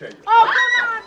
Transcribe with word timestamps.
not 0.00 0.10
gonna 0.10 0.10
tell 0.10 0.10
you. 0.10 0.24
Oh, 0.26 0.44
come 0.54 0.84
on, 0.84 1.02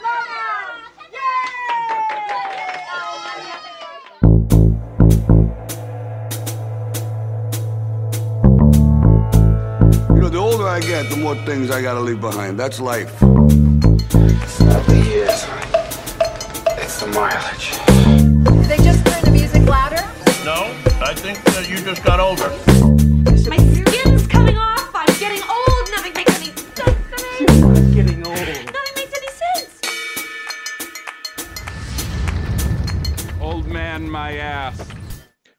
You 10.15 10.21
know, 10.21 10.29
the 10.29 10.37
older 10.37 10.67
I 10.67 10.79
get, 10.81 11.09
the 11.09 11.17
more 11.17 11.35
things 11.45 11.71
I 11.71 11.81
gotta 11.81 11.99
leave 11.99 12.21
behind. 12.21 12.59
That's 12.59 12.79
life. 12.79 13.21
Not 13.21 13.31
the 14.85 15.03
years. 15.07 15.45
It's 16.77 16.99
the 16.99 17.07
mileage. 17.07 17.71
Did 18.43 18.65
they 18.65 18.77
just 18.77 19.05
turn 19.05 19.23
the 19.23 19.31
music 19.31 19.63
louder? 19.63 20.03
No, 20.43 20.73
I 21.01 21.13
think 21.15 21.41
that 21.45 21.67
you 21.69 21.77
just 21.77 22.03
got 22.03 22.19
older. 22.19 22.70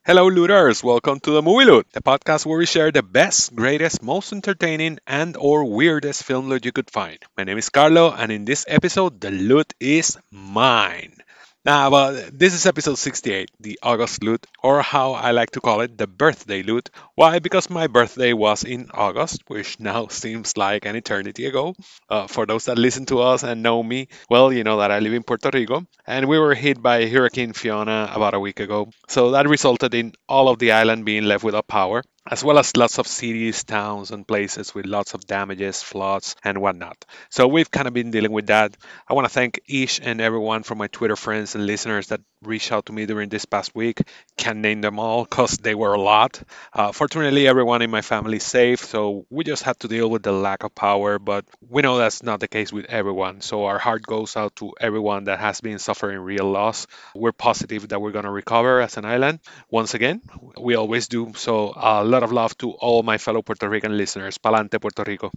Hello, 0.04 0.28
looters! 0.28 0.84
Welcome 0.84 1.18
to 1.20 1.32
the 1.32 1.42
Movie 1.42 1.64
Loot, 1.64 1.86
the 1.92 2.00
podcast 2.02 2.46
where 2.46 2.58
we 2.58 2.66
share 2.66 2.92
the 2.92 3.02
best, 3.02 3.54
greatest, 3.54 4.00
most 4.02 4.32
entertaining, 4.32 4.98
and/or 5.08 5.64
weirdest 5.64 6.22
film 6.24 6.48
loot 6.48 6.64
you 6.64 6.70
could 6.72 6.90
find. 6.90 7.18
My 7.36 7.42
name 7.44 7.58
is 7.58 7.68
Carlo, 7.68 8.12
and 8.12 8.30
in 8.30 8.44
this 8.44 8.64
episode, 8.68 9.20
the 9.20 9.30
loot 9.30 9.74
is 9.80 10.18
mine. 10.30 11.21
Now, 11.64 11.90
but 11.90 12.36
this 12.36 12.54
is 12.54 12.66
episode 12.66 12.98
68, 12.98 13.48
the 13.60 13.78
August 13.84 14.24
loot, 14.24 14.44
or 14.64 14.82
how 14.82 15.12
I 15.12 15.30
like 15.30 15.52
to 15.52 15.60
call 15.60 15.80
it, 15.80 15.96
the 15.96 16.08
birthday 16.08 16.64
loot. 16.64 16.90
Why? 17.14 17.38
Because 17.38 17.70
my 17.70 17.86
birthday 17.86 18.32
was 18.32 18.64
in 18.64 18.90
August, 18.92 19.42
which 19.46 19.78
now 19.78 20.08
seems 20.08 20.56
like 20.56 20.86
an 20.86 20.96
eternity 20.96 21.46
ago. 21.46 21.76
Uh, 22.08 22.26
for 22.26 22.46
those 22.46 22.64
that 22.64 22.78
listen 22.78 23.06
to 23.06 23.20
us 23.20 23.44
and 23.44 23.62
know 23.62 23.80
me, 23.80 24.08
well, 24.28 24.52
you 24.52 24.64
know 24.64 24.78
that 24.78 24.90
I 24.90 24.98
live 24.98 25.12
in 25.14 25.22
Puerto 25.22 25.50
Rico, 25.54 25.86
and 26.04 26.28
we 26.28 26.36
were 26.36 26.54
hit 26.56 26.82
by 26.82 27.06
Hurricane 27.06 27.52
Fiona 27.52 28.10
about 28.12 28.34
a 28.34 28.40
week 28.40 28.58
ago. 28.58 28.90
So 29.08 29.30
that 29.30 29.46
resulted 29.48 29.94
in 29.94 30.14
all 30.28 30.48
of 30.48 30.58
the 30.58 30.72
island 30.72 31.04
being 31.04 31.24
left 31.24 31.44
without 31.44 31.68
power 31.68 32.02
as 32.30 32.44
well 32.44 32.58
as 32.58 32.76
lots 32.76 32.98
of 32.98 33.06
cities, 33.06 33.64
towns, 33.64 34.10
and 34.12 34.26
places 34.26 34.74
with 34.74 34.86
lots 34.86 35.14
of 35.14 35.26
damages, 35.26 35.82
floods, 35.82 36.36
and 36.44 36.58
whatnot. 36.58 37.04
So 37.30 37.48
we've 37.48 37.70
kind 37.70 37.88
of 37.88 37.94
been 37.94 38.10
dealing 38.12 38.30
with 38.30 38.46
that. 38.46 38.76
I 39.08 39.14
want 39.14 39.24
to 39.26 39.32
thank 39.32 39.60
each 39.66 40.00
and 40.00 40.20
everyone 40.20 40.62
from 40.62 40.78
my 40.78 40.86
Twitter 40.86 41.16
friends 41.16 41.54
and 41.54 41.66
listeners 41.66 42.08
that 42.08 42.20
reached 42.42 42.72
out 42.72 42.86
to 42.86 42.92
me 42.92 43.06
during 43.06 43.28
this 43.28 43.44
past 43.44 43.74
week. 43.74 44.02
Can't 44.36 44.58
name 44.58 44.80
them 44.80 44.98
all 44.98 45.24
because 45.24 45.56
they 45.58 45.74
were 45.74 45.94
a 45.94 46.00
lot. 46.00 46.42
Uh, 46.72 46.92
fortunately, 46.92 47.48
everyone 47.48 47.82
in 47.82 47.90
my 47.90 48.02
family 48.02 48.36
is 48.36 48.44
safe, 48.44 48.84
so 48.84 49.26
we 49.30 49.44
just 49.44 49.62
had 49.62 49.78
to 49.80 49.88
deal 49.88 50.08
with 50.08 50.22
the 50.22 50.32
lack 50.32 50.62
of 50.62 50.74
power, 50.74 51.18
but 51.18 51.44
we 51.68 51.82
know 51.82 51.98
that's 51.98 52.22
not 52.22 52.40
the 52.40 52.48
case 52.48 52.72
with 52.72 52.86
everyone. 52.86 53.40
So 53.40 53.64
our 53.64 53.78
heart 53.78 54.02
goes 54.02 54.36
out 54.36 54.56
to 54.56 54.72
everyone 54.80 55.24
that 55.24 55.40
has 55.40 55.60
been 55.60 55.78
suffering 55.78 56.18
real 56.20 56.50
loss. 56.50 56.86
We're 57.14 57.32
positive 57.32 57.88
that 57.88 58.00
we're 58.00 58.12
going 58.12 58.24
to 58.24 58.30
recover 58.30 58.80
as 58.80 58.96
an 58.96 59.04
island. 59.04 59.40
Once 59.70 59.94
again, 59.94 60.22
we 60.58 60.74
always 60.74 61.08
do. 61.08 61.32
So 61.34 61.72
a 61.76 62.04
lot 62.12 62.22
of 62.22 62.32
love 62.32 62.56
to 62.58 62.72
all 62.72 63.02
my 63.02 63.18
fellow 63.18 63.42
Puerto 63.42 63.68
Rican 63.68 63.96
listeners. 63.96 64.38
Palante, 64.38 64.80
Puerto 64.80 65.02
Rico. 65.04 65.30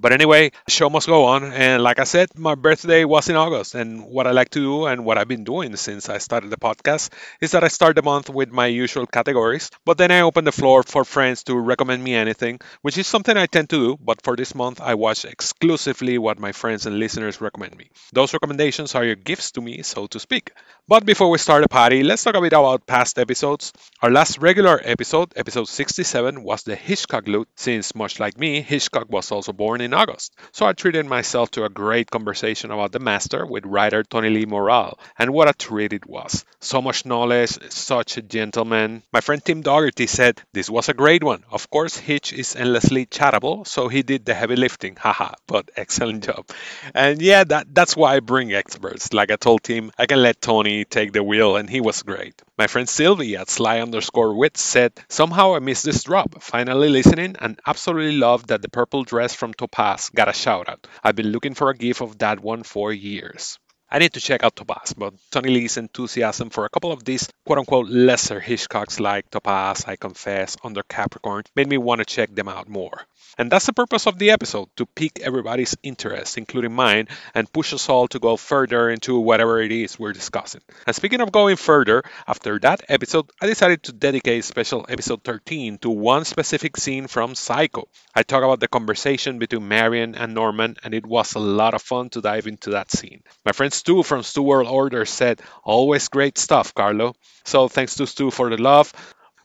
But 0.00 0.12
anyway, 0.12 0.52
show 0.66 0.88
must 0.88 1.06
go 1.06 1.24
on. 1.26 1.52
And 1.52 1.82
like 1.82 1.98
I 1.98 2.04
said, 2.04 2.30
my 2.34 2.54
birthday 2.54 3.04
was 3.04 3.28
in 3.28 3.36
August. 3.36 3.74
And 3.74 4.06
what 4.06 4.26
I 4.26 4.30
like 4.30 4.48
to 4.50 4.58
do 4.58 4.86
and 4.86 5.04
what 5.04 5.18
I've 5.18 5.28
been 5.28 5.44
doing 5.44 5.76
since 5.76 6.08
I 6.08 6.16
started 6.16 6.48
the 6.48 6.56
podcast 6.56 7.10
is 7.42 7.50
that 7.50 7.64
I 7.64 7.68
start 7.68 7.96
the 7.96 8.02
month 8.02 8.30
with 8.30 8.50
my 8.50 8.66
usual 8.66 9.06
categories, 9.06 9.70
but 9.84 9.98
then 9.98 10.10
I 10.10 10.22
open 10.22 10.44
the 10.44 10.52
floor 10.52 10.82
for 10.82 11.04
friends 11.04 11.44
to 11.44 11.54
recommend 11.54 12.02
me 12.02 12.14
anything, 12.14 12.60
which 12.80 12.96
is 12.96 13.06
something 13.06 13.36
I 13.36 13.44
tend 13.44 13.68
to 13.70 13.76
do. 13.76 13.98
But 14.00 14.22
for 14.22 14.36
this 14.36 14.54
month, 14.54 14.80
I 14.80 14.94
watch 14.94 15.26
exclusively 15.26 16.16
what 16.16 16.38
my 16.38 16.52
friends 16.52 16.86
and 16.86 16.98
listeners 16.98 17.42
recommend 17.42 17.76
me. 17.76 17.90
Those 18.14 18.32
recommendations 18.32 18.94
are 18.94 19.04
your 19.04 19.16
gifts 19.16 19.52
to 19.52 19.60
me, 19.60 19.82
so 19.82 20.06
to 20.06 20.18
speak. 20.18 20.52
But 20.88 21.04
before 21.04 21.30
we 21.30 21.38
start 21.38 21.62
the 21.62 21.68
party, 21.68 22.02
let's 22.02 22.24
talk 22.24 22.34
a 22.34 22.40
bit 22.40 22.54
about 22.54 22.86
past 22.86 23.18
episodes. 23.18 23.72
Our 24.02 24.10
last 24.10 24.38
regular 24.38 24.80
episode, 24.82 25.34
episode 25.36 25.68
67, 25.68 26.42
was 26.42 26.62
the 26.62 26.74
Hitchcock 26.74 27.28
loot, 27.28 27.48
since 27.54 27.94
much 27.94 28.18
like 28.18 28.38
me, 28.38 28.62
Hitchcock 28.62 29.08
was 29.10 29.30
also 29.30 29.52
born 29.52 29.82
in 29.82 29.89
August. 29.94 30.34
So 30.52 30.66
I 30.66 30.72
treated 30.72 31.06
myself 31.06 31.50
to 31.52 31.64
a 31.64 31.68
great 31.68 32.10
conversation 32.10 32.70
about 32.70 32.92
the 32.92 32.98
master 32.98 33.44
with 33.46 33.66
writer 33.66 34.02
Tony 34.02 34.30
Lee 34.30 34.46
Moral, 34.46 34.98
and 35.18 35.32
what 35.32 35.48
a 35.48 35.52
treat 35.52 35.92
it 35.92 36.06
was. 36.06 36.44
So 36.60 36.82
much 36.82 37.06
knowledge, 37.06 37.58
such 37.72 38.16
a 38.16 38.22
gentleman. 38.22 39.02
My 39.12 39.20
friend 39.20 39.44
Tim 39.44 39.62
Dougherty 39.62 40.06
said 40.06 40.40
this 40.52 40.70
was 40.70 40.88
a 40.88 40.94
great 40.94 41.22
one. 41.22 41.44
Of 41.50 41.70
course, 41.70 41.96
Hitch 41.96 42.32
is 42.32 42.56
endlessly 42.56 43.06
chattable, 43.06 43.66
so 43.66 43.88
he 43.88 44.02
did 44.02 44.24
the 44.24 44.34
heavy 44.34 44.56
lifting. 44.56 44.96
Haha, 44.96 45.34
but 45.46 45.70
excellent 45.76 46.24
job. 46.24 46.46
And 46.94 47.20
yeah, 47.22 47.44
that, 47.44 47.74
that's 47.74 47.96
why 47.96 48.16
I 48.16 48.20
bring 48.20 48.52
experts. 48.52 49.12
Like 49.12 49.30
I 49.30 49.36
told 49.36 49.62
Tim, 49.62 49.92
I 49.98 50.06
can 50.06 50.22
let 50.22 50.40
Tony 50.40 50.84
take 50.84 51.12
the 51.12 51.22
wheel, 51.22 51.56
and 51.56 51.68
he 51.68 51.80
was 51.80 52.02
great. 52.02 52.40
My 52.60 52.66
friend 52.66 52.86
Sylvie 52.86 53.38
at 53.38 53.48
Sly 53.48 53.80
underscore 53.80 54.34
Wit 54.34 54.58
said, 54.58 54.92
Somehow 55.08 55.54
I 55.54 55.60
missed 55.60 55.82
this 55.82 56.02
drop. 56.02 56.42
Finally 56.42 56.90
listening 56.90 57.36
and 57.38 57.58
absolutely 57.66 58.18
loved 58.18 58.48
that 58.48 58.60
the 58.60 58.68
purple 58.68 59.02
dress 59.02 59.34
from 59.34 59.54
Topaz 59.54 60.10
got 60.14 60.28
a 60.28 60.34
shout 60.34 60.68
out. 60.68 60.86
I've 61.02 61.16
been 61.16 61.32
looking 61.32 61.54
for 61.54 61.70
a 61.70 61.74
gif 61.74 62.02
of 62.02 62.18
that 62.18 62.40
one 62.40 62.62
for 62.62 62.92
years. 62.92 63.58
I 63.90 63.98
need 63.98 64.12
to 64.12 64.20
check 64.20 64.44
out 64.44 64.56
Topaz, 64.56 64.92
but 64.92 65.14
Tony 65.30 65.48
Lee's 65.48 65.78
enthusiasm 65.78 66.50
for 66.50 66.66
a 66.66 66.68
couple 66.68 66.92
of 66.92 67.02
these 67.02 67.30
quote 67.46 67.60
unquote 67.60 67.88
lesser 67.88 68.42
Hitchcocks 68.42 69.00
like 69.00 69.30
Topaz, 69.30 69.86
I 69.88 69.96
Confess, 69.96 70.58
Under 70.62 70.82
Capricorn 70.82 71.44
made 71.56 71.66
me 71.66 71.78
want 71.78 72.00
to 72.00 72.04
check 72.04 72.34
them 72.34 72.50
out 72.50 72.68
more. 72.68 73.06
And 73.38 73.50
that's 73.50 73.66
the 73.66 73.72
purpose 73.72 74.06
of 74.06 74.18
the 74.18 74.30
episode 74.30 74.68
to 74.76 74.86
pique 74.86 75.20
everybody's 75.20 75.76
interest, 75.82 76.36
including 76.38 76.72
mine, 76.72 77.08
and 77.34 77.52
push 77.52 77.72
us 77.72 77.88
all 77.88 78.08
to 78.08 78.18
go 78.18 78.36
further 78.36 78.90
into 78.90 79.18
whatever 79.18 79.60
it 79.60 79.72
is 79.72 79.98
we're 79.98 80.12
discussing. 80.12 80.60
And 80.86 80.94
speaking 80.94 81.20
of 81.20 81.32
going 81.32 81.56
further, 81.56 82.02
after 82.26 82.58
that 82.60 82.82
episode, 82.88 83.30
I 83.40 83.46
decided 83.46 83.82
to 83.84 83.92
dedicate 83.92 84.44
special 84.44 84.86
episode 84.88 85.24
13 85.24 85.78
to 85.78 85.90
one 85.90 86.24
specific 86.24 86.76
scene 86.76 87.06
from 87.06 87.34
Psycho. 87.34 87.88
I 88.14 88.22
talk 88.22 88.42
about 88.42 88.60
the 88.60 88.68
conversation 88.68 89.38
between 89.38 89.68
Marion 89.68 90.14
and 90.14 90.34
Norman, 90.34 90.76
and 90.82 90.94
it 90.94 91.06
was 91.06 91.34
a 91.34 91.38
lot 91.38 91.74
of 91.74 91.82
fun 91.82 92.10
to 92.10 92.20
dive 92.20 92.46
into 92.46 92.70
that 92.70 92.90
scene. 92.90 93.22
My 93.44 93.52
friend 93.52 93.72
Stu 93.72 94.02
from 94.02 94.22
Stu 94.22 94.42
World 94.42 94.68
Order 94.68 95.04
said, 95.04 95.40
Always 95.64 96.08
great 96.08 96.38
stuff, 96.38 96.74
Carlo. 96.74 97.14
So 97.44 97.68
thanks 97.68 97.94
to 97.96 98.06
Stu 98.06 98.30
for 98.30 98.50
the 98.50 98.60
love. 98.60 98.92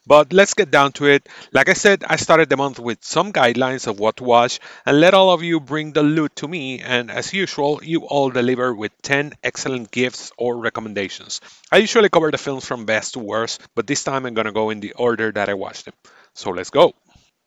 But 0.07 0.33
let's 0.33 0.53
get 0.53 0.69
down 0.69 0.91
to 0.93 1.05
it. 1.05 1.27
Like 1.51 1.69
I 1.69 1.73
said, 1.73 2.03
I 2.07 2.17
started 2.17 2.49
the 2.49 2.57
month 2.57 2.79
with 2.79 3.03
some 3.03 3.33
guidelines 3.33 3.87
of 3.87 3.99
what 3.99 4.17
to 4.17 4.23
watch 4.23 4.59
and 4.85 4.99
let 4.99 5.13
all 5.13 5.31
of 5.31 5.41
you 5.41 5.59
bring 5.59 5.93
the 5.93 6.03
loot 6.03 6.35
to 6.37 6.47
me. 6.47 6.79
And 6.79 7.09
as 7.09 7.33
usual, 7.33 7.81
you 7.83 8.05
all 8.05 8.29
deliver 8.29 8.73
with 8.73 8.91
10 9.01 9.33
excellent 9.43 9.91
gifts 9.91 10.31
or 10.37 10.57
recommendations. 10.57 11.41
I 11.71 11.77
usually 11.77 12.09
cover 12.09 12.29
the 12.29 12.37
films 12.37 12.65
from 12.65 12.85
best 12.85 13.13
to 13.13 13.19
worst, 13.19 13.61
but 13.73 13.87
this 13.87 14.03
time 14.03 14.25
I'm 14.25 14.35
gonna 14.35 14.51
go 14.51 14.69
in 14.69 14.79
the 14.79 14.93
order 14.93 15.31
that 15.31 15.49
I 15.49 15.55
watched 15.55 15.85
them. 15.85 15.95
So 16.33 16.51
let's 16.51 16.69
go. 16.69 16.93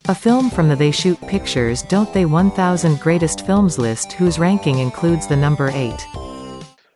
A 0.07 0.15
film 0.15 0.49
from 0.51 0.69
the 0.69 0.77
They 0.77 0.91
Shoot 0.91 1.21
Pictures 1.23 1.83
Don't 1.83 2.13
They 2.13 2.25
1000 2.25 3.01
Greatest 3.01 3.45
Films 3.45 3.79
list 3.79 4.13
whose 4.13 4.39
ranking 4.39 4.79
includes 4.79 5.27
the 5.27 5.37
number 5.37 5.71
8. 5.73 5.95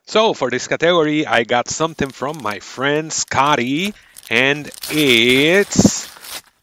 So 0.05 0.33
for 0.33 0.49
this 0.49 0.67
category, 0.67 1.25
I 1.25 1.43
got 1.43 1.69
something 1.69 2.09
from 2.09 2.41
my 2.41 2.59
friend 2.59 3.11
Scotty, 3.11 3.93
and 4.33 4.71
it's 4.89 6.11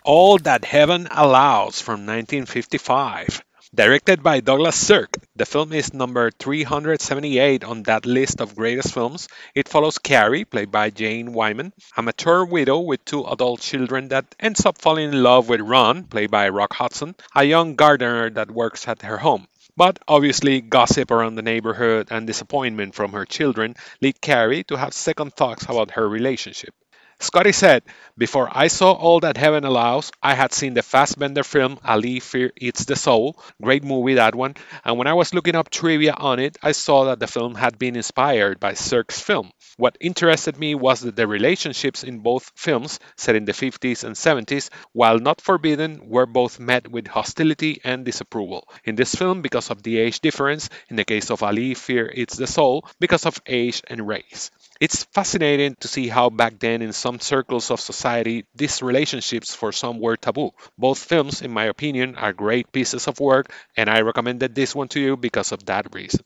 All 0.02 0.38
That 0.38 0.64
Heaven 0.64 1.06
Allows 1.08 1.80
from 1.80 2.04
1955. 2.04 3.44
Directed 3.72 4.24
by 4.24 4.40
Douglas 4.40 4.74
Sirk, 4.74 5.14
the 5.36 5.46
film 5.46 5.72
is 5.72 5.94
number 5.94 6.32
378 6.32 7.62
on 7.62 7.84
that 7.84 8.06
list 8.06 8.40
of 8.40 8.56
greatest 8.56 8.92
films. 8.92 9.28
It 9.54 9.68
follows 9.68 9.98
Carrie, 9.98 10.44
played 10.44 10.72
by 10.72 10.90
Jane 10.90 11.32
Wyman, 11.32 11.72
a 11.96 12.02
mature 12.02 12.44
widow 12.44 12.80
with 12.80 13.04
two 13.04 13.24
adult 13.24 13.60
children 13.60 14.08
that 14.08 14.34
ends 14.40 14.66
up 14.66 14.78
falling 14.78 15.12
in 15.12 15.22
love 15.22 15.48
with 15.48 15.60
Ron, 15.60 16.02
played 16.02 16.32
by 16.32 16.48
Rock 16.48 16.74
Hudson, 16.74 17.14
a 17.36 17.44
young 17.44 17.76
gardener 17.76 18.30
that 18.30 18.50
works 18.50 18.88
at 18.88 19.02
her 19.02 19.18
home. 19.18 19.46
But 19.76 20.00
obviously, 20.08 20.60
gossip 20.60 21.12
around 21.12 21.36
the 21.36 21.42
neighborhood 21.42 22.08
and 22.10 22.26
disappointment 22.26 22.96
from 22.96 23.12
her 23.12 23.26
children 23.26 23.76
lead 24.00 24.20
Carrie 24.20 24.64
to 24.64 24.76
have 24.76 24.92
second 24.92 25.34
thoughts 25.34 25.66
about 25.66 25.92
her 25.92 26.08
relationship. 26.08 26.74
Scotty 27.22 27.52
said, 27.52 27.82
Before 28.16 28.48
I 28.50 28.68
saw 28.68 28.92
All 28.92 29.20
That 29.20 29.36
Heaven 29.36 29.64
Allows, 29.64 30.10
I 30.22 30.34
had 30.34 30.54
seen 30.54 30.72
the 30.72 30.80
Fassbinder 30.80 31.44
film 31.44 31.78
Ali 31.84 32.18
Fear 32.18 32.50
Eats 32.56 32.86
the 32.86 32.96
Soul. 32.96 33.38
Great 33.60 33.84
movie, 33.84 34.14
that 34.14 34.34
one. 34.34 34.54
And 34.84 34.96
when 34.96 35.06
I 35.06 35.12
was 35.12 35.34
looking 35.34 35.54
up 35.54 35.68
trivia 35.68 36.14
on 36.14 36.38
it, 36.40 36.56
I 36.62 36.72
saw 36.72 37.04
that 37.04 37.20
the 37.20 37.26
film 37.26 37.54
had 37.54 37.78
been 37.78 37.94
inspired 37.94 38.58
by 38.58 38.72
Sirk's 38.72 39.20
film. 39.20 39.52
What 39.76 39.98
interested 40.00 40.58
me 40.58 40.74
was 40.74 41.00
that 41.00 41.14
the 41.14 41.26
relationships 41.26 42.04
in 42.04 42.20
both 42.20 42.52
films, 42.56 42.98
set 43.16 43.36
in 43.36 43.44
the 43.44 43.52
50s 43.52 44.02
and 44.02 44.16
70s, 44.16 44.70
while 44.92 45.18
not 45.18 45.42
forbidden, 45.42 46.08
were 46.08 46.26
both 46.26 46.58
met 46.58 46.90
with 46.90 47.06
hostility 47.06 47.80
and 47.84 48.04
disapproval. 48.06 48.66
In 48.84 48.94
this 48.94 49.14
film, 49.14 49.42
because 49.42 49.70
of 49.70 49.82
the 49.82 49.98
age 49.98 50.20
difference, 50.20 50.70
in 50.88 50.96
the 50.96 51.04
case 51.04 51.30
of 51.30 51.42
Ali 51.42 51.74
Fear 51.74 52.12
Eats 52.14 52.36
the 52.36 52.46
Soul, 52.46 52.86
because 52.98 53.26
of 53.26 53.40
age 53.46 53.82
and 53.88 54.08
race. 54.08 54.50
It's 54.80 55.04
fascinating 55.04 55.76
to 55.80 55.88
see 55.88 56.08
how 56.08 56.30
back 56.30 56.58
then 56.58 56.80
in 56.80 56.94
some 56.94 57.09
circles 57.18 57.70
of 57.70 57.80
society 57.80 58.44
these 58.54 58.82
relationships 58.82 59.54
for 59.54 59.72
some 59.72 59.98
were 59.98 60.16
taboo. 60.16 60.52
Both 60.78 60.98
films, 61.04 61.42
in 61.42 61.50
my 61.50 61.64
opinion, 61.64 62.14
are 62.16 62.32
great 62.32 62.70
pieces 62.70 63.08
of 63.08 63.18
work, 63.18 63.52
and 63.76 63.90
I 63.90 64.02
recommended 64.02 64.54
this 64.54 64.74
one 64.74 64.88
to 64.88 65.00
you 65.00 65.16
because 65.16 65.50
of 65.52 65.64
that 65.66 65.92
reason. 65.94 66.20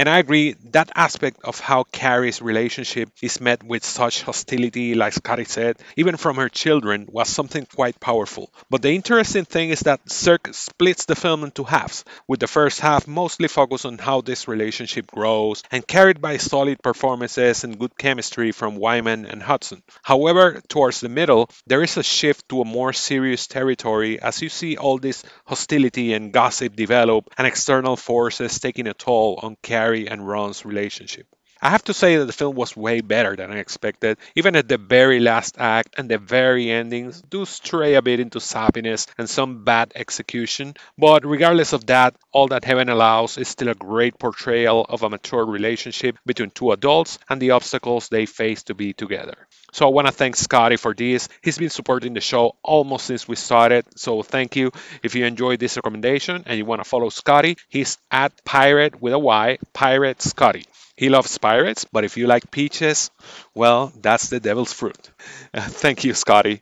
And 0.00 0.08
I 0.08 0.16
agree 0.16 0.54
that 0.70 0.90
aspect 0.96 1.40
of 1.44 1.60
how 1.60 1.84
Carrie's 1.84 2.40
relationship 2.40 3.10
is 3.20 3.38
met 3.38 3.62
with 3.62 3.84
such 3.84 4.22
hostility, 4.22 4.94
like 4.94 5.12
Scotty 5.12 5.44
said, 5.44 5.76
even 5.94 6.16
from 6.16 6.36
her 6.36 6.48
children, 6.48 7.06
was 7.12 7.28
something 7.28 7.66
quite 7.66 8.00
powerful. 8.00 8.50
But 8.70 8.80
the 8.80 8.92
interesting 8.92 9.44
thing 9.44 9.68
is 9.68 9.80
that 9.80 10.10
Sirk 10.10 10.54
splits 10.54 11.04
the 11.04 11.16
film 11.16 11.44
into 11.44 11.64
halves, 11.64 12.06
with 12.26 12.40
the 12.40 12.46
first 12.46 12.80
half 12.80 13.06
mostly 13.06 13.46
focused 13.46 13.84
on 13.84 13.98
how 13.98 14.22
this 14.22 14.48
relationship 14.48 15.06
grows 15.06 15.62
and 15.70 15.86
carried 15.86 16.22
by 16.22 16.38
solid 16.38 16.82
performances 16.82 17.64
and 17.64 17.78
good 17.78 17.94
chemistry 17.98 18.52
from 18.52 18.76
Wyman 18.76 19.26
and 19.26 19.42
Hudson. 19.42 19.82
However, 20.02 20.62
towards 20.68 21.00
the 21.00 21.10
middle, 21.10 21.50
there 21.66 21.82
is 21.82 21.98
a 21.98 22.02
shift 22.02 22.48
to 22.48 22.62
a 22.62 22.64
more 22.64 22.94
serious 22.94 23.46
territory 23.46 24.18
as 24.18 24.40
you 24.40 24.48
see 24.48 24.78
all 24.78 24.96
this 24.96 25.22
hostility 25.44 26.14
and 26.14 26.32
gossip 26.32 26.74
develop 26.74 27.28
and 27.36 27.46
external 27.46 27.96
forces 27.96 28.58
taking 28.58 28.86
a 28.86 28.94
toll 28.94 29.38
on 29.42 29.58
Carrie 29.62 29.89
and 29.94 30.26
Ron's 30.26 30.64
relationship. 30.64 31.26
I 31.62 31.68
have 31.68 31.84
to 31.84 31.94
say 31.94 32.16
that 32.16 32.24
the 32.24 32.32
film 32.32 32.56
was 32.56 32.74
way 32.74 33.02
better 33.02 33.36
than 33.36 33.50
I 33.50 33.58
expected, 33.58 34.16
even 34.34 34.56
at 34.56 34.66
the 34.66 34.78
very 34.78 35.20
last 35.20 35.56
act 35.58 35.94
and 35.98 36.08
the 36.08 36.16
very 36.16 36.70
endings 36.70 37.20
do 37.20 37.44
stray 37.44 37.94
a 37.94 38.02
bit 38.02 38.18
into 38.18 38.38
sappiness 38.38 39.06
and 39.18 39.28
some 39.28 39.62
bad 39.64 39.92
execution, 39.94 40.74
but 40.96 41.26
regardless 41.26 41.74
of 41.74 41.84
that, 41.86 42.14
All 42.32 42.48
That 42.48 42.64
Heaven 42.64 42.88
Allows 42.88 43.36
is 43.36 43.48
still 43.48 43.68
a 43.68 43.74
great 43.74 44.18
portrayal 44.18 44.86
of 44.88 45.02
a 45.02 45.10
mature 45.10 45.44
relationship 45.44 46.16
between 46.24 46.50
two 46.50 46.72
adults 46.72 47.18
and 47.28 47.42
the 47.42 47.50
obstacles 47.50 48.08
they 48.08 48.24
face 48.24 48.62
to 48.64 48.74
be 48.74 48.94
together. 48.94 49.36
So 49.72 49.86
I 49.86 49.90
want 49.90 50.06
to 50.06 50.12
thank 50.12 50.36
Scotty 50.36 50.76
for 50.76 50.94
this. 50.94 51.28
He's 51.42 51.58
been 51.58 51.70
supporting 51.70 52.14
the 52.14 52.20
show 52.20 52.56
almost 52.62 53.06
since 53.06 53.28
we 53.28 53.36
started, 53.36 53.84
so 53.96 54.22
thank 54.22 54.56
you. 54.56 54.72
If 55.02 55.14
you 55.14 55.26
enjoyed 55.26 55.60
this 55.60 55.76
recommendation 55.76 56.42
and 56.46 56.56
you 56.56 56.64
want 56.64 56.82
to 56.82 56.88
follow 56.88 57.10
Scotty, 57.10 57.56
he's 57.68 57.98
at 58.10 58.32
Pirate 58.44 59.00
with 59.00 59.12
a 59.12 59.18
Y, 59.18 59.58
Pirate 59.74 60.22
Scotty. 60.22 60.64
He 61.00 61.08
loves 61.08 61.38
pirates, 61.38 61.86
but 61.90 62.04
if 62.04 62.18
you 62.18 62.26
like 62.26 62.50
peaches, 62.50 63.10
well, 63.54 63.90
that's 64.02 64.28
the 64.28 64.38
devil's 64.38 64.74
fruit. 64.74 65.10
Thank 65.56 66.04
you, 66.04 66.12
Scotty. 66.12 66.60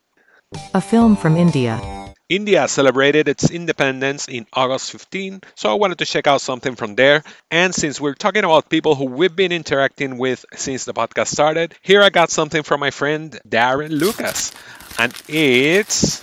A 0.73 0.81
film 0.81 1.17
from 1.17 1.37
India. 1.37 2.15
India 2.29 2.69
celebrated 2.69 3.27
its 3.27 3.51
independence 3.51 4.29
in 4.29 4.47
August 4.53 4.93
15, 4.93 5.41
so 5.57 5.73
I 5.73 5.75
wanted 5.75 5.99
to 5.99 6.07
check 6.07 6.29
out 6.29 6.41
something 6.41 6.77
from 6.77 6.95
there. 6.95 7.25
And 7.51 7.75
since 7.75 8.01
we're 8.01 8.15
talking 8.15 8.45
about 8.45 8.71
people 8.71 8.95
who 8.95 9.07
we've 9.07 9.35
been 9.35 9.51
interacting 9.51 10.19
with 10.19 10.45
since 10.55 10.85
the 10.85 10.95
podcast 10.95 11.35
started, 11.35 11.75
here 11.83 12.01
I 12.01 12.11
got 12.11 12.31
something 12.31 12.63
from 12.63 12.79
my 12.79 12.93
friend 12.93 13.41
Darren 13.45 13.91
Lucas. 13.91 14.53
And 15.01 15.13
it's 15.27 16.23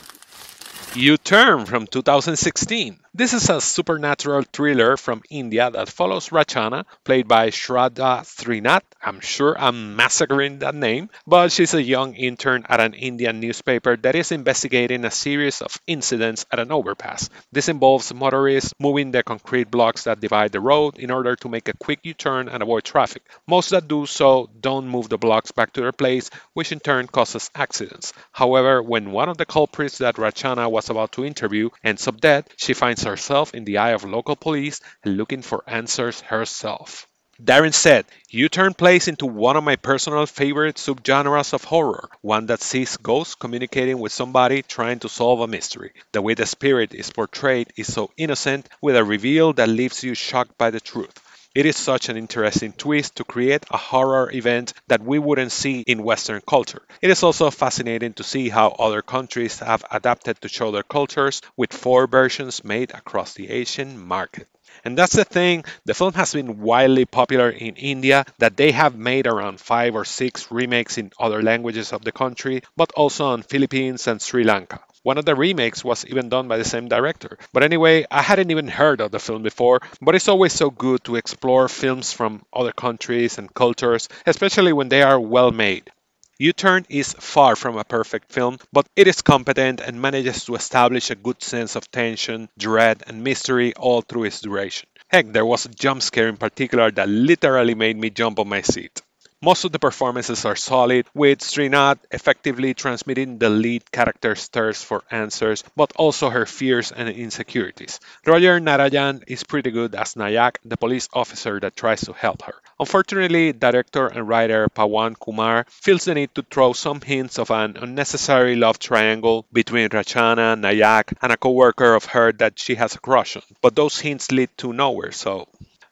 U 0.96 1.18
Turn 1.18 1.66
from 1.66 1.86
2016. 1.86 2.98
This 3.18 3.32
is 3.32 3.50
a 3.50 3.62
supernatural 3.62 4.44
thriller 4.52 4.98
from 4.98 5.24
India 5.30 5.72
that 5.72 5.88
follows 5.88 6.32
Rachana, 6.32 6.84
played 7.06 7.30
by 7.30 7.50
Shraddha 7.50 8.26
Srinath. 8.26 8.82
I'm 9.02 9.22
sure 9.22 9.56
I'm 9.58 9.96
massacring 9.96 10.60
that 10.60 10.76
name, 10.76 11.10
but 11.26 11.54
she's 11.54 11.74
a 11.74 11.82
young 11.82 12.16
intern 12.16 12.66
at 12.68 12.82
an 12.82 12.94
Indian 12.94 13.40
newspaper 13.40 13.96
that 13.96 14.16
is 14.16 14.34
investigating 14.34 15.06
a 15.06 15.12
series 15.12 15.62
of 15.62 15.80
incidents 15.88 16.46
at 16.52 16.60
an 16.60 16.74
overpass. 16.74 17.30
This 17.54 17.70
involves 17.70 18.14
motorists 18.14 18.74
moving 18.82 19.12
the 19.12 19.24
concrete 19.24 19.72
blocks 19.72 20.04
that 20.04 20.20
divide 20.20 20.52
the 20.52 20.60
road 20.60 21.00
in 21.00 21.10
order 21.10 21.38
to 21.38 21.48
make 21.48 21.70
a 21.70 21.78
quick 21.78 22.00
U 22.04 22.14
turn 22.14 22.50
and 22.50 22.62
avoid 22.62 22.84
traffic. 22.84 23.22
Most 23.48 23.70
that 23.70 23.88
do 23.88 24.06
so 24.08 24.50
don't 24.60 24.90
move 24.90 25.08
the 25.08 25.18
blocks 25.18 25.54
back 25.54 25.72
to 25.72 25.80
their 25.80 25.94
place, 25.94 26.30
which 26.52 26.74
in 26.74 26.82
turn 26.82 27.08
causes 27.08 27.50
accidents. 27.56 28.12
However, 28.34 28.84
when 28.84 29.14
one 29.14 29.30
of 29.30 29.38
the 29.38 29.46
culprits 29.46 30.00
that 30.00 30.16
Rachana 30.16 30.70
was 30.70 30.90
about 30.90 31.14
to 31.14 31.24
interview 31.24 31.70
ends 31.82 32.10
up 32.10 32.20
dead, 32.20 32.50
she 32.58 32.74
finds 32.74 33.05
herself 33.06 33.54
in 33.56 33.64
the 33.66 33.78
eye 33.78 33.92
of 33.92 34.04
local 34.04 34.36
police 34.36 34.82
and 35.04 35.18
looking 35.18 35.42
for 35.42 35.64
answers 35.66 36.20
herself. 36.22 37.08
Darren 37.44 37.74
said, 37.74 38.06
U 38.30 38.48
Turn 38.48 38.74
plays 38.74 39.10
into 39.10 39.26
one 39.26 39.58
of 39.58 39.64
my 39.64 39.76
personal 39.76 40.26
favorite 40.26 40.78
subgenres 40.78 41.52
of 41.52 41.66
horror, 41.66 42.10
one 42.22 42.46
that 42.46 42.62
sees 42.62 42.96
ghosts 42.96 43.36
communicating 43.36 44.00
with 44.00 44.14
somebody 44.14 44.62
trying 44.62 45.00
to 45.00 45.10
solve 45.10 45.42
a 45.42 45.48
mystery. 45.48 45.92
The 46.14 46.22
way 46.22 46.34
the 46.34 46.46
spirit 46.46 46.94
is 46.94 47.10
portrayed 47.10 47.74
is 47.76 47.92
so 47.92 48.12
innocent, 48.16 48.70
with 48.82 48.96
a 48.96 49.04
reveal 49.04 49.52
that 49.54 49.68
leaves 49.68 50.02
you 50.02 50.14
shocked 50.14 50.58
by 50.58 50.70
the 50.70 50.80
truth. 50.80 51.20
It 51.56 51.66
is 51.66 51.78
such 51.78 52.10
an 52.10 52.18
interesting 52.18 52.74
twist 52.74 53.16
to 53.16 53.24
create 53.24 53.64
a 53.72 53.78
horror 53.78 54.30
event 54.30 54.74
that 54.90 55.02
we 55.02 55.20
wouldn't 55.20 55.54
see 55.54 55.80
in 55.88 56.04
Western 56.04 56.42
culture. 56.42 56.82
It 57.02 57.10
is 57.10 57.24
also 57.24 57.50
fascinating 57.50 58.12
to 58.16 58.26
see 58.26 58.50
how 58.50 58.76
other 58.78 59.02
countries 59.02 59.60
have 59.60 59.86
adapted 59.90 60.42
to 60.42 60.50
show 60.50 60.72
their 60.72 60.84
cultures 60.84 61.42
with 61.56 61.72
four 61.72 62.08
versions 62.08 62.66
made 62.66 62.92
across 62.92 63.36
the 63.36 63.50
Asian 63.50 63.98
market. 63.98 64.50
And 64.84 64.98
that's 64.98 65.16
the 65.16 65.24
thing, 65.24 65.64
the 65.86 65.94
film 65.94 66.12
has 66.16 66.34
been 66.34 66.60
widely 66.60 67.06
popular 67.06 67.50
in 67.50 67.78
India, 67.78 68.26
that 68.40 68.58
they 68.58 68.74
have 68.74 68.98
made 68.98 69.26
around 69.26 69.62
five 69.62 69.96
or 69.96 70.04
six 70.04 70.52
remakes 70.52 70.98
in 70.98 71.14
other 71.18 71.42
languages 71.42 71.94
of 71.94 72.04
the 72.04 72.12
country, 72.12 72.64
but 72.76 72.92
also 72.92 73.28
on 73.28 73.44
Philippines 73.44 74.08
and 74.08 74.22
Sri 74.22 74.44
Lanka. 74.44 74.82
One 75.06 75.20
of 75.20 75.26
the 75.26 75.36
remakes 75.36 75.86
was 75.86 76.04
even 76.08 76.30
done 76.30 76.48
by 76.48 76.58
the 76.58 76.66
same 76.66 76.88
director. 76.88 77.38
But 77.54 77.62
anyway, 77.62 78.08
I 78.10 78.24
hadn't 78.24 78.50
even 78.50 78.68
heard 78.68 79.02
of 79.02 79.12
the 79.12 79.20
film 79.20 79.44
before, 79.44 79.82
but 80.02 80.16
it's 80.16 80.28
always 80.28 80.52
so 80.52 80.72
good 80.72 81.04
to 81.04 81.16
explore 81.16 81.70
films 81.70 82.12
from 82.12 82.42
other 82.52 82.72
countries 82.72 83.38
and 83.38 83.54
cultures, 83.54 84.10
especially 84.26 84.74
when 84.74 84.90
they 84.90 85.04
are 85.04 85.20
well 85.20 85.52
made. 85.52 85.92
U 86.40 86.54
Turn 86.54 86.88
is 86.90 87.14
far 87.14 87.56
from 87.56 87.78
a 87.78 87.84
perfect 87.84 88.32
film, 88.32 88.58
but 88.74 88.88
it 88.96 89.06
is 89.06 89.22
competent 89.22 89.80
and 89.80 90.02
manages 90.02 90.44
to 90.46 90.56
establish 90.56 91.12
a 91.12 91.16
good 91.16 91.44
sense 91.44 91.76
of 91.76 91.92
tension, 91.92 92.50
dread, 92.58 93.04
and 93.06 93.24
mystery 93.24 93.76
all 93.76 94.02
through 94.02 94.24
its 94.24 94.42
duration. 94.42 94.90
Heck, 95.10 95.32
there 95.32 95.46
was 95.46 95.66
a 95.66 95.70
jump 95.70 96.02
scare 96.02 96.30
in 96.30 96.38
particular 96.38 96.90
that 96.90 97.08
literally 97.08 97.76
made 97.76 97.96
me 97.96 98.10
jump 98.10 98.40
on 98.40 98.50
my 98.50 98.62
seat. 98.62 99.04
Most 99.46 99.64
of 99.64 99.72
the 99.72 99.78
performances 99.78 100.44
are 100.44 100.56
solid, 100.56 101.06
with 101.14 101.38
Srinath 101.38 102.00
effectively 102.10 102.74
transmitting 102.74 103.38
the 103.38 103.52
lead 103.52 103.92
character's 103.92 104.48
thirst 104.48 104.84
for 104.84 105.04
answers, 105.12 105.64
but 105.76 105.94
also 105.98 106.32
her 106.32 106.48
fears 106.48 106.92
and 106.92 107.10
insecurities. 107.10 108.00
Roger 108.26 108.60
Narayan 108.60 109.24
is 109.28 109.44
pretty 109.44 109.70
good 109.70 109.94
as 109.94 110.16
Nayak, 110.16 110.58
the 110.66 110.78
police 110.78 111.10
officer 111.14 111.60
that 111.60 111.78
tries 111.78 112.02
to 112.06 112.14
help 112.14 112.42
her. 112.42 112.56
Unfortunately, 112.80 113.54
director 113.54 114.08
and 114.08 114.28
writer 114.28 114.68
Pawan 114.68 115.14
Kumar 115.14 115.68
feels 115.70 116.06
the 116.06 116.16
need 116.16 116.34
to 116.34 116.42
throw 116.42 116.74
some 116.74 117.00
hints 117.02 117.38
of 117.38 117.52
an 117.52 117.78
unnecessary 117.78 118.56
love 118.56 118.80
triangle 118.80 119.46
between 119.54 119.90
Rachana, 119.90 120.60
Nayak, 120.60 121.14
and 121.22 121.32
a 121.32 121.38
co-worker 121.38 121.94
of 121.94 122.06
her 122.06 122.32
that 122.32 122.58
she 122.58 122.74
has 122.74 122.96
a 122.96 123.00
crush 123.00 123.36
on. 123.36 123.44
But 123.62 123.76
those 123.76 124.00
hints 124.00 124.32
lead 124.32 124.50
to 124.58 124.74
nowhere, 124.74 125.12
so 125.12 125.48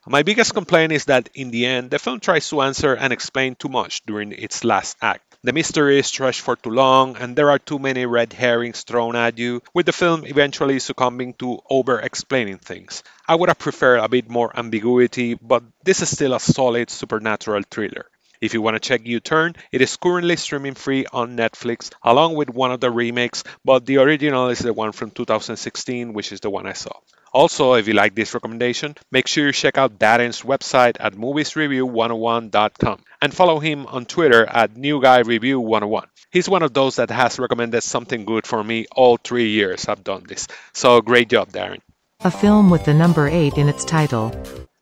my 0.06 0.24
biggest 0.24 0.54
complaint 0.54 0.92
is 0.92 1.06
that 1.06 1.30
in 1.34 1.52
the 1.52 1.66
end, 1.66 1.92
the 1.92 2.00
film 2.00 2.20
tries 2.20 2.50
to 2.50 2.62
answer 2.62 2.94
and 2.94 3.14
explain 3.14 3.56
too 3.56 3.70
much 3.70 4.06
during 4.06 4.32
its 4.32 4.64
last 4.64 4.98
act. 5.02 5.38
The 5.44 5.54
mystery 5.54 6.00
is 6.00 6.08
stretched 6.08 6.42
for 6.42 6.56
too 6.56 6.70
long, 6.70 7.18
and 7.18 7.36
there 7.36 7.50
are 7.50 7.60
too 7.60 7.80
many 7.80 8.06
red 8.06 8.32
herrings 8.32 8.84
thrown 8.84 9.16
at 9.16 9.38
you, 9.38 9.62
with 9.74 9.86
the 9.86 9.92
film 9.92 10.26
eventually 10.26 10.80
succumbing 10.80 11.34
to 11.36 11.60
over 11.70 12.00
explaining 12.00 12.60
things. 12.60 13.04
I 13.28 13.36
would 13.36 13.50
have 13.50 13.60
preferred 13.60 14.00
a 14.00 14.08
bit 14.08 14.30
more 14.30 14.58
ambiguity, 14.58 15.34
but 15.36 15.64
this 15.84 16.02
is 16.02 16.10
still 16.10 16.34
a 16.34 16.40
solid 16.40 16.90
supernatural 16.90 17.64
thriller. 17.70 18.06
If 18.40 18.54
you 18.54 18.62
want 18.62 18.76
to 18.76 18.80
check 18.80 19.06
U 19.06 19.20
Turn, 19.22 19.56
it 19.72 19.82
is 19.82 19.96
currently 19.96 20.36
streaming 20.36 20.76
free 20.76 21.06
on 21.12 21.38
Netflix, 21.38 21.92
along 22.04 22.36
with 22.36 22.50
one 22.50 22.72
of 22.72 22.80
the 22.82 22.92
remakes, 22.92 23.44
but 23.64 23.86
the 23.86 23.98
original 23.98 24.50
is 24.50 24.60
the 24.60 24.74
one 24.74 24.92
from 24.92 25.12
2016, 25.12 26.14
which 26.14 26.32
is 26.34 26.42
the 26.42 26.50
one 26.50 26.68
I 26.68 26.74
saw. 26.74 26.92
Also, 27.34 27.74
if 27.74 27.88
you 27.88 27.96
like 27.96 28.14
this 28.14 28.36
recommendation, 28.36 28.96
make 29.12 29.28
sure 29.28 29.48
you 29.48 29.52
check 29.52 29.78
out 29.78 29.98
Darren's 29.98 30.44
website 30.44 30.98
at 31.00 31.14
moviesreview101.com 31.14 33.00
and 33.22 33.34
follow 33.34 33.60
him 33.60 33.88
on 33.88 34.06
Twitter 34.06 34.46
at 34.46 34.76
newguyreview101. 34.76 36.06
He's 36.30 36.48
one 36.48 36.62
of 36.62 36.74
those 36.74 36.98
that 36.98 37.10
has 37.10 37.40
recommended 37.40 37.82
something 37.82 38.26
good 38.26 38.46
for 38.46 38.64
me 38.64 38.86
all 38.96 39.18
three 39.18 39.50
years 39.50 39.88
I've 39.88 40.04
done 40.04 40.26
this. 40.28 40.48
So 40.74 41.02
great 41.02 41.30
job, 41.30 41.50
Darren. 41.50 41.80
A 42.20 42.30
film 42.30 42.70
with 42.70 42.86
the 42.86 42.94
number 42.94 43.28
8 43.28 43.58
in 43.58 43.68
its 43.68 43.84
title. 43.84 44.32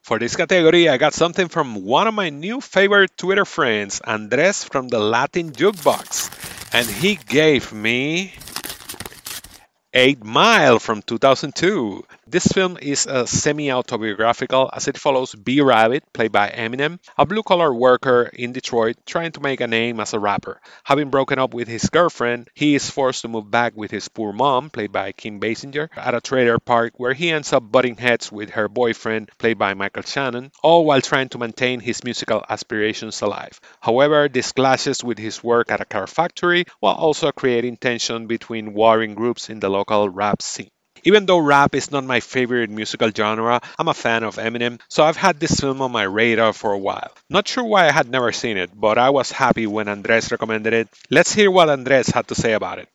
For 0.03 0.19
this 0.19 0.35
category, 0.35 0.89
I 0.89 0.97
got 0.97 1.13
something 1.13 1.47
from 1.47 1.85
one 1.85 2.07
of 2.07 2.13
my 2.13 2.29
new 2.29 2.59
favorite 2.59 3.15
Twitter 3.17 3.45
friends, 3.45 4.01
Andres 4.01 4.65
from 4.65 4.89
the 4.89 4.99
Latin 4.99 5.51
Jukebox. 5.51 6.73
And 6.73 6.87
he 6.87 7.15
gave 7.15 7.71
me 7.71 8.33
8 9.93 10.23
Mile 10.23 10.79
from 10.79 11.01
2002. 11.01 12.05
This 12.31 12.47
film 12.47 12.77
is 12.81 13.07
a 13.07 13.27
semi 13.27 13.73
autobiographical 13.73 14.69
as 14.71 14.87
it 14.87 14.97
follows 14.97 15.35
B 15.35 15.59
Rabbit, 15.59 16.05
played 16.13 16.31
by 16.31 16.47
Eminem, 16.47 16.99
a 17.17 17.25
blue 17.25 17.43
collar 17.43 17.73
worker 17.73 18.31
in 18.31 18.53
Detroit 18.53 18.95
trying 19.05 19.33
to 19.33 19.41
make 19.41 19.59
a 19.59 19.67
name 19.67 19.99
as 19.99 20.13
a 20.13 20.19
rapper. 20.19 20.61
Having 20.85 21.09
broken 21.09 21.39
up 21.39 21.53
with 21.53 21.67
his 21.67 21.89
girlfriend, 21.89 22.47
he 22.53 22.73
is 22.73 22.89
forced 22.89 23.23
to 23.23 23.27
move 23.27 23.51
back 23.51 23.73
with 23.75 23.91
his 23.91 24.07
poor 24.07 24.31
mom, 24.31 24.69
played 24.69 24.93
by 24.93 25.11
Kim 25.11 25.41
Basinger, 25.41 25.89
at 25.97 26.13
a 26.13 26.21
trailer 26.21 26.57
park 26.57 26.93
where 26.95 27.11
he 27.11 27.31
ends 27.31 27.51
up 27.51 27.69
butting 27.69 27.97
heads 27.97 28.31
with 28.31 28.51
her 28.51 28.69
boyfriend, 28.69 29.29
played 29.37 29.57
by 29.57 29.73
Michael 29.73 30.03
Shannon, 30.03 30.53
all 30.63 30.85
while 30.85 31.01
trying 31.01 31.27
to 31.27 31.37
maintain 31.37 31.81
his 31.81 32.05
musical 32.05 32.45
aspirations 32.47 33.21
alive. 33.21 33.59
However, 33.81 34.29
this 34.29 34.53
clashes 34.53 35.03
with 35.03 35.17
his 35.17 35.43
work 35.43 35.69
at 35.69 35.81
a 35.81 35.85
car 35.85 36.07
factory 36.07 36.63
while 36.79 36.95
also 36.95 37.33
creating 37.33 37.75
tension 37.75 38.27
between 38.27 38.73
warring 38.73 39.15
groups 39.15 39.49
in 39.49 39.59
the 39.59 39.67
local 39.67 40.07
rap 40.07 40.41
scene. 40.41 40.71
Even 41.03 41.25
though 41.25 41.39
rap 41.39 41.73
is 41.73 41.89
not 41.89 42.03
my 42.03 42.19
favorite 42.19 42.69
musical 42.69 43.09
genre, 43.09 43.59
I'm 43.79 43.87
a 43.87 43.93
fan 43.93 44.23
of 44.23 44.35
Eminem, 44.35 44.79
so 44.87 45.03
I've 45.03 45.17
had 45.17 45.39
this 45.39 45.59
film 45.59 45.81
on 45.81 45.91
my 45.91 46.03
radar 46.03 46.53
for 46.53 46.73
a 46.73 46.77
while. 46.77 47.11
Not 47.27 47.47
sure 47.47 47.63
why 47.63 47.87
I 47.87 47.91
had 47.91 48.09
never 48.09 48.31
seen 48.31 48.57
it, 48.57 48.69
but 48.73 48.99
I 48.99 49.09
was 49.09 49.31
happy 49.31 49.65
when 49.65 49.87
Andres 49.87 50.31
recommended 50.31 50.73
it. 50.73 50.89
Let's 51.09 51.33
hear 51.33 51.49
what 51.49 51.69
Andres 51.69 52.09
had 52.09 52.27
to 52.27 52.35
say 52.35 52.53
about 52.53 52.79
it. 52.79 52.89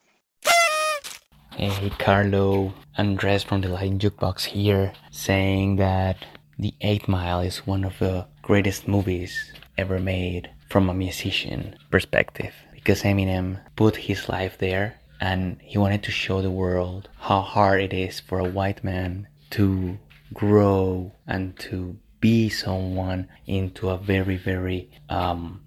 Hey 1.51 1.91
Carlo, 1.99 2.73
Andres 2.97 3.43
from 3.43 3.61
the 3.61 3.67
Latin 3.67 3.99
Jukebox 3.99 4.45
here, 4.45 4.93
saying 5.11 5.77
that 5.77 6.17
The 6.57 6.73
8 6.79 7.07
Mile 7.09 7.41
is 7.41 7.67
one 7.67 7.83
of 7.83 7.99
the 7.99 8.27
greatest 8.41 8.87
movies 8.87 9.51
ever 9.77 9.99
made 9.99 10.49
from 10.69 10.89
a 10.89 10.93
musician 10.93 11.75
perspective 11.91 12.53
because 12.73 13.03
Eminem 13.03 13.59
put 13.75 13.97
his 13.97 14.29
life 14.29 14.57
there 14.59 14.99
and 15.19 15.59
he 15.61 15.77
wanted 15.77 16.03
to 16.03 16.11
show 16.11 16.41
the 16.41 16.51
world 16.51 17.09
how 17.19 17.41
hard 17.41 17.81
it 17.81 17.93
is 17.93 18.19
for 18.19 18.39
a 18.39 18.49
white 18.49 18.83
man 18.83 19.27
to 19.51 19.97
grow 20.33 21.11
and 21.25 21.57
to 21.57 21.97
be 22.19 22.49
someone 22.49 23.27
into 23.45 23.89
a 23.89 23.97
very 23.97 24.37
very 24.37 24.89
um, 25.09 25.61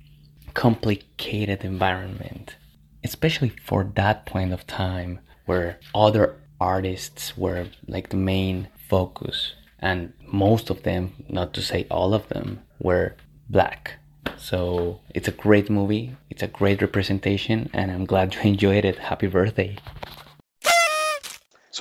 complicated 0.54 1.64
environment. 1.64 2.56
Especially 3.02 3.48
for 3.64 3.84
that 3.94 4.26
point 4.26 4.52
of 4.52 4.66
time 4.66 5.20
where 5.46 5.80
other 5.94 6.36
artists 6.60 7.36
were 7.36 7.66
like 7.88 8.10
the 8.10 8.16
main 8.16 8.68
focus. 8.88 9.54
And 9.78 10.12
most 10.26 10.68
of 10.68 10.82
them 10.82 11.24
not 11.28 11.54
to 11.54 11.62
say 11.62 11.86
all 11.90 12.12
of 12.12 12.28
them 12.28 12.60
were 12.78 13.16
black 13.48 13.96
so 14.36 15.00
it's 15.14 15.28
a 15.28 15.32
great 15.32 15.70
movie. 15.70 16.16
It's 16.28 16.42
a 16.42 16.46
great 16.46 16.80
representation 16.80 17.70
and 17.72 17.90
i'm 17.90 18.04
glad 18.04 18.34
you 18.34 18.40
enjoyed 18.52 18.84
it. 18.84 18.98
Happy 18.98 19.26
birthday 19.26 19.76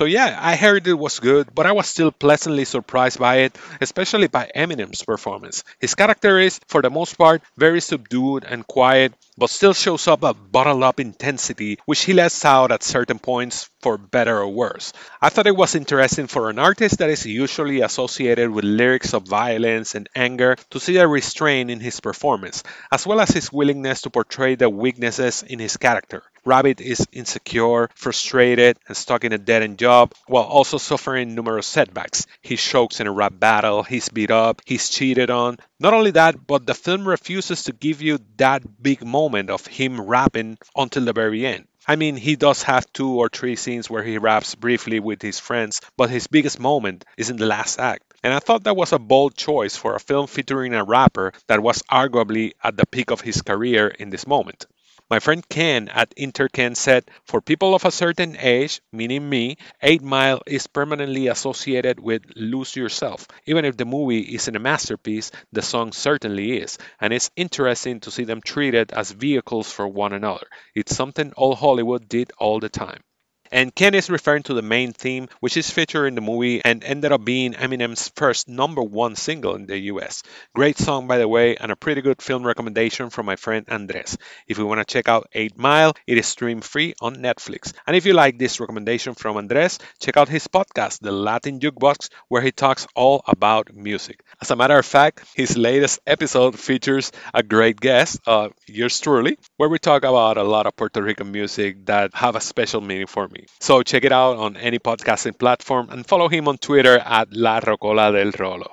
So 0.00 0.06
yeah, 0.06 0.38
I 0.40 0.56
heard 0.56 0.86
it 0.86 0.94
was 0.94 1.20
good, 1.20 1.54
but 1.54 1.66
I 1.66 1.72
was 1.72 1.86
still 1.86 2.10
pleasantly 2.10 2.64
surprised 2.64 3.18
by 3.18 3.44
it, 3.44 3.58
especially 3.82 4.28
by 4.28 4.50
Eminem's 4.56 5.04
performance. 5.04 5.62
His 5.78 5.94
character 5.94 6.38
is, 6.38 6.58
for 6.68 6.80
the 6.80 6.88
most 6.88 7.18
part, 7.18 7.42
very 7.58 7.82
subdued 7.82 8.44
and 8.44 8.66
quiet, 8.66 9.12
but 9.36 9.50
still 9.50 9.74
shows 9.74 10.08
up 10.08 10.22
a 10.22 10.32
bottled 10.32 10.82
up 10.84 11.00
intensity 11.00 11.78
which 11.84 12.00
he 12.04 12.14
lets 12.14 12.46
out 12.46 12.72
at 12.72 12.82
certain 12.82 13.18
points 13.18 13.68
for 13.82 13.98
better 13.98 14.38
or 14.38 14.48
worse. 14.48 14.94
I 15.20 15.28
thought 15.28 15.46
it 15.46 15.54
was 15.54 15.74
interesting 15.74 16.28
for 16.28 16.48
an 16.48 16.58
artist 16.58 16.96
that 16.96 17.10
is 17.10 17.26
usually 17.26 17.82
associated 17.82 18.48
with 18.48 18.64
lyrics 18.64 19.12
of 19.12 19.28
violence 19.28 19.94
and 19.94 20.08
anger 20.16 20.56
to 20.70 20.80
see 20.80 20.96
a 20.96 21.06
restraint 21.06 21.70
in 21.70 21.80
his 21.80 22.00
performance, 22.00 22.62
as 22.90 23.06
well 23.06 23.20
as 23.20 23.28
his 23.28 23.52
willingness 23.52 24.00
to 24.00 24.08
portray 24.08 24.54
the 24.54 24.70
weaknesses 24.70 25.42
in 25.42 25.58
his 25.58 25.76
character. 25.76 26.22
Rabbit 26.44 26.80
is 26.80 27.06
insecure, 27.12 27.90
frustrated, 27.94 28.78
and 28.88 28.96
stuck 28.96 29.24
in 29.24 29.32
a 29.32 29.38
dead 29.38 29.62
end 29.62 29.78
job, 29.78 30.12
while 30.26 30.44
also 30.44 30.78
suffering 30.78 31.34
numerous 31.34 31.66
setbacks. 31.66 32.26
He 32.42 32.56
chokes 32.56 33.00
in 33.00 33.06
a 33.06 33.12
rap 33.12 33.32
battle, 33.38 33.82
he's 33.82 34.08
beat 34.08 34.30
up, 34.30 34.62
he's 34.64 34.88
cheated 34.88 35.30
on. 35.30 35.58
Not 35.78 35.94
only 35.94 36.12
that, 36.12 36.46
but 36.46 36.66
the 36.66 36.74
film 36.74 37.06
refuses 37.06 37.64
to 37.64 37.72
give 37.72 38.00
you 38.02 38.18
that 38.36 38.82
big 38.82 39.04
moment 39.04 39.50
of 39.50 39.66
him 39.66 40.00
rapping 40.00 40.58
until 40.74 41.04
the 41.04 41.12
very 41.12 41.44
end. 41.46 41.66
I 41.86 41.96
mean, 41.96 42.16
he 42.16 42.36
does 42.36 42.62
have 42.64 42.92
two 42.92 43.18
or 43.18 43.28
three 43.28 43.56
scenes 43.56 43.90
where 43.90 44.02
he 44.02 44.18
raps 44.18 44.54
briefly 44.54 45.00
with 45.00 45.22
his 45.22 45.40
friends, 45.40 45.80
but 45.96 46.10
his 46.10 46.26
biggest 46.26 46.60
moment 46.60 47.04
is 47.16 47.30
in 47.30 47.36
the 47.36 47.46
last 47.46 47.78
act. 47.78 48.04
And 48.22 48.34
I 48.34 48.38
thought 48.38 48.64
that 48.64 48.76
was 48.76 48.92
a 48.92 48.98
bold 48.98 49.34
choice 49.34 49.76
for 49.76 49.94
a 49.94 50.00
film 50.00 50.26
featuring 50.26 50.74
a 50.74 50.84
rapper 50.84 51.32
that 51.46 51.62
was 51.62 51.82
arguably 51.90 52.52
at 52.62 52.76
the 52.76 52.86
peak 52.86 53.10
of 53.10 53.22
his 53.22 53.40
career 53.42 53.88
in 53.88 54.10
this 54.10 54.26
moment. 54.26 54.66
My 55.10 55.18
friend 55.18 55.42
Ken 55.48 55.88
at 55.88 56.14
Interken 56.16 56.76
said, 56.76 57.10
For 57.24 57.40
people 57.40 57.74
of 57.74 57.84
a 57.84 57.90
certain 57.90 58.36
age, 58.38 58.80
meaning 58.92 59.28
me, 59.28 59.56
8 59.82 60.02
Mile 60.02 60.40
is 60.46 60.68
permanently 60.68 61.26
associated 61.26 61.98
with 61.98 62.22
Lose 62.36 62.76
Yourself. 62.76 63.26
Even 63.44 63.64
if 63.64 63.76
the 63.76 63.84
movie 63.84 64.36
isn't 64.36 64.54
a 64.54 64.60
masterpiece, 64.60 65.32
the 65.50 65.62
song 65.62 65.90
certainly 65.90 66.58
is, 66.58 66.78
and 67.00 67.12
it's 67.12 67.32
interesting 67.34 67.98
to 68.00 68.12
see 68.12 68.22
them 68.22 68.40
treated 68.40 68.92
as 68.92 69.10
vehicles 69.10 69.72
for 69.72 69.88
one 69.88 70.12
another. 70.12 70.46
It's 70.76 70.94
something 70.94 71.32
all 71.32 71.56
Hollywood 71.56 72.08
did 72.08 72.30
all 72.38 72.60
the 72.60 72.68
time. 72.68 73.02
And 73.52 73.74
Ken 73.74 73.94
is 73.94 74.08
referring 74.10 74.44
to 74.44 74.54
the 74.54 74.62
main 74.62 74.92
theme, 74.92 75.28
which 75.40 75.56
is 75.56 75.70
featured 75.70 76.06
in 76.08 76.14
the 76.14 76.20
movie 76.20 76.60
and 76.64 76.84
ended 76.84 77.12
up 77.12 77.24
being 77.24 77.52
Eminem's 77.54 78.10
first 78.14 78.48
number 78.48 78.82
one 78.82 79.16
single 79.16 79.54
in 79.56 79.66
the 79.66 79.78
US. 79.92 80.22
Great 80.54 80.78
song, 80.78 81.06
by 81.06 81.18
the 81.18 81.26
way, 81.28 81.56
and 81.56 81.72
a 81.72 81.76
pretty 81.76 82.00
good 82.00 82.22
film 82.22 82.46
recommendation 82.46 83.10
from 83.10 83.26
my 83.26 83.36
friend 83.36 83.66
Andres. 83.68 84.16
If 84.46 84.58
you 84.58 84.66
want 84.66 84.78
to 84.80 84.84
check 84.92 85.08
out 85.08 85.28
8 85.32 85.58
Mile, 85.58 85.94
it 86.06 86.18
is 86.18 86.26
stream 86.26 86.60
free 86.60 86.94
on 87.00 87.16
Netflix. 87.16 87.72
And 87.86 87.96
if 87.96 88.06
you 88.06 88.12
like 88.12 88.38
this 88.38 88.60
recommendation 88.60 89.14
from 89.14 89.36
Andres, 89.36 89.78
check 90.00 90.16
out 90.16 90.28
his 90.28 90.46
podcast, 90.46 91.00
The 91.00 91.12
Latin 91.12 91.58
Jukebox, 91.60 92.08
where 92.28 92.42
he 92.42 92.52
talks 92.52 92.86
all 92.94 93.22
about 93.26 93.74
music. 93.74 94.22
As 94.40 94.50
a 94.50 94.56
matter 94.56 94.78
of 94.78 94.86
fact, 94.86 95.24
his 95.34 95.56
latest 95.56 96.00
episode 96.06 96.58
features 96.58 97.12
a 97.34 97.42
great 97.42 97.80
guest, 97.80 98.20
uh, 98.26 98.50
yours 98.66 99.00
truly, 99.00 99.38
where 99.56 99.68
we 99.68 99.78
talk 99.78 100.04
about 100.04 100.36
a 100.36 100.42
lot 100.44 100.66
of 100.66 100.76
Puerto 100.76 101.02
Rican 101.02 101.32
music 101.32 101.86
that 101.86 102.14
have 102.14 102.36
a 102.36 102.40
special 102.40 102.80
meaning 102.80 103.06
for 103.06 103.26
me. 103.28 103.39
So 103.60 103.82
check 103.82 104.04
it 104.04 104.12
out 104.12 104.36
on 104.36 104.56
any 104.56 104.78
podcasting 104.78 105.38
platform 105.38 105.88
and 105.90 106.06
follow 106.06 106.28
him 106.28 106.48
on 106.48 106.58
Twitter 106.58 106.98
at 106.98 107.32
La 107.32 107.58
Rocola 107.58 108.12
del 108.12 108.32
Rolo. 108.38 108.70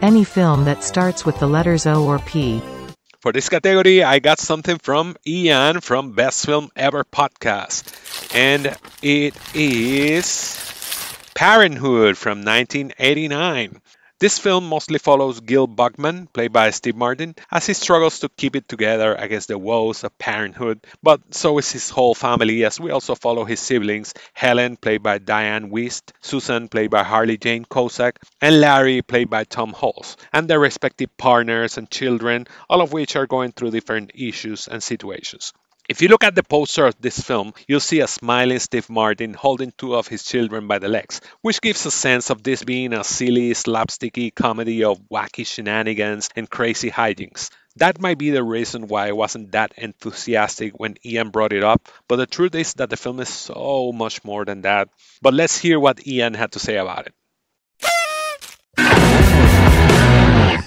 Any 0.00 0.24
film 0.24 0.64
that 0.64 0.82
starts 0.82 1.24
with 1.24 1.38
the 1.38 1.46
letters 1.46 1.86
O 1.86 2.04
or 2.04 2.18
P. 2.18 2.60
For 3.20 3.30
this 3.32 3.48
category, 3.48 4.02
I 4.02 4.18
got 4.18 4.40
something 4.40 4.78
from 4.78 5.16
Ian 5.24 5.80
from 5.80 6.12
Best 6.12 6.44
Film 6.44 6.70
Ever 6.74 7.04
podcast. 7.04 8.34
And 8.34 8.76
it 9.00 9.36
is 9.54 10.58
Parenthood 11.34 12.18
from 12.18 12.44
1989. 12.44 13.80
This 14.22 14.38
film 14.38 14.68
mostly 14.68 15.00
follows 15.00 15.40
Gil 15.40 15.66
Buckman, 15.66 16.28
played 16.28 16.52
by 16.52 16.70
Steve 16.70 16.94
Martin, 16.94 17.34
as 17.50 17.66
he 17.66 17.74
struggles 17.74 18.20
to 18.20 18.28
keep 18.28 18.54
it 18.54 18.68
together 18.68 19.16
against 19.16 19.48
the 19.48 19.58
woes 19.58 20.04
of 20.04 20.16
parenthood, 20.16 20.78
but 21.02 21.34
so 21.34 21.58
is 21.58 21.72
his 21.72 21.90
whole 21.90 22.14
family, 22.14 22.64
as 22.64 22.78
we 22.78 22.92
also 22.92 23.16
follow 23.16 23.44
his 23.44 23.58
siblings 23.58 24.14
Helen, 24.32 24.76
played 24.76 25.02
by 25.02 25.18
Dianne 25.18 25.72
Wiest, 25.72 26.12
Susan, 26.20 26.68
played 26.68 26.92
by 26.92 27.02
Harley 27.02 27.36
Jane 27.36 27.64
Kozak, 27.64 28.18
and 28.40 28.60
Larry, 28.60 29.02
played 29.02 29.28
by 29.28 29.42
Tom 29.42 29.72
Hulce, 29.72 30.14
and 30.32 30.46
their 30.46 30.60
respective 30.60 31.10
partners 31.16 31.76
and 31.76 31.90
children, 31.90 32.46
all 32.70 32.80
of 32.80 32.92
which 32.92 33.16
are 33.16 33.26
going 33.26 33.50
through 33.50 33.72
different 33.72 34.12
issues 34.14 34.68
and 34.68 34.80
situations. 34.84 35.52
If 35.88 36.00
you 36.00 36.08
look 36.08 36.22
at 36.22 36.34
the 36.36 36.44
poster 36.44 36.86
of 36.86 37.00
this 37.00 37.20
film, 37.20 37.54
you'll 37.66 37.80
see 37.80 38.00
a 38.00 38.06
smiling 38.06 38.60
Steve 38.60 38.88
Martin 38.88 39.34
holding 39.34 39.72
two 39.76 39.96
of 39.96 40.06
his 40.06 40.22
children 40.22 40.68
by 40.68 40.78
the 40.78 40.88
legs, 40.88 41.20
which 41.40 41.60
gives 41.60 41.84
a 41.84 41.90
sense 41.90 42.30
of 42.30 42.42
this 42.42 42.62
being 42.62 42.92
a 42.92 43.02
silly, 43.02 43.50
slapsticky 43.50 44.32
comedy 44.32 44.84
of 44.84 45.00
wacky 45.10 45.44
shenanigans 45.44 46.28
and 46.36 46.48
crazy 46.48 46.90
hijinks. 46.90 47.50
That 47.76 48.00
might 48.00 48.18
be 48.18 48.30
the 48.30 48.44
reason 48.44 48.86
why 48.86 49.08
I 49.08 49.12
wasn't 49.12 49.52
that 49.52 49.72
enthusiastic 49.76 50.78
when 50.78 50.96
Ian 51.04 51.30
brought 51.30 51.52
it 51.52 51.64
up, 51.64 51.88
but 52.06 52.16
the 52.16 52.26
truth 52.26 52.54
is 52.54 52.74
that 52.74 52.88
the 52.88 52.96
film 52.96 53.18
is 53.18 53.28
so 53.28 53.92
much 53.92 54.24
more 54.24 54.44
than 54.44 54.62
that. 54.62 54.88
But 55.20 55.34
let's 55.34 55.58
hear 55.58 55.80
what 55.80 56.06
Ian 56.06 56.34
had 56.34 56.52
to 56.52 56.58
say 56.60 56.76
about 56.76 57.06
it. 57.08 57.14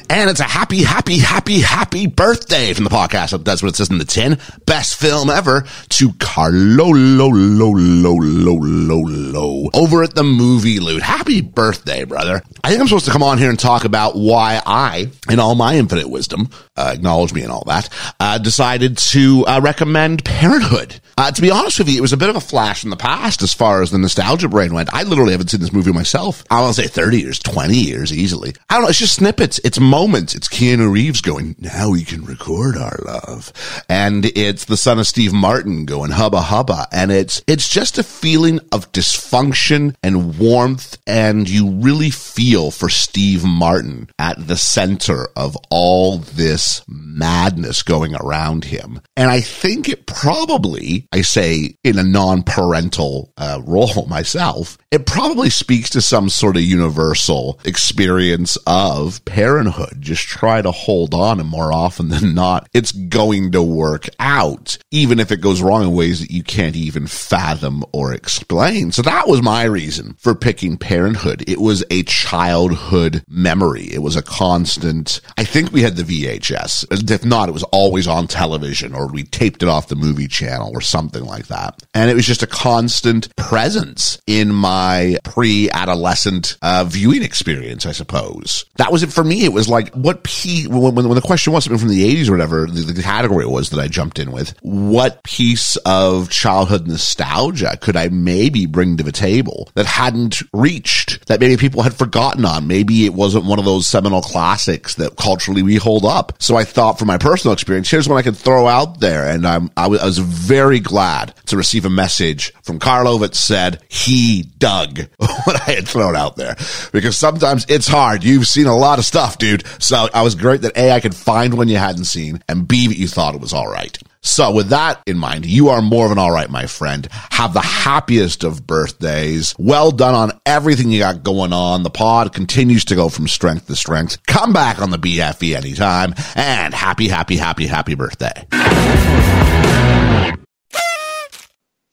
And 0.09 0.29
it's 0.29 0.39
a 0.39 0.43
happy, 0.43 0.83
happy, 0.83 1.17
happy, 1.17 1.61
happy 1.61 2.07
birthday 2.07 2.73
from 2.73 2.83
the 2.83 2.89
podcast. 2.89 3.43
That's 3.43 3.63
what 3.63 3.69
it 3.69 3.75
says 3.75 3.89
in 3.89 3.97
the 3.97 4.05
tin. 4.05 4.37
Best 4.65 4.95
film 4.99 5.29
ever 5.29 5.65
to 5.89 6.13
Carlo 6.13 6.89
Lo 6.89 7.27
Lo 7.27 7.69
Lo 7.69 8.13
Lo 8.13 8.53
Lo 8.53 8.99
Lo 8.99 9.69
over 9.73 10.03
at 10.03 10.13
the 10.13 10.23
movie 10.23 10.79
loot. 10.79 11.01
Happy 11.01 11.41
birthday, 11.41 12.03
brother. 12.03 12.41
I 12.63 12.69
think 12.69 12.81
I'm 12.81 12.87
supposed 12.87 13.05
to 13.05 13.11
come 13.11 13.23
on 13.23 13.37
here 13.37 13.49
and 13.49 13.59
talk 13.59 13.83
about 13.85 14.15
why 14.15 14.61
I, 14.65 15.09
in 15.29 15.39
all 15.39 15.55
my 15.55 15.75
infinite 15.75 16.09
wisdom, 16.09 16.49
uh, 16.77 16.91
acknowledge 16.93 17.33
me 17.33 17.41
and 17.41 17.51
all 17.51 17.63
that, 17.67 17.89
uh, 18.19 18.37
decided 18.37 18.97
to 18.97 19.45
uh, 19.47 19.59
recommend 19.61 20.23
Parenthood. 20.23 20.99
Uh, 21.17 21.31
to 21.31 21.41
be 21.41 21.49
honest 21.49 21.79
with 21.79 21.89
you, 21.89 21.97
it 21.97 22.01
was 22.01 22.13
a 22.13 22.17
bit 22.17 22.29
of 22.29 22.35
a 22.35 22.41
flash 22.41 22.83
in 22.83 22.89
the 22.89 22.97
past 22.97 23.41
as 23.41 23.53
far 23.53 23.81
as 23.81 23.91
the 23.91 23.97
nostalgia 23.97 24.49
brain 24.49 24.73
went. 24.73 24.93
I 24.93 25.03
literally 25.03 25.31
haven't 25.31 25.49
seen 25.49 25.61
this 25.61 25.71
movie 25.71 25.93
myself. 25.93 26.43
I 26.49 26.61
want 26.61 26.75
to 26.75 26.81
say 26.81 26.87
30 26.87 27.21
years, 27.21 27.39
20 27.39 27.73
years 27.73 28.11
easily. 28.11 28.53
I 28.69 28.75
don't 28.75 28.83
know. 28.83 28.89
It's 28.89 28.99
just 28.99 29.15
snippets. 29.15 29.59
It's 29.63 29.79
moments. 29.95 30.35
It's 30.35 30.49
Keanu 30.49 30.91
Reeves 30.91 31.21
going, 31.21 31.55
now 31.57 31.91
we 31.91 32.03
can 32.03 32.25
record 32.25 32.75
our 32.75 32.99
love. 33.05 33.53
And 33.87 34.25
it's 34.25 34.65
the 34.65 34.75
son 34.75 34.99
of 34.99 35.07
Steve 35.07 35.31
Martin 35.31 35.85
going 35.85 36.11
hubba 36.11 36.41
hubba. 36.41 36.85
And 36.91 37.13
it's, 37.13 37.41
it's 37.47 37.69
just 37.69 37.97
a 37.97 38.03
feeling 38.03 38.59
of 38.73 38.91
dysfunction 38.91 39.95
and 40.03 40.37
warmth. 40.37 40.97
And 41.07 41.47
you 41.47 41.69
really 41.69 42.09
feel 42.09 42.71
for 42.71 42.89
Steve 42.89 43.45
Martin 43.45 44.09
at 44.19 44.45
the 44.45 44.57
center 44.57 45.29
of 45.37 45.55
all 45.69 46.17
this 46.17 46.83
madness 46.89 47.81
going 47.81 48.15
around 48.15 48.65
him. 48.65 48.99
And 49.15 49.31
I 49.31 49.39
think 49.39 49.87
it 49.87 50.07
probably, 50.07 51.07
I 51.13 51.21
say 51.21 51.77
in 51.85 51.97
a 51.97 52.03
non-parental 52.03 53.31
uh, 53.37 53.61
role 53.65 54.05
myself, 54.09 54.77
it 54.95 55.05
probably 55.05 55.49
speaks 55.49 55.89
to 55.89 56.01
some 56.01 56.29
sort 56.29 56.55
of 56.55 56.61
universal 56.61 57.59
experience 57.65 58.57
of 58.65 59.23
parenthood. 59.25 59.97
Just 59.99 60.23
try 60.23 60.61
to 60.61 60.71
hold 60.71 61.13
on 61.13 61.41
and 61.41 61.49
more 61.49 61.73
often 61.73 62.07
than 62.07 62.33
not, 62.33 62.69
it's 62.73 62.93
going 62.93 63.51
to 63.51 63.61
work 63.61 64.07
out, 64.21 64.77
even 64.91 65.19
if 65.19 65.33
it 65.33 65.41
goes 65.41 65.61
wrong 65.61 65.83
in 65.83 65.91
ways 65.91 66.21
that 66.21 66.31
you 66.31 66.43
can't 66.43 66.77
even 66.77 67.07
fathom 67.07 67.83
or 67.91 68.13
explain. 68.13 68.93
So 68.93 69.01
that 69.01 69.27
was 69.27 69.41
my 69.41 69.63
reason 69.65 70.15
for 70.17 70.33
picking 70.33 70.77
parenthood. 70.77 71.43
It 71.45 71.59
was 71.59 71.83
a 71.91 72.03
childhood 72.03 73.21
memory. 73.27 73.91
It 73.91 74.01
was 74.01 74.15
a 74.15 74.23
constant, 74.23 75.19
I 75.37 75.43
think 75.43 75.73
we 75.73 75.81
had 75.81 75.97
the 75.97 76.03
VHS. 76.03 77.11
If 77.11 77.25
not, 77.25 77.49
it 77.49 77.53
was 77.53 77.63
always 77.63 78.07
on 78.07 78.27
television 78.27 78.95
or 78.95 79.07
we 79.07 79.23
taped 79.23 79.61
it 79.61 79.67
off 79.67 79.89
the 79.89 79.95
movie 79.95 80.29
channel 80.29 80.71
or 80.73 80.79
something 80.79 81.25
like 81.25 81.47
that. 81.47 81.83
And 81.93 82.09
it 82.09 82.13
was 82.13 82.25
just 82.25 82.43
a 82.43 82.47
constant 82.47 83.35
presence 83.35 84.19
in 84.25 84.53
my 84.53 84.84
pre-adolescent 85.23 86.57
uh, 86.61 86.85
viewing 86.87 87.23
experience, 87.23 87.85
I 87.85 87.91
suppose. 87.91 88.65
That 88.77 88.91
was 88.91 89.03
it 89.03 89.11
for 89.11 89.23
me. 89.23 89.45
It 89.45 89.53
was 89.53 89.69
like, 89.69 89.93
what 89.93 90.23
piece, 90.23 90.67
when, 90.67 90.95
when, 90.95 91.07
when 91.07 91.15
the 91.15 91.21
question 91.21 91.53
was 91.53 91.63
something 91.63 91.79
from 91.79 91.89
the 91.89 92.15
80s 92.15 92.29
or 92.29 92.31
whatever, 92.31 92.65
the, 92.65 92.81
the 92.81 93.01
category 93.01 93.45
was 93.45 93.69
that 93.69 93.79
I 93.79 93.87
jumped 93.87 94.19
in 94.19 94.31
with, 94.31 94.55
what 94.61 95.23
piece 95.23 95.75
of 95.77 96.29
childhood 96.29 96.87
nostalgia 96.87 97.77
could 97.81 97.95
I 97.95 98.09
maybe 98.09 98.65
bring 98.65 98.97
to 98.97 99.03
the 99.03 99.11
table 99.11 99.69
that 99.75 99.85
hadn't 99.85 100.41
reached, 100.53 101.27
that 101.27 101.39
maybe 101.39 101.57
people 101.57 101.81
had 101.81 101.93
forgotten 101.93 102.45
on? 102.45 102.67
Maybe 102.67 103.05
it 103.05 103.13
wasn't 103.13 103.45
one 103.45 103.59
of 103.59 103.65
those 103.65 103.87
seminal 103.87 104.21
classics 104.21 104.95
that 104.95 105.15
culturally 105.17 105.63
we 105.63 105.75
hold 105.75 106.05
up. 106.05 106.33
So 106.39 106.55
I 106.55 106.63
thought 106.63 106.99
from 106.99 107.07
my 107.07 107.17
personal 107.17 107.53
experience, 107.53 107.89
here's 107.89 108.09
one 108.09 108.17
I 108.17 108.21
could 108.21 108.37
throw 108.37 108.67
out 108.67 108.99
there. 108.99 109.27
And 109.29 109.45
I'm, 109.45 109.71
I 109.77 109.87
was, 109.87 110.15
very 110.25 110.79
glad 110.79 111.33
to 111.47 111.57
receive 111.57 111.85
a 111.85 111.89
message 111.89 112.53
from 112.63 112.79
Carlo 112.79 113.17
that 113.19 113.35
said 113.35 113.81
he 113.89 114.43
what 115.17 115.61
I 115.67 115.73
had 115.73 115.87
thrown 115.87 116.15
out 116.15 116.35
there 116.35 116.55
because 116.91 117.17
sometimes 117.17 117.65
it's 117.69 117.87
hard. 117.87 118.23
You've 118.23 118.47
seen 118.47 118.67
a 118.67 118.75
lot 118.75 118.99
of 118.99 119.05
stuff, 119.05 119.37
dude. 119.37 119.63
So 119.79 120.07
I 120.13 120.21
was 120.21 120.35
great 120.35 120.61
that 120.61 120.77
A, 120.77 120.91
I 120.91 120.99
could 120.99 121.15
find 121.15 121.55
one 121.55 121.67
you 121.67 121.77
hadn't 121.77 122.05
seen 122.05 122.41
and 122.47 122.67
B, 122.67 122.87
that 122.87 122.97
you 122.97 123.07
thought 123.07 123.35
it 123.35 123.41
was 123.41 123.53
all 123.53 123.67
right. 123.67 123.97
So 124.25 124.51
with 124.51 124.69
that 124.69 125.01
in 125.05 125.19
mind, 125.19 125.45
you 125.45 125.69
are 125.69 125.83
more 125.83 126.07
of 126.07 126.11
an 126.11 126.17
all 126.17 126.31
right, 126.31 126.49
my 126.49 126.65
friend. 126.65 127.07
Have 127.29 127.53
the 127.53 127.61
happiest 127.61 128.43
of 128.43 128.65
birthdays. 128.65 129.53
Well 129.59 129.91
done 129.91 130.15
on 130.15 130.39
everything 130.47 130.89
you 130.89 130.99
got 130.99 131.23
going 131.23 131.53
on. 131.53 131.83
The 131.83 131.91
pod 131.91 132.33
continues 132.33 132.85
to 132.85 132.95
go 132.95 133.07
from 133.09 133.27
strength 133.27 133.67
to 133.67 133.75
strength. 133.75 134.25
Come 134.25 134.51
back 134.51 134.81
on 134.81 134.89
the 134.89 134.97
BFE 134.97 135.55
anytime 135.55 136.15
and 136.35 136.73
happy, 136.73 137.07
happy, 137.07 137.37
happy, 137.37 137.67
happy 137.67 137.93
birthday. 137.93 138.47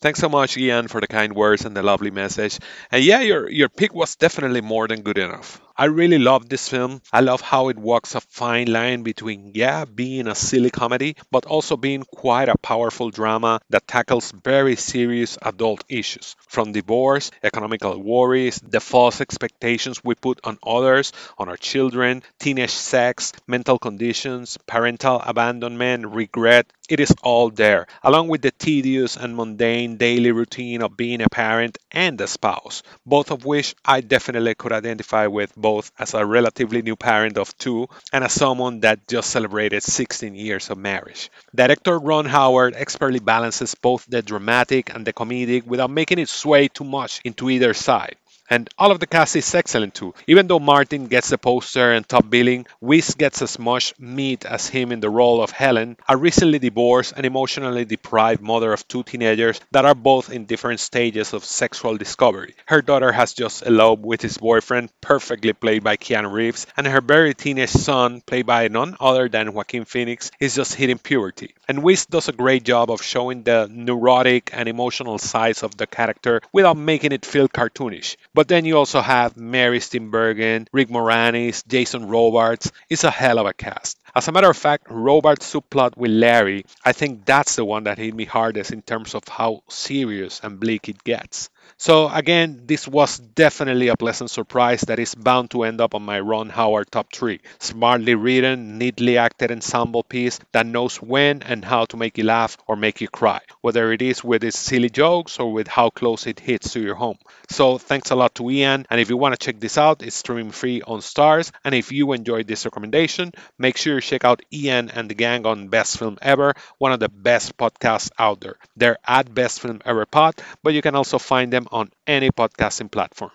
Thanks 0.02 0.20
so 0.20 0.28
much, 0.28 0.58
Ian, 0.58 0.88
for 0.88 1.00
the 1.00 1.06
kind 1.06 1.34
words 1.34 1.64
and 1.64 1.74
the 1.74 1.82
lovely 1.82 2.10
message. 2.10 2.58
And 2.90 3.02
yeah, 3.02 3.20
your 3.22 3.48
your 3.48 3.68
pick 3.70 3.94
was 3.94 4.16
definitely 4.16 4.60
more 4.60 4.86
than 4.86 5.00
good 5.02 5.16
enough. 5.18 5.62
I 5.76 5.84
really 5.86 6.18
love 6.18 6.48
this 6.48 6.68
film. 6.68 7.00
I 7.12 7.20
love 7.20 7.40
how 7.40 7.68
it 7.68 7.76
walks 7.78 8.14
a 8.14 8.20
fine 8.20 8.72
line 8.72 9.02
between, 9.02 9.52
yeah, 9.54 9.84
being 9.84 10.26
a 10.28 10.34
silly 10.34 10.70
comedy, 10.70 11.16
but 11.30 11.44
also 11.46 11.76
being 11.76 12.04
quite 12.04 12.48
a 12.48 12.56
powerful 12.58 13.10
drama 13.10 13.60
that 13.70 13.86
tackles 13.86 14.32
very 14.32 14.76
serious 14.76 15.38
adult 15.42 15.84
issues 15.88 16.36
from 16.48 16.72
divorce, 16.72 17.30
economical 17.42 17.98
worries, 18.02 18.60
the 18.60 18.80
false 18.80 19.20
expectations 19.20 20.02
we 20.04 20.14
put 20.14 20.40
on 20.44 20.58
others, 20.66 21.12
on 21.38 21.48
our 21.48 21.56
children, 21.56 22.22
teenage 22.38 22.70
sex, 22.70 23.32
mental 23.46 23.78
conditions, 23.78 24.58
parental 24.66 25.20
abandonment, 25.24 26.06
regret. 26.06 26.66
It 26.88 27.00
is 27.00 27.14
all 27.22 27.50
there, 27.50 27.86
along 28.02 28.28
with 28.28 28.42
the 28.42 28.50
tedious 28.50 29.16
and 29.16 29.34
mundane 29.36 29.96
daily 29.96 30.32
routine 30.32 30.82
of 30.82 30.96
being 30.96 31.22
a 31.22 31.28
parent 31.28 31.78
and 31.90 32.20
a 32.20 32.26
spouse, 32.26 32.82
both 33.06 33.30
of 33.30 33.44
which 33.44 33.74
I 33.84 34.00
definitely 34.02 34.54
could 34.54 34.72
identify 34.72 35.26
with 35.26 35.52
both 35.62 35.90
as 35.98 36.12
a 36.14 36.26
relatively 36.26 36.82
new 36.82 36.96
parent 36.96 37.38
of 37.38 37.56
two 37.56 37.88
and 38.12 38.24
as 38.24 38.32
someone 38.34 38.80
that 38.80 39.08
just 39.08 39.30
celebrated 39.30 39.82
16 39.82 40.34
years 40.34 40.68
of 40.68 40.76
marriage. 40.76 41.30
Director 41.54 41.98
Ron 41.98 42.26
Howard 42.26 42.74
expertly 42.76 43.20
balances 43.20 43.74
both 43.74 44.04
the 44.06 44.20
dramatic 44.20 44.94
and 44.94 45.06
the 45.06 45.14
comedic 45.14 45.64
without 45.64 45.90
making 45.90 46.18
it 46.18 46.28
sway 46.28 46.68
too 46.68 46.84
much 46.84 47.20
into 47.24 47.48
either 47.48 47.72
side. 47.72 48.16
And 48.52 48.68
all 48.76 48.90
of 48.90 49.00
the 49.00 49.06
cast 49.06 49.34
is 49.34 49.54
excellent 49.54 49.94
too. 49.94 50.12
Even 50.26 50.46
though 50.46 50.58
Martin 50.58 51.06
gets 51.06 51.30
the 51.30 51.38
poster 51.38 51.90
and 51.94 52.06
top 52.06 52.28
billing, 52.28 52.66
Wiest 52.82 53.16
gets 53.16 53.40
as 53.40 53.58
much 53.58 53.98
meat 53.98 54.44
as 54.44 54.68
him 54.68 54.92
in 54.92 55.00
the 55.00 55.08
role 55.08 55.42
of 55.42 55.50
Helen, 55.50 55.96
a 56.06 56.18
recently 56.18 56.58
divorced 56.58 57.14
and 57.16 57.24
emotionally 57.24 57.86
deprived 57.86 58.42
mother 58.42 58.74
of 58.74 58.86
two 58.86 59.04
teenagers 59.04 59.58
that 59.70 59.86
are 59.86 59.94
both 59.94 60.30
in 60.30 60.44
different 60.44 60.80
stages 60.80 61.32
of 61.32 61.46
sexual 61.46 61.96
discovery. 61.96 62.54
Her 62.66 62.82
daughter 62.82 63.10
has 63.10 63.32
just 63.32 63.64
eloped 63.66 64.04
with 64.04 64.20
his 64.20 64.36
boyfriend, 64.36 64.90
perfectly 65.00 65.54
played 65.54 65.82
by 65.82 65.96
Keanu 65.96 66.30
Reeves, 66.30 66.66
and 66.76 66.86
her 66.86 67.00
very 67.00 67.32
teenage 67.32 67.70
son, 67.70 68.20
played 68.20 68.44
by 68.44 68.68
none 68.68 68.98
other 69.00 69.30
than 69.30 69.54
Joaquin 69.54 69.86
Phoenix, 69.86 70.30
is 70.40 70.56
just 70.56 70.74
hitting 70.74 70.98
puberty. 70.98 71.54
And 71.72 71.82
Wiest 71.82 72.10
does 72.10 72.28
a 72.28 72.32
great 72.32 72.64
job 72.64 72.90
of 72.90 73.00
showing 73.00 73.44
the 73.44 73.66
neurotic 73.66 74.50
and 74.52 74.68
emotional 74.68 75.16
sides 75.16 75.62
of 75.62 75.74
the 75.74 75.86
character 75.86 76.42
without 76.52 76.76
making 76.76 77.12
it 77.12 77.24
feel 77.24 77.48
cartoonish. 77.48 78.16
But 78.34 78.46
then 78.46 78.66
you 78.66 78.76
also 78.76 79.00
have 79.00 79.38
Mary 79.38 79.78
Steenburgen, 79.78 80.66
Rick 80.70 80.90
Moranis, 80.90 81.66
Jason 81.66 82.08
Robards. 82.08 82.70
It's 82.90 83.04
a 83.04 83.10
hell 83.10 83.38
of 83.38 83.46
a 83.46 83.54
cast. 83.54 83.98
As 84.14 84.28
a 84.28 84.32
matter 84.32 84.50
of 84.50 84.56
fact, 84.58 84.88
Robards' 84.90 85.50
subplot 85.50 85.96
with 85.96 86.10
Larry, 86.10 86.66
I 86.84 86.92
think 86.92 87.24
that's 87.24 87.56
the 87.56 87.64
one 87.64 87.84
that 87.84 87.96
hit 87.96 88.14
me 88.14 88.26
hardest 88.26 88.70
in 88.70 88.82
terms 88.82 89.14
of 89.14 89.26
how 89.26 89.62
serious 89.70 90.42
and 90.42 90.60
bleak 90.60 90.90
it 90.90 91.02
gets. 91.02 91.48
So 91.76 92.08
again, 92.08 92.62
this 92.66 92.86
was 92.86 93.18
definitely 93.18 93.88
a 93.88 93.96
pleasant 93.96 94.30
surprise 94.30 94.82
that 94.82 94.98
is 94.98 95.14
bound 95.14 95.50
to 95.50 95.64
end 95.64 95.80
up 95.80 95.94
on 95.94 96.02
my 96.02 96.20
Ron 96.20 96.48
Howard 96.48 96.90
top 96.90 97.12
3. 97.12 97.40
Smartly 97.58 98.14
written, 98.14 98.78
neatly 98.78 99.18
acted 99.18 99.50
ensemble 99.50 100.02
piece 100.02 100.38
that 100.52 100.66
knows 100.66 100.96
when 100.96 101.42
and 101.42 101.64
how 101.64 101.84
to 101.86 101.96
make 101.96 102.18
you 102.18 102.24
laugh 102.24 102.56
or 102.66 102.76
make 102.76 103.00
you 103.00 103.08
cry, 103.08 103.40
whether 103.60 103.92
it 103.92 104.02
is 104.02 104.22
with 104.22 104.44
its 104.44 104.58
silly 104.58 104.90
jokes 104.90 105.38
or 105.38 105.52
with 105.52 105.68
how 105.68 105.90
close 105.90 106.26
it 106.26 106.40
hits 106.40 106.72
to 106.72 106.80
your 106.80 106.94
home. 106.94 107.18
So 107.50 107.78
thanks 107.78 108.10
a 108.10 108.14
lot 108.14 108.34
to 108.36 108.50
Ian, 108.50 108.86
and 108.88 109.00
if 109.00 109.10
you 109.10 109.16
want 109.16 109.38
to 109.38 109.44
check 109.44 109.60
this 109.60 109.76
out, 109.76 110.02
it's 110.02 110.16
streaming 110.16 110.52
free 110.52 110.82
on 110.82 111.00
Starz. 111.00 111.50
And 111.64 111.74
if 111.74 111.92
you 111.92 112.12
enjoyed 112.12 112.46
this 112.46 112.64
recommendation, 112.64 113.32
make 113.58 113.76
sure 113.76 113.96
you 113.96 114.00
check 114.00 114.24
out 114.24 114.42
Ian 114.52 114.90
and 114.90 115.08
the 115.08 115.14
gang 115.14 115.46
on 115.46 115.68
Best 115.68 115.98
Film 115.98 116.18
Ever, 116.22 116.54
one 116.78 116.92
of 116.92 117.00
the 117.00 117.08
best 117.08 117.56
podcasts 117.56 118.10
out 118.18 118.40
there. 118.40 118.56
They're 118.76 118.98
at 119.06 119.32
Best 119.34 119.60
Film 119.60 119.80
Ever 119.84 120.06
Pod, 120.06 120.34
but 120.62 120.74
you 120.74 120.82
can 120.82 120.94
also 120.94 121.18
find 121.18 121.52
them 121.52 121.61
on 121.70 121.90
any 122.06 122.30
podcasting 122.30 122.90
platform. 122.90 123.32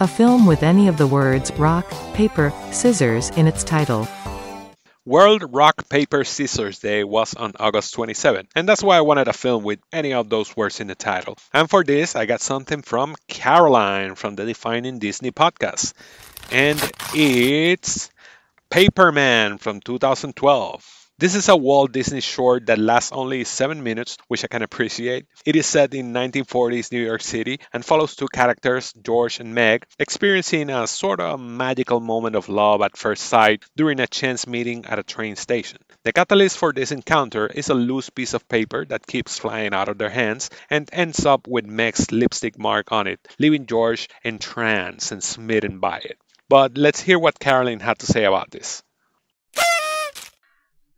A 0.00 0.08
film 0.08 0.46
with 0.46 0.62
any 0.62 0.88
of 0.88 0.96
the 0.96 1.06
words 1.06 1.52
rock, 1.52 1.88
paper, 2.14 2.52
scissors 2.70 3.30
in 3.30 3.46
its 3.46 3.62
title. 3.62 4.08
World 5.04 5.52
Rock 5.52 5.88
Paper 5.88 6.22
Scissors 6.22 6.78
Day 6.78 7.02
was 7.02 7.34
on 7.34 7.54
August 7.58 7.92
27, 7.94 8.46
and 8.54 8.68
that's 8.68 8.84
why 8.84 8.96
I 8.96 9.00
wanted 9.00 9.26
a 9.26 9.32
film 9.32 9.64
with 9.64 9.80
any 9.92 10.12
of 10.12 10.28
those 10.28 10.56
words 10.56 10.78
in 10.78 10.86
the 10.86 10.94
title. 10.94 11.36
And 11.52 11.68
for 11.68 11.82
this, 11.82 12.14
I 12.14 12.24
got 12.24 12.40
something 12.40 12.82
from 12.82 13.16
Caroline 13.26 14.14
from 14.14 14.36
the 14.36 14.46
Defining 14.46 15.00
Disney 15.00 15.32
podcast. 15.32 15.92
And 16.52 16.80
it's 17.14 18.10
Paperman 18.70 19.58
from 19.58 19.80
2012. 19.80 21.01
This 21.18 21.34
is 21.36 21.48
a 21.48 21.56
Walt 21.56 21.92
Disney 21.92 22.20
short 22.20 22.66
that 22.66 22.78
lasts 22.78 23.12
only 23.12 23.44
7 23.44 23.82
minutes, 23.82 24.16
which 24.28 24.44
I 24.44 24.48
can 24.48 24.62
appreciate. 24.62 25.26
It 25.46 25.54
is 25.54 25.66
set 25.66 25.94
in 25.94 26.12
1940s 26.12 26.90
New 26.90 27.04
York 27.04 27.22
City 27.22 27.60
and 27.72 27.84
follows 27.84 28.16
two 28.16 28.26
characters, 28.26 28.92
George 28.94 29.38
and 29.38 29.54
Meg, 29.54 29.84
experiencing 29.98 30.70
a 30.70 30.86
sort 30.86 31.20
of 31.20 31.38
magical 31.38 32.00
moment 32.00 32.34
of 32.34 32.48
love 32.48 32.82
at 32.82 32.96
first 32.96 33.24
sight 33.24 33.62
during 33.76 34.00
a 34.00 34.06
chance 34.08 34.46
meeting 34.46 34.84
at 34.86 34.98
a 34.98 35.04
train 35.04 35.36
station. 35.36 35.78
The 36.02 36.12
catalyst 36.12 36.58
for 36.58 36.72
this 36.72 36.90
encounter 36.90 37.46
is 37.46 37.68
a 37.68 37.74
loose 37.74 38.10
piece 38.10 38.34
of 38.34 38.48
paper 38.48 38.84
that 38.86 39.06
keeps 39.06 39.38
flying 39.38 39.74
out 39.74 39.88
of 39.88 39.98
their 39.98 40.10
hands 40.10 40.50
and 40.70 40.88
ends 40.92 41.24
up 41.24 41.46
with 41.46 41.66
Meg's 41.66 42.10
lipstick 42.10 42.58
mark 42.58 42.90
on 42.90 43.06
it, 43.06 43.20
leaving 43.38 43.66
George 43.66 44.08
entranced 44.24 45.12
and 45.12 45.22
smitten 45.22 45.78
by 45.78 45.98
it. 45.98 46.18
But 46.48 46.76
let's 46.76 47.00
hear 47.00 47.18
what 47.18 47.38
Caroline 47.38 47.80
had 47.80 48.00
to 48.00 48.06
say 48.06 48.24
about 48.24 48.50
this. 48.50 48.82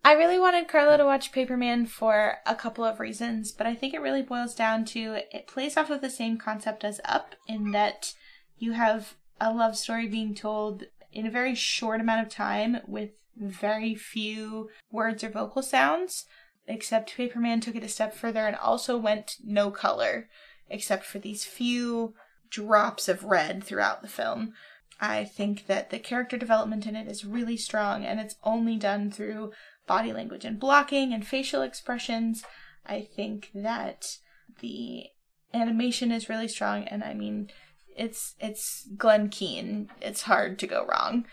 I 0.06 0.12
really 0.12 0.38
wanted 0.38 0.68
Carlo 0.68 0.98
to 0.98 1.04
watch 1.06 1.32
Paperman 1.32 1.88
for 1.88 2.36
a 2.44 2.54
couple 2.54 2.84
of 2.84 3.00
reasons, 3.00 3.52
but 3.52 3.66
I 3.66 3.74
think 3.74 3.94
it 3.94 4.02
really 4.02 4.20
boils 4.20 4.54
down 4.54 4.84
to 4.86 5.14
it 5.32 5.46
plays 5.46 5.78
off 5.78 5.88
of 5.88 6.02
the 6.02 6.10
same 6.10 6.36
concept 6.36 6.84
as 6.84 7.00
Up 7.06 7.34
in 7.48 7.70
that 7.70 8.12
you 8.58 8.72
have 8.72 9.14
a 9.40 9.50
love 9.50 9.78
story 9.78 10.06
being 10.06 10.34
told 10.34 10.84
in 11.10 11.26
a 11.26 11.30
very 11.30 11.54
short 11.54 12.02
amount 12.02 12.26
of 12.26 12.30
time 12.30 12.80
with 12.86 13.12
very 13.34 13.94
few 13.94 14.68
words 14.90 15.24
or 15.24 15.30
vocal 15.30 15.62
sounds, 15.62 16.26
except 16.66 17.16
Paperman 17.16 17.62
took 17.62 17.74
it 17.74 17.82
a 17.82 17.88
step 17.88 18.14
further 18.14 18.46
and 18.46 18.56
also 18.56 18.98
went 18.98 19.36
no 19.42 19.70
color, 19.70 20.28
except 20.68 21.06
for 21.06 21.18
these 21.18 21.46
few 21.46 22.12
drops 22.50 23.08
of 23.08 23.24
red 23.24 23.64
throughout 23.64 24.02
the 24.02 24.08
film. 24.08 24.52
I 25.00 25.24
think 25.24 25.66
that 25.66 25.90
the 25.90 25.98
character 25.98 26.36
development 26.36 26.86
in 26.86 26.94
it 26.94 27.08
is 27.08 27.24
really 27.24 27.56
strong 27.56 28.04
and 28.04 28.20
it's 28.20 28.36
only 28.44 28.76
done 28.76 29.10
through 29.10 29.52
body 29.86 30.12
language 30.12 30.44
and 30.44 30.58
blocking 30.58 31.12
and 31.12 31.26
facial 31.26 31.62
expressions. 31.62 32.44
I 32.86 33.08
think 33.14 33.50
that 33.54 34.18
the 34.60 35.06
animation 35.52 36.10
is 36.10 36.28
really 36.28 36.48
strong 36.48 36.84
and 36.84 37.02
I 37.04 37.14
mean 37.14 37.50
it's 37.96 38.34
it's 38.40 38.88
Glenn 38.96 39.28
Keane. 39.28 39.88
It's 40.00 40.22
hard 40.22 40.58
to 40.58 40.66
go 40.66 40.86
wrong. 40.86 41.26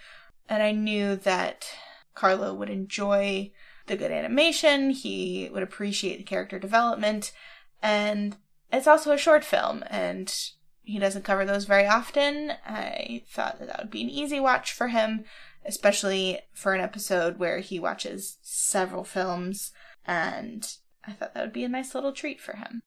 And 0.47 0.61
I 0.61 0.71
knew 0.71 1.15
that 1.15 1.67
Carlo 2.13 2.53
would 2.53 2.69
enjoy 2.69 3.51
the 3.87 3.97
good 3.97 4.11
animation, 4.11 4.91
he 4.91 5.49
would 5.51 5.63
appreciate 5.63 6.17
the 6.17 6.23
character 6.23 6.59
development, 6.59 7.31
and 7.81 8.37
it's 8.71 8.87
also 8.87 9.11
a 9.11 9.17
short 9.17 9.43
film 9.43 9.83
and 9.87 10.33
he 10.83 10.99
doesn't 10.99 11.23
cover 11.23 11.45
those 11.45 11.65
very 11.65 11.85
often. 11.85 12.53
I 12.65 13.23
thought 13.29 13.59
that 13.59 13.67
that 13.67 13.79
would 13.79 13.91
be 13.91 14.01
an 14.01 14.09
easy 14.09 14.39
watch 14.39 14.73
for 14.73 14.89
him, 14.89 15.25
especially 15.65 16.39
for 16.53 16.73
an 16.73 16.81
episode 16.81 17.37
where 17.37 17.59
he 17.59 17.79
watches 17.79 18.37
several 18.41 19.03
films, 19.03 19.71
and 20.05 20.67
I 21.05 21.13
thought 21.13 21.33
that 21.33 21.41
would 21.41 21.53
be 21.53 21.63
a 21.63 21.69
nice 21.69 21.95
little 21.95 22.13
treat 22.13 22.39
for 22.39 22.55
him. 22.55 22.81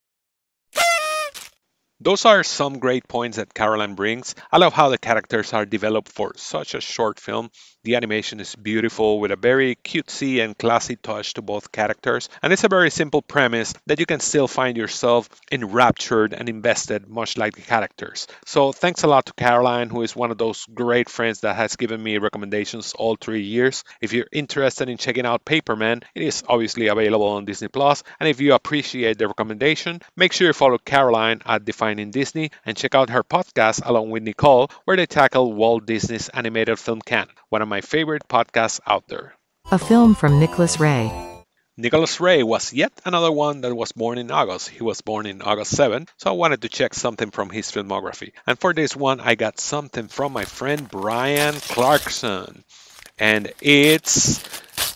Those 2.01 2.25
are 2.25 2.43
some 2.43 2.81
great 2.81 3.07
points 3.07 3.37
that 3.37 3.55
Caroline 3.55 3.95
brings. 3.95 4.35
I 4.51 4.59
love 4.59 4.73
how 4.73 4.89
the 4.89 4.99
characters 4.99 5.53
are 5.53 5.65
developed 5.65 6.11
for 6.11 6.33
such 6.37 6.75
a 6.75 6.81
short 6.81 7.21
film. 7.21 7.51
The 7.85 7.95
animation 7.95 8.41
is 8.41 8.57
beautiful 8.57 9.21
with 9.21 9.31
a 9.31 9.37
very 9.37 9.77
cutesy 9.77 10.43
and 10.43 10.57
classy 10.57 10.97
touch 10.97 11.35
to 11.35 11.43
both 11.43 11.71
characters, 11.71 12.31
and 12.43 12.51
it's 12.51 12.65
a 12.65 12.69
very 12.69 12.91
simple 12.91 13.21
premise 13.21 13.75
that 13.87 14.01
you 14.01 14.07
can 14.07 14.21
still 14.21 14.49
find 14.49 14.77
yourself 14.77 15.29
enraptured 15.53 16.33
and 16.33 16.49
invested, 16.49 17.07
much 17.07 17.37
like 17.37 17.55
the 17.55 17.61
characters. 17.61 18.27
So, 18.47 18.73
thanks 18.73 19.03
a 19.03 19.07
lot 19.07 19.27
to 19.27 19.35
Caroline, 19.35 19.91
who 19.91 20.01
is 20.01 20.17
one 20.17 20.31
of 20.31 20.39
those 20.39 20.65
great 20.73 21.11
friends 21.11 21.41
that 21.41 21.57
has 21.57 21.77
given 21.77 22.03
me 22.03 22.17
recommendations 22.17 22.95
all 22.95 23.17
three 23.21 23.43
years. 23.43 23.85
If 24.01 24.15
you're 24.15 24.29
interested 24.33 24.89
in 24.89 24.97
checking 24.97 25.27
out 25.27 25.45
Paperman, 25.45 26.05
it 26.15 26.23
is 26.23 26.43
obviously 26.49 26.87
available 26.87 27.29
on 27.29 27.45
Disney 27.45 27.69
Plus, 27.69 28.03
and 28.19 28.31
if 28.31 28.41
you 28.41 28.55
appreciate 28.55 29.19
the 29.19 29.29
recommendation, 29.29 30.01
make 30.17 30.33
sure 30.33 30.47
you 30.47 30.55
follow 30.55 30.79
Caroline 30.79 31.43
at 31.45 31.67
Defining 31.95 32.11
Disney 32.11 32.51
and 32.67 32.77
check 32.77 32.97
out 32.97 33.11
her 33.11 33.23
podcast 33.23 33.81
along 33.87 34.11
with 34.11 34.25
Nicole, 34.25 34.69
where 34.85 34.97
they 34.97 35.07
tackle 35.07 35.53
Walt 35.53 35.87
Disney's 35.87 36.29
animated 36.29 36.77
film 36.77 37.01
canon. 37.01 37.33
One 37.51 37.63
of 37.63 37.69
my 37.69 37.83
favorite 37.83 38.27
podcasts 38.29 38.81
out 38.85 39.07
there. 39.07 39.35
A 39.71 39.79
film 39.79 40.17
from 40.17 40.41
Nicholas 40.41 40.81
Ray. 40.81 41.13
Nicholas 41.77 42.21
Ray 42.21 42.43
was 42.43 42.73
yet 42.73 42.91
another 43.05 43.31
one 43.31 43.61
that 43.61 43.73
was 43.73 43.93
born 43.93 44.19
in 44.19 44.33
August. 44.33 44.71
He 44.71 44.83
was 44.83 45.03
born 45.03 45.27
in 45.27 45.41
August 45.41 45.77
7, 45.77 46.09
so 46.19 46.31
I 46.31 46.33
wanted 46.33 46.63
to 46.63 46.69
check 46.69 46.95
something 46.95 47.31
from 47.31 47.49
his 47.49 47.71
filmography. 47.71 48.33
And 48.45 48.59
for 48.59 48.75
this 48.75 48.97
one, 48.97 49.21
I 49.21 49.37
got 49.37 49.61
something 49.61 50.09
from 50.09 50.33
my 50.33 50.45
friend 50.45 50.89
Brian 50.89 51.55
Clarkson. 51.55 52.65
And 53.21 53.53
it's 53.61 54.43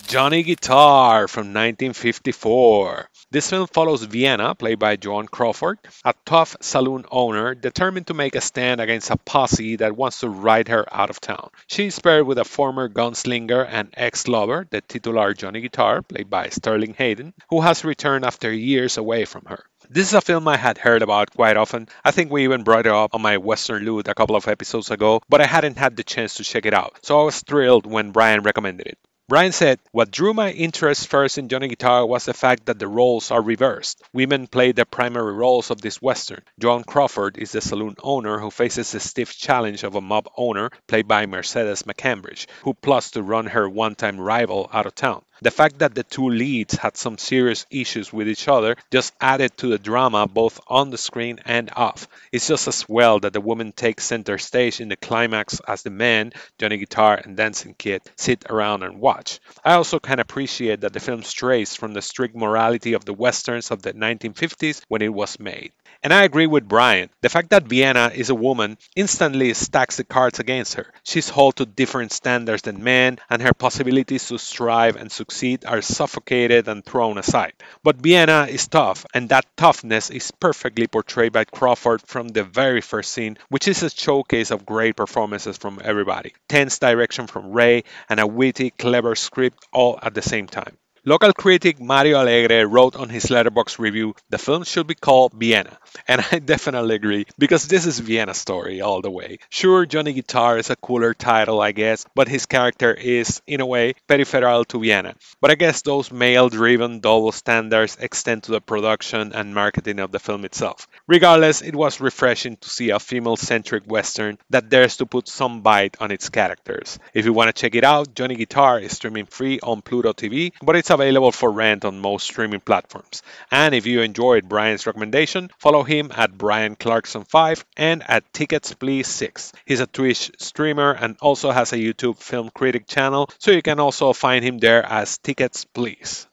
Johnny 0.09 0.43
Guitar 0.43 1.29
from 1.29 1.55
1954. 1.55 3.09
This 3.31 3.51
film 3.51 3.67
follows 3.67 4.03
Vienna, 4.05 4.55
played 4.55 4.79
by 4.79 4.97
Joan 4.97 5.29
Crawford, 5.29 5.79
a 6.03 6.14
tough 6.25 6.57
saloon 6.62 7.05
owner 7.11 7.55
determined 7.55 8.07
to 8.07 8.14
make 8.14 8.35
a 8.35 8.41
stand 8.41 8.81
against 8.81 9.11
a 9.11 9.19
posse 9.19 9.77
that 9.77 9.95
wants 9.95 10.21
to 10.21 10.31
ride 10.31 10.69
her 10.69 10.87
out 10.91 11.11
of 11.11 11.21
town. 11.21 11.51
She 11.67 11.88
is 11.88 11.99
paired 11.99 12.27
with 12.27 12.38
a 12.38 12.47
former 12.47 12.88
gunslinger 12.88 13.69
and 13.69 13.93
ex 13.95 14.29
lover, 14.29 14.67
the 14.71 14.81
titular 14.81 15.35
Johnny 15.35 15.61
Guitar, 15.61 16.01
played 16.01 16.31
by 16.31 16.49
Sterling 16.49 16.95
Hayden, 16.95 17.35
who 17.51 17.61
has 17.61 17.85
returned 17.85 18.25
after 18.25 18.51
years 18.51 18.97
away 18.97 19.27
from 19.27 19.45
her. 19.45 19.62
This 19.91 20.09
is 20.09 20.14
a 20.14 20.23
film 20.23 20.49
I 20.49 20.57
had 20.57 20.79
heard 20.79 21.03
about 21.03 21.31
quite 21.31 21.59
often. 21.59 21.88
I 22.03 22.12
think 22.12 22.33
we 22.33 22.45
even 22.45 22.62
brought 22.62 22.87
it 22.87 22.93
up 22.93 23.14
on 23.14 23.21
my 23.21 23.37
Western 23.37 23.85
Loot 23.85 24.09
a 24.09 24.14
couple 24.14 24.37
of 24.37 24.49
episodes 24.49 24.91
ago, 24.91 25.21
but 25.29 25.43
I 25.43 25.47
hadn't 25.47 25.77
had 25.77 25.97
the 25.97 26.03
chance 26.03 26.37
to 26.37 26.45
check 26.45 26.64
it 26.64 26.73
out, 26.73 26.99
so 27.03 27.21
I 27.21 27.25
was 27.25 27.43
thrilled 27.43 27.85
when 27.85 28.12
Brian 28.12 28.41
recommended 28.41 28.87
it. 28.87 28.99
Brian 29.29 29.53
said, 29.53 29.79
What 29.93 30.11
drew 30.11 30.33
my 30.33 30.51
interest 30.53 31.07
first 31.07 31.37
in 31.37 31.51
Johnny 31.51 31.69
Guitar 31.69 32.07
was 32.07 32.25
the 32.25 32.33
fact 32.33 32.64
that 32.64 32.79
the 32.79 32.88
roles 32.88 33.31
are 33.31 33.43
reversed. 33.43 34.03
Women 34.14 34.47
play 34.47 34.73
the 34.73 34.87
primary 34.87 35.35
roles 35.35 35.71
of 35.71 35.83
this 35.83 36.01
Western. 36.01 36.41
Joan 36.59 36.83
Crawford 36.83 37.37
is 37.37 37.53
the 37.53 37.61
saloon 37.61 37.95
owner 38.03 38.38
who 38.38 38.51
faces 38.51 38.91
the 38.91 39.01
stiff 39.01 39.37
challenge 39.37 39.85
of 39.85 39.97
a 39.97 40.01
mob 40.01 40.31
owner, 40.38 40.71
played 40.87 41.07
by 41.07 41.27
Mercedes 41.27 41.83
McCambridge, 41.83 42.47
who 42.62 42.73
plots 42.73 43.11
to 43.11 43.23
run 43.23 43.45
her 43.45 43.69
one 43.69 43.97
time 43.97 44.19
rival 44.19 44.71
out 44.73 44.87
of 44.87 44.95
town. 44.95 45.23
The 45.40 45.53
fact 45.53 45.79
that 45.79 45.94
the 45.94 46.03
two 46.03 46.31
leads 46.31 46.74
had 46.74 46.96
some 46.96 47.16
serious 47.16 47.64
issues 47.70 48.12
with 48.12 48.29
each 48.29 48.48
other 48.48 48.77
just 48.90 49.14
added 49.20 49.57
to 49.59 49.68
the 49.68 49.79
drama 49.79 50.27
both 50.27 50.59
on 50.66 50.90
the 50.90 50.98
screen 50.98 51.38
and 51.44 51.70
off. 51.77 52.09
It's 52.33 52.48
just 52.48 52.66
as 52.66 52.88
well 52.88 53.20
that 53.20 53.33
the 53.33 53.40
woman 53.40 53.70
takes 53.70 54.05
center 54.05 54.38
stage 54.38 54.81
in 54.81 54.88
the 54.88 54.96
climax 54.96 55.61
as 55.68 55.83
the 55.83 55.90
men, 55.90 56.33
Johnny 56.59 56.79
Guitar 56.79 57.20
and 57.22 57.37
Dancing 57.37 57.74
Kid, 57.74 58.03
sit 58.16 58.46
around 58.51 58.83
and 58.83 59.01
watch. 59.01 59.38
I 59.64 59.74
also 59.74 60.01
can 60.01 60.18
appreciate 60.18 60.81
that 60.81 60.92
the 60.92 61.01
film 61.01 61.22
strays 61.22 61.77
from 61.77 61.92
the 61.94 62.03
strict 62.03 62.35
morality 62.35 62.94
of 62.94 63.05
the 63.05 63.14
westerns 63.14 63.70
of 63.70 63.81
the 63.83 63.92
1950s 63.92 64.83
when 64.88 65.03
it 65.03 65.14
was 65.14 65.38
made. 65.38 65.72
And 66.03 66.15
I 66.15 66.23
agree 66.23 66.47
with 66.47 66.69
Brian. 66.69 67.11
The 67.23 67.29
fact 67.29 67.51
that 67.51 67.67
Vienna 67.67 68.13
is 68.15 68.31
a 68.31 68.35
woman 68.35 68.79
instantly 68.95 69.53
stacks 69.55 69.97
the 69.97 70.05
cards 70.05 70.39
against 70.39 70.75
her. 70.75 70.93
She's 71.03 71.29
held 71.29 71.57
to 71.57 71.67
different 71.67 72.13
standards 72.13 72.63
than 72.63 72.85
men, 72.85 73.19
and 73.29 73.43
her 73.43 73.53
possibilities 73.53 74.29
to 74.29 74.39
strive 74.39 74.95
and 74.95 75.11
succeed 75.11 75.65
are 75.65 75.83
suffocated 75.83 76.69
and 76.69 76.85
thrown 76.85 77.19
aside. 77.19 77.55
But 77.83 77.97
Vienna 77.97 78.47
is 78.49 78.69
tough, 78.69 79.07
and 79.13 79.29
that 79.31 79.47
toughness 79.57 80.11
is 80.11 80.31
perfectly 80.31 80.87
portrayed 80.87 81.33
by 81.33 81.45
Crawford 81.45 82.03
from 82.03 82.29
the 82.29 82.45
very 82.45 82.81
first 82.81 83.11
scene, 83.11 83.37
which 83.49 83.67
is 83.67 83.83
a 83.83 83.91
showcase 83.91 84.53
of 84.53 84.65
great 84.65 84.95
performances 84.95 85.59
from 85.59 85.81
everybody. 85.83 86.33
Tense 86.49 86.79
direction 86.79 87.27
from 87.27 87.51
Ray, 87.51 87.83
and 88.09 88.21
a 88.21 88.27
witty, 88.27 88.71
clever 88.71 89.17
script 89.17 89.67
all 89.73 89.99
at 90.01 90.15
the 90.15 90.23
same 90.23 90.47
time. 90.47 90.77
Local 91.05 91.33
critic 91.33 91.81
Mario 91.81 92.19
Alegre 92.19 92.67
wrote 92.67 92.97
on 92.97 93.09
his 93.09 93.27
Letterboxd 93.27 93.79
review, 93.79 94.15
the 94.31 94.39
film 94.39 94.65
should 94.65 94.87
be 94.87 94.95
called 94.95 95.33
Vienna. 95.33 95.79
And 96.07 96.25
I 96.33 96.39
definitely 96.39 96.95
agree, 96.95 97.27
because 97.39 97.67
this 97.67 97.87
is 97.87 97.99
Vienna 97.99 98.35
story 98.35 98.81
all 98.81 99.03
the 99.03 99.11
way. 99.11 99.39
Sure, 99.51 99.85
Johnny 99.85 100.13
Guitar 100.13 100.59
is 100.59 100.71
a 100.71 100.77
cooler 100.77 101.13
title, 101.13 101.61
I 101.61 101.73
guess, 101.73 102.07
but 102.15 102.29
his 102.29 102.47
character 102.47 102.93
is, 102.93 103.43
in 103.47 103.61
a 103.61 103.67
way, 103.67 103.95
peripheral 104.07 104.65
to 104.67 104.81
Vienna. 104.81 105.15
But 105.41 105.51
I 105.51 105.55
guess 105.55 105.83
those 105.83 106.11
male-driven 106.11 107.01
double 107.01 107.33
standards 107.33 107.97
extend 108.01 108.45
to 108.45 108.53
the 108.53 108.61
production 108.61 109.33
and 109.33 109.55
marketing 109.55 109.99
of 109.99 110.13
the 110.13 110.19
film 110.19 110.45
itself. 110.45 110.87
Regardless, 111.07 111.63
it 111.63 111.75
was 111.75 112.01
refreshing 112.01 112.57
to 112.59 112.71
see 112.71 112.91
a 112.91 113.01
female-centric 113.01 113.85
western 113.87 114.39
that 114.51 114.69
dares 114.69 114.97
to 114.99 115.07
put 115.07 115.29
some 115.29 115.61
bite 115.63 115.97
on 116.01 116.11
its 116.11 116.29
characters. 116.29 116.99
If 117.13 117.25
you 117.25 117.33
want 117.33 117.55
to 117.55 117.61
check 117.61 117.75
it 117.75 117.85
out, 117.85 118.15
Johnny 118.15 118.37
Guitar 118.37 118.81
is 118.81 118.97
streaming 118.97 119.27
free 119.27 119.61
on 119.61 119.83
Pluto 119.83 120.13
TV, 120.13 120.53
but 120.63 120.77
it's 120.77 120.91
available 120.99 121.31
for 121.31 121.51
rent 121.51 121.85
on 121.85 122.01
most 122.01 122.25
streaming 122.25 122.61
platforms. 122.61 123.23
And 123.53 123.73
if 123.75 123.87
you 123.87 124.03
enjoyed 124.03 124.49
Brian's 124.49 124.87
recommendation, 124.87 125.51
follow 125.59 125.85
him 125.85 126.11
at 126.15 126.37
Brian 126.37 126.75
Clarkson5 126.75 127.63
and 127.77 128.03
at 128.09 128.33
Tickets 128.33 128.75
Please 128.75 129.07
6. 129.07 129.53
He's 129.65 129.81
a 129.81 129.87
Twitch 129.87 130.33
streamer 130.39 130.91
and 130.91 131.17
also 131.21 131.53
has 131.53 131.73
a 131.73 131.77
YouTube 131.77 132.19
film 132.19 132.51
critic 132.51 132.89
channel, 132.89 133.31
so 133.39 133.53
you 133.53 133.63
can 133.63 133.79
also 133.79 134.13
find 134.13 134.45
him 134.45 134.59
there 134.59 134.85
as 134.85 135.19
Tickets 135.19 135.65
Please. 135.65 136.27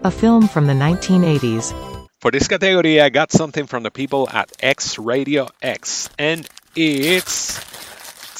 A 0.00 0.10
film 0.10 0.48
from 0.48 0.66
the 0.66 0.72
1980s. 0.72 1.72
For 2.20 2.30
this 2.30 2.48
category, 2.48 3.00
I 3.00 3.10
got 3.10 3.30
something 3.30 3.66
from 3.66 3.82
the 3.84 3.90
people 3.90 4.28
at 4.28 4.50
X 4.60 4.98
Radio 4.98 5.48
X, 5.62 6.10
and 6.18 6.48
it's 6.74 7.60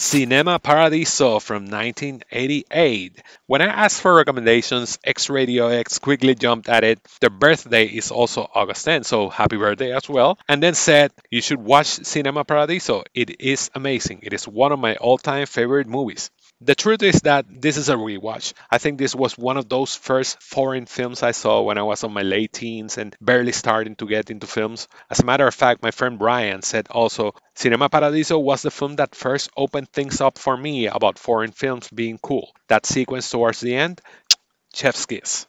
Cinema 0.01 0.59
Paradiso 0.59 1.41
from 1.41 1.67
1988. 1.67 3.21
When 3.47 3.61
I 3.61 3.67
asked 3.67 4.01
for 4.01 4.15
recommendations, 4.15 4.99
X 5.05 5.29
Radio 5.29 5.69
X 5.69 5.99
quickly 5.99 6.35
jumped 6.35 6.71
at 6.71 6.85
it. 6.85 7.01
Their 7.21 7.29
birthday 7.29 7.85
is 7.85 8.11
also 8.11 8.49
August 8.55 8.87
10, 8.87 9.05
so 9.05 9.29
happy 9.29 9.59
birthday 9.59 9.95
as 9.95 10.09
well. 10.09 10.39
And 10.49 10.63
then 10.63 10.73
said, 10.73 11.13
You 11.31 11.43
should 11.43 11.61
watch 11.61 11.87
Cinema 11.87 12.47
Paradiso. 12.47 13.05
It 13.13 13.43
is 13.43 13.71
amazing. 13.75 14.21
It 14.23 14.33
is 14.33 14.49
one 14.49 14.73
of 14.73 14.79
my 14.79 14.97
all 14.97 15.19
time 15.19 15.45
favorite 15.45 15.87
movies. 15.87 16.31
The 16.63 16.75
truth 16.75 17.03
is 17.03 17.21
that 17.23 17.45
this 17.49 17.77
is 17.77 17.91
a 17.91 17.97
rewatch. 17.97 18.55
I 18.71 18.79
think 18.79 18.99
this 18.99 19.15
was 19.15 19.37
one 19.37 19.59
of 19.59 19.69
those 19.69 19.95
first 19.95 20.43
foreign 20.43 20.87
films 20.87 21.23
I 21.23 21.33
saw 21.33 21.61
when 21.61 21.77
I 21.77 21.83
was 21.83 22.03
on 22.03 22.15
my 22.15 22.23
late 22.23 22.55
teens 22.55 22.97
and 22.97 23.15
barely 23.21 23.53
starting 23.53 23.95
to 23.97 24.07
get 24.07 24.31
into 24.31 24.47
films. 24.47 24.89
As 25.11 25.21
a 25.21 25.25
matter 25.27 25.47
of 25.47 25.55
fact, 25.55 25.83
my 25.83 25.91
friend 25.91 26.19
Brian 26.19 26.63
said 26.63 26.89
also, 26.91 27.35
Cinema 27.55 27.91
Paradiso 27.91 28.39
was 28.39 28.63
the 28.63 28.71
film 28.71 28.97
that 28.97 29.15
first 29.15 29.51
opened 29.55 29.91
things 29.91 30.23
up 30.23 30.39
for 30.39 30.57
me 30.57 30.87
about 30.87 31.19
foreign 31.19 31.53
films 31.53 31.89
being 31.89 32.19
cool. 32.19 32.55
That 32.69 32.87
sequence 32.87 33.31
towards 33.31 33.61
the 33.61 33.75
end, 33.77 34.01
chef's 34.75 35.05
kiss. 35.05 35.47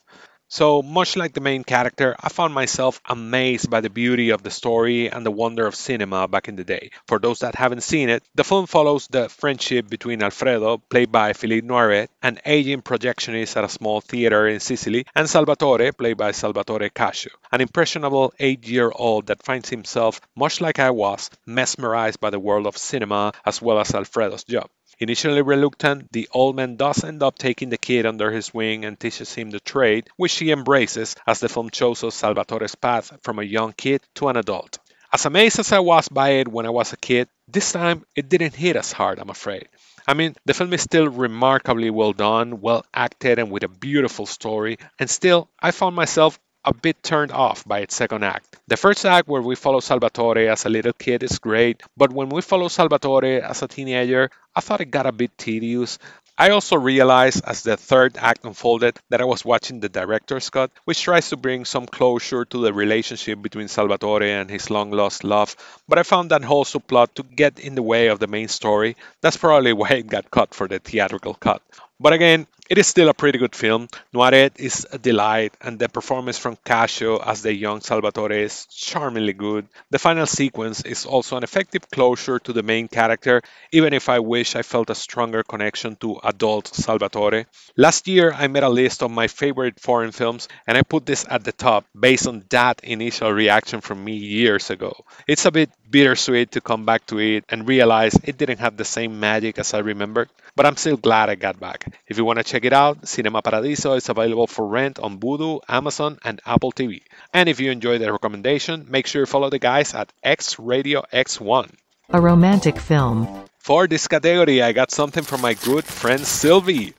So, 0.51 0.81
much 0.81 1.15
like 1.15 1.31
the 1.31 1.39
main 1.39 1.63
character, 1.63 2.13
I 2.19 2.27
found 2.27 2.53
myself 2.53 2.99
amazed 3.05 3.69
by 3.69 3.79
the 3.79 3.89
beauty 3.89 4.31
of 4.31 4.43
the 4.43 4.51
story 4.51 5.09
and 5.09 5.25
the 5.25 5.31
wonder 5.31 5.65
of 5.65 5.75
cinema 5.75 6.27
back 6.27 6.49
in 6.49 6.57
the 6.57 6.65
day. 6.65 6.91
For 7.07 7.19
those 7.19 7.39
that 7.39 7.55
haven't 7.55 7.83
seen 7.83 8.09
it, 8.09 8.21
the 8.35 8.43
film 8.43 8.67
follows 8.67 9.07
the 9.07 9.29
friendship 9.29 9.87
between 9.87 10.21
Alfredo, 10.21 10.79
played 10.79 11.09
by 11.09 11.31
Philippe 11.31 11.65
Noiret, 11.65 12.09
an 12.21 12.41
aging 12.45 12.81
projectionist 12.81 13.55
at 13.55 13.63
a 13.63 13.69
small 13.69 14.01
theater 14.01 14.45
in 14.45 14.59
Sicily, 14.59 15.05
and 15.15 15.29
Salvatore, 15.29 15.93
played 15.93 16.17
by 16.17 16.31
Salvatore 16.31 16.89
Cascio, 16.89 17.31
an 17.53 17.61
impressionable 17.61 18.33
eight 18.37 18.67
year 18.67 18.91
old 18.93 19.27
that 19.27 19.43
finds 19.43 19.69
himself, 19.69 20.19
much 20.35 20.59
like 20.59 20.79
I 20.79 20.89
was, 20.89 21.29
mesmerized 21.45 22.19
by 22.19 22.29
the 22.29 22.41
world 22.41 22.67
of 22.67 22.77
cinema 22.77 23.31
as 23.45 23.61
well 23.61 23.79
as 23.79 23.95
Alfredo's 23.95 24.43
job. 24.43 24.69
Initially 25.01 25.41
reluctant, 25.41 26.11
the 26.11 26.29
old 26.31 26.55
man 26.55 26.75
does 26.75 27.03
end 27.03 27.23
up 27.23 27.35
taking 27.39 27.69
the 27.71 27.77
kid 27.79 28.05
under 28.05 28.29
his 28.29 28.53
wing 28.53 28.85
and 28.85 28.99
teaches 28.99 29.33
him 29.33 29.49
the 29.49 29.59
trade, 29.59 30.07
which 30.15 30.37
he 30.37 30.51
embraces 30.51 31.15
as 31.25 31.39
the 31.39 31.49
film 31.49 31.71
shows 31.73 32.03
us 32.03 32.13
Salvatore's 32.13 32.75
path 32.75 33.11
from 33.23 33.39
a 33.39 33.43
young 33.43 33.73
kid 33.73 34.03
to 34.13 34.27
an 34.27 34.37
adult. 34.37 34.77
As 35.11 35.25
amazed 35.25 35.57
as 35.57 35.71
I 35.71 35.79
was 35.79 36.07
by 36.07 36.29
it 36.41 36.47
when 36.47 36.67
I 36.67 36.69
was 36.69 36.93
a 36.93 36.97
kid, 36.97 37.29
this 37.47 37.71
time 37.71 38.05
it 38.15 38.29
didn't 38.29 38.53
hit 38.53 38.75
as 38.75 38.91
hard, 38.91 39.17
I'm 39.17 39.31
afraid. 39.31 39.69
I 40.07 40.13
mean, 40.13 40.35
the 40.45 40.53
film 40.53 40.71
is 40.71 40.83
still 40.83 41.07
remarkably 41.07 41.89
well 41.89 42.13
done, 42.13 42.61
well 42.61 42.85
acted, 42.93 43.39
and 43.39 43.49
with 43.49 43.63
a 43.63 43.69
beautiful 43.69 44.27
story, 44.27 44.77
and 44.99 45.09
still, 45.09 45.49
I 45.59 45.71
found 45.71 45.95
myself 45.95 46.39
a 46.63 46.73
bit 46.73 47.01
turned 47.01 47.31
off 47.31 47.65
by 47.67 47.79
its 47.79 47.95
second 47.95 48.23
act. 48.23 48.57
The 48.67 48.77
first 48.77 49.05
act, 49.05 49.27
where 49.27 49.41
we 49.41 49.55
follow 49.55 49.79
Salvatore 49.79 50.49
as 50.49 50.65
a 50.65 50.69
little 50.69 50.93
kid, 50.93 51.23
is 51.23 51.39
great, 51.39 51.81
but 51.97 52.11
when 52.11 52.29
we 52.29 52.41
follow 52.41 52.67
Salvatore 52.67 53.41
as 53.41 53.61
a 53.61 53.67
teenager, 53.67 54.29
I 54.55 54.61
thought 54.61 54.81
it 54.81 54.91
got 54.91 55.05
a 55.05 55.11
bit 55.11 55.37
tedious. 55.37 55.97
I 56.37 56.49
also 56.49 56.75
realized 56.75 57.43
as 57.45 57.63
the 57.63 57.77
third 57.77 58.17
act 58.17 58.45
unfolded 58.45 58.97
that 59.09 59.21
I 59.21 59.25
was 59.25 59.45
watching 59.45 59.79
the 59.79 59.89
director's 59.89 60.49
cut, 60.49 60.71
which 60.85 61.01
tries 61.01 61.29
to 61.29 61.37
bring 61.37 61.65
some 61.65 61.85
closure 61.85 62.45
to 62.45 62.61
the 62.61 62.73
relationship 62.73 63.41
between 63.41 63.67
Salvatore 63.67 64.23
and 64.23 64.49
his 64.49 64.69
long 64.69 64.91
lost 64.91 65.23
love, 65.23 65.55
but 65.87 65.99
I 65.99 66.03
found 66.03 66.31
that 66.31 66.43
whole 66.43 66.65
subplot 66.65 67.13
to 67.15 67.23
get 67.23 67.59
in 67.59 67.75
the 67.75 67.83
way 67.83 68.07
of 68.07 68.19
the 68.19 68.27
main 68.27 68.47
story. 68.47 68.95
That's 69.21 69.37
probably 69.37 69.73
why 69.81 69.89
it 69.89 70.07
got 70.07 70.31
cut 70.31 70.53
for 70.53 70.67
the 70.67 70.79
theatrical 70.79 71.35
cut. 71.35 71.61
But 71.99 72.13
again, 72.13 72.47
it 72.71 72.77
is 72.77 72.87
still 72.87 73.09
a 73.09 73.13
pretty 73.13 73.37
good 73.37 73.53
film. 73.53 73.89
Noiret 74.13 74.57
is 74.57 74.87
a 74.93 74.97
delight, 74.97 75.53
and 75.59 75.77
the 75.77 75.89
performance 75.89 76.37
from 76.37 76.55
Cascio 76.55 77.21
as 77.21 77.41
the 77.41 77.53
young 77.53 77.81
Salvatore 77.81 78.31
is 78.31 78.65
charmingly 78.67 79.33
good. 79.33 79.67
The 79.89 79.99
final 79.99 80.25
sequence 80.25 80.81
is 80.85 81.05
also 81.05 81.35
an 81.35 81.43
effective 81.43 81.91
closure 81.91 82.39
to 82.39 82.53
the 82.53 82.63
main 82.63 82.87
character, 82.87 83.41
even 83.73 83.91
if 83.93 84.07
I 84.07 84.19
wish 84.19 84.55
I 84.55 84.61
felt 84.61 84.89
a 84.89 84.95
stronger 84.95 85.43
connection 85.43 85.97
to 85.97 86.21
adult 86.23 86.73
Salvatore. 86.73 87.45
Last 87.75 88.07
year, 88.07 88.31
I 88.31 88.47
made 88.47 88.63
a 88.63 88.69
list 88.69 89.03
of 89.03 89.11
my 89.11 89.27
favorite 89.27 89.77
foreign 89.77 90.13
films, 90.13 90.47
and 90.65 90.77
I 90.77 90.83
put 90.83 91.05
this 91.05 91.25
at 91.29 91.43
the 91.43 91.51
top 91.51 91.83
based 91.99 92.25
on 92.25 92.45
that 92.51 92.85
initial 92.85 93.33
reaction 93.33 93.81
from 93.81 94.01
me 94.01 94.15
years 94.15 94.69
ago. 94.69 94.93
It's 95.27 95.45
a 95.45 95.51
bit 95.51 95.71
bittersweet 95.89 96.51
to 96.51 96.61
come 96.61 96.85
back 96.85 97.05
to 97.07 97.19
it 97.19 97.43
and 97.49 97.67
realize 97.67 98.17
it 98.23 98.37
didn't 98.37 98.59
have 98.59 98.77
the 98.77 98.85
same 98.85 99.19
magic 99.19 99.59
as 99.59 99.73
I 99.73 99.79
remembered, 99.79 100.29
but 100.55 100.65
I'm 100.65 100.77
still 100.77 100.95
glad 100.95 101.29
I 101.29 101.35
got 101.35 101.59
back. 101.59 101.83
If 102.07 102.17
you 102.17 102.23
want 102.23 102.39
to 102.39 102.45
check 102.45 102.60
it 102.65 102.73
out, 102.73 103.07
Cinema 103.07 103.41
Paradiso 103.41 103.93
is 103.93 104.09
available 104.09 104.47
for 104.47 104.67
rent 104.67 104.99
on 104.99 105.19
Vudu, 105.19 105.61
Amazon, 105.67 106.19
and 106.23 106.41
Apple 106.45 106.71
TV. 106.71 107.01
And 107.33 107.49
if 107.49 107.59
you 107.59 107.71
enjoyed 107.71 108.01
the 108.01 108.11
recommendation, 108.11 108.85
make 108.89 109.07
sure 109.07 109.21
you 109.21 109.25
follow 109.25 109.49
the 109.49 109.59
guys 109.59 109.93
at 109.93 110.11
X 110.23 110.59
Radio 110.59 111.03
X1. 111.13 111.71
A 112.09 112.21
romantic 112.21 112.77
film. 112.77 113.27
For 113.59 113.87
this 113.87 114.07
category, 114.07 114.61
I 114.61 114.73
got 114.73 114.91
something 114.91 115.23
from 115.23 115.41
my 115.41 115.53
good 115.53 115.85
friend 115.85 116.21
Sylvie, 116.21 116.93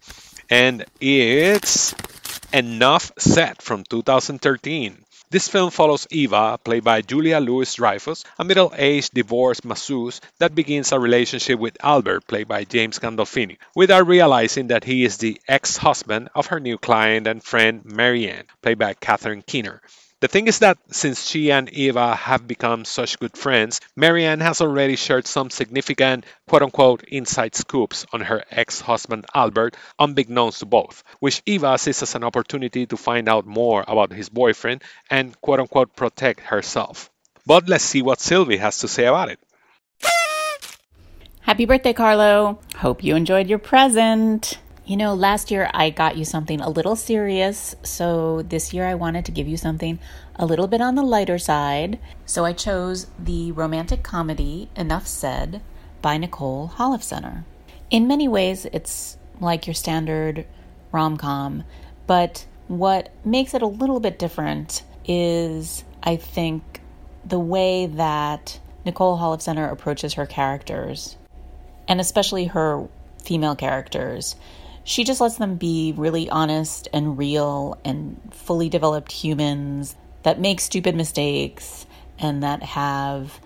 and 0.48 0.84
it's 1.00 1.94
Enough 2.52 3.12
Said 3.18 3.60
from 3.60 3.84
2013. 3.84 5.04
This 5.32 5.48
film 5.48 5.70
follows 5.70 6.06
Eva, 6.10 6.58
played 6.62 6.84
by 6.84 7.00
Julia 7.00 7.40
Louis 7.40 7.74
Dreyfus, 7.74 8.22
a 8.38 8.44
middle 8.44 8.70
aged 8.76 9.14
divorced 9.14 9.64
masseuse 9.64 10.20
that 10.38 10.54
begins 10.54 10.92
a 10.92 11.00
relationship 11.00 11.58
with 11.58 11.82
Albert, 11.82 12.26
played 12.26 12.48
by 12.48 12.64
James 12.64 12.98
Gandolfini, 12.98 13.56
without 13.74 14.06
realizing 14.06 14.66
that 14.66 14.84
he 14.84 15.06
is 15.06 15.16
the 15.16 15.40
ex 15.48 15.78
husband 15.78 16.28
of 16.34 16.48
her 16.48 16.60
new 16.60 16.76
client 16.76 17.26
and 17.26 17.42
friend 17.42 17.82
Marianne, 17.86 18.44
played 18.60 18.78
by 18.78 18.92
Catherine 18.92 19.40
Keener. 19.40 19.80
The 20.22 20.28
thing 20.28 20.46
is 20.46 20.60
that 20.60 20.78
since 20.92 21.26
she 21.26 21.50
and 21.50 21.68
Eva 21.70 22.14
have 22.14 22.46
become 22.46 22.84
such 22.84 23.18
good 23.18 23.36
friends, 23.36 23.80
Marianne 23.96 24.38
has 24.38 24.60
already 24.60 24.94
shared 24.94 25.26
some 25.26 25.50
significant 25.50 26.24
quote 26.48 26.62
unquote 26.62 27.02
inside 27.08 27.56
scoops 27.56 28.06
on 28.12 28.20
her 28.20 28.44
ex 28.48 28.80
husband 28.80 29.26
Albert, 29.34 29.76
unbeknownst 29.98 30.60
to 30.60 30.66
both, 30.66 31.02
which 31.18 31.42
Eva 31.44 31.76
sees 31.76 32.04
as 32.04 32.14
an 32.14 32.22
opportunity 32.22 32.86
to 32.86 32.96
find 32.96 33.28
out 33.28 33.46
more 33.46 33.84
about 33.88 34.12
his 34.12 34.28
boyfriend 34.28 34.84
and 35.10 35.34
quote 35.40 35.58
unquote 35.58 35.96
protect 35.96 36.38
herself. 36.38 37.10
But 37.44 37.68
let's 37.68 37.82
see 37.82 38.02
what 38.02 38.20
Sylvie 38.20 38.58
has 38.58 38.78
to 38.78 38.86
say 38.86 39.06
about 39.06 39.28
it. 39.28 39.40
Happy 41.40 41.66
birthday, 41.66 41.94
Carlo! 41.94 42.60
Hope 42.76 43.02
you 43.02 43.16
enjoyed 43.16 43.48
your 43.48 43.58
present. 43.58 44.60
You 44.84 44.96
know, 44.96 45.14
last 45.14 45.52
year 45.52 45.70
I 45.72 45.90
got 45.90 46.16
you 46.16 46.24
something 46.24 46.60
a 46.60 46.68
little 46.68 46.96
serious, 46.96 47.76
so 47.84 48.42
this 48.42 48.74
year 48.74 48.84
I 48.84 48.96
wanted 48.96 49.24
to 49.26 49.32
give 49.32 49.46
you 49.46 49.56
something 49.56 50.00
a 50.34 50.44
little 50.44 50.66
bit 50.66 50.80
on 50.80 50.96
the 50.96 51.04
lighter 51.04 51.38
side. 51.38 52.00
So 52.26 52.44
I 52.44 52.52
chose 52.52 53.06
the 53.16 53.52
romantic 53.52 54.02
comedy 54.02 54.68
Enough 54.74 55.06
Said 55.06 55.62
by 56.00 56.16
Nicole 56.16 56.72
Holofcener. 56.76 57.44
In 57.90 58.08
many 58.08 58.26
ways, 58.26 58.66
it's 58.72 59.16
like 59.40 59.68
your 59.68 59.74
standard 59.74 60.46
rom 60.90 61.16
com, 61.16 61.62
but 62.08 62.44
what 62.66 63.12
makes 63.24 63.54
it 63.54 63.62
a 63.62 63.66
little 63.66 64.00
bit 64.00 64.18
different 64.18 64.82
is, 65.04 65.84
I 66.02 66.16
think, 66.16 66.80
the 67.24 67.38
way 67.38 67.86
that 67.86 68.58
Nicole 68.84 69.16
Holofcener 69.16 69.70
approaches 69.70 70.14
her 70.14 70.26
characters, 70.26 71.16
and 71.86 72.00
especially 72.00 72.46
her 72.46 72.88
female 73.22 73.54
characters 73.54 74.34
she 74.84 75.04
just 75.04 75.20
lets 75.20 75.36
them 75.36 75.56
be 75.56 75.92
really 75.96 76.28
honest 76.28 76.88
and 76.92 77.16
real 77.16 77.78
and 77.84 78.20
fully 78.32 78.68
developed 78.68 79.12
humans 79.12 79.96
that 80.22 80.40
make 80.40 80.60
stupid 80.60 80.94
mistakes 80.94 81.86
and 82.18 82.42
that 82.42 82.62
have 82.62 83.40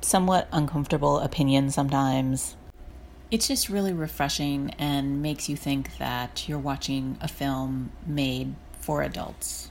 somewhat 0.00 0.48
uncomfortable 0.52 1.18
opinions 1.18 1.74
sometimes. 1.74 2.56
It's 3.30 3.46
just 3.46 3.68
really 3.68 3.92
refreshing 3.92 4.74
and 4.78 5.22
makes 5.22 5.48
you 5.48 5.56
think 5.56 5.98
that 5.98 6.48
you're 6.48 6.58
watching 6.58 7.16
a 7.20 7.28
film 7.28 7.92
made 8.06 8.54
for 8.80 9.02
adults. 9.02 9.68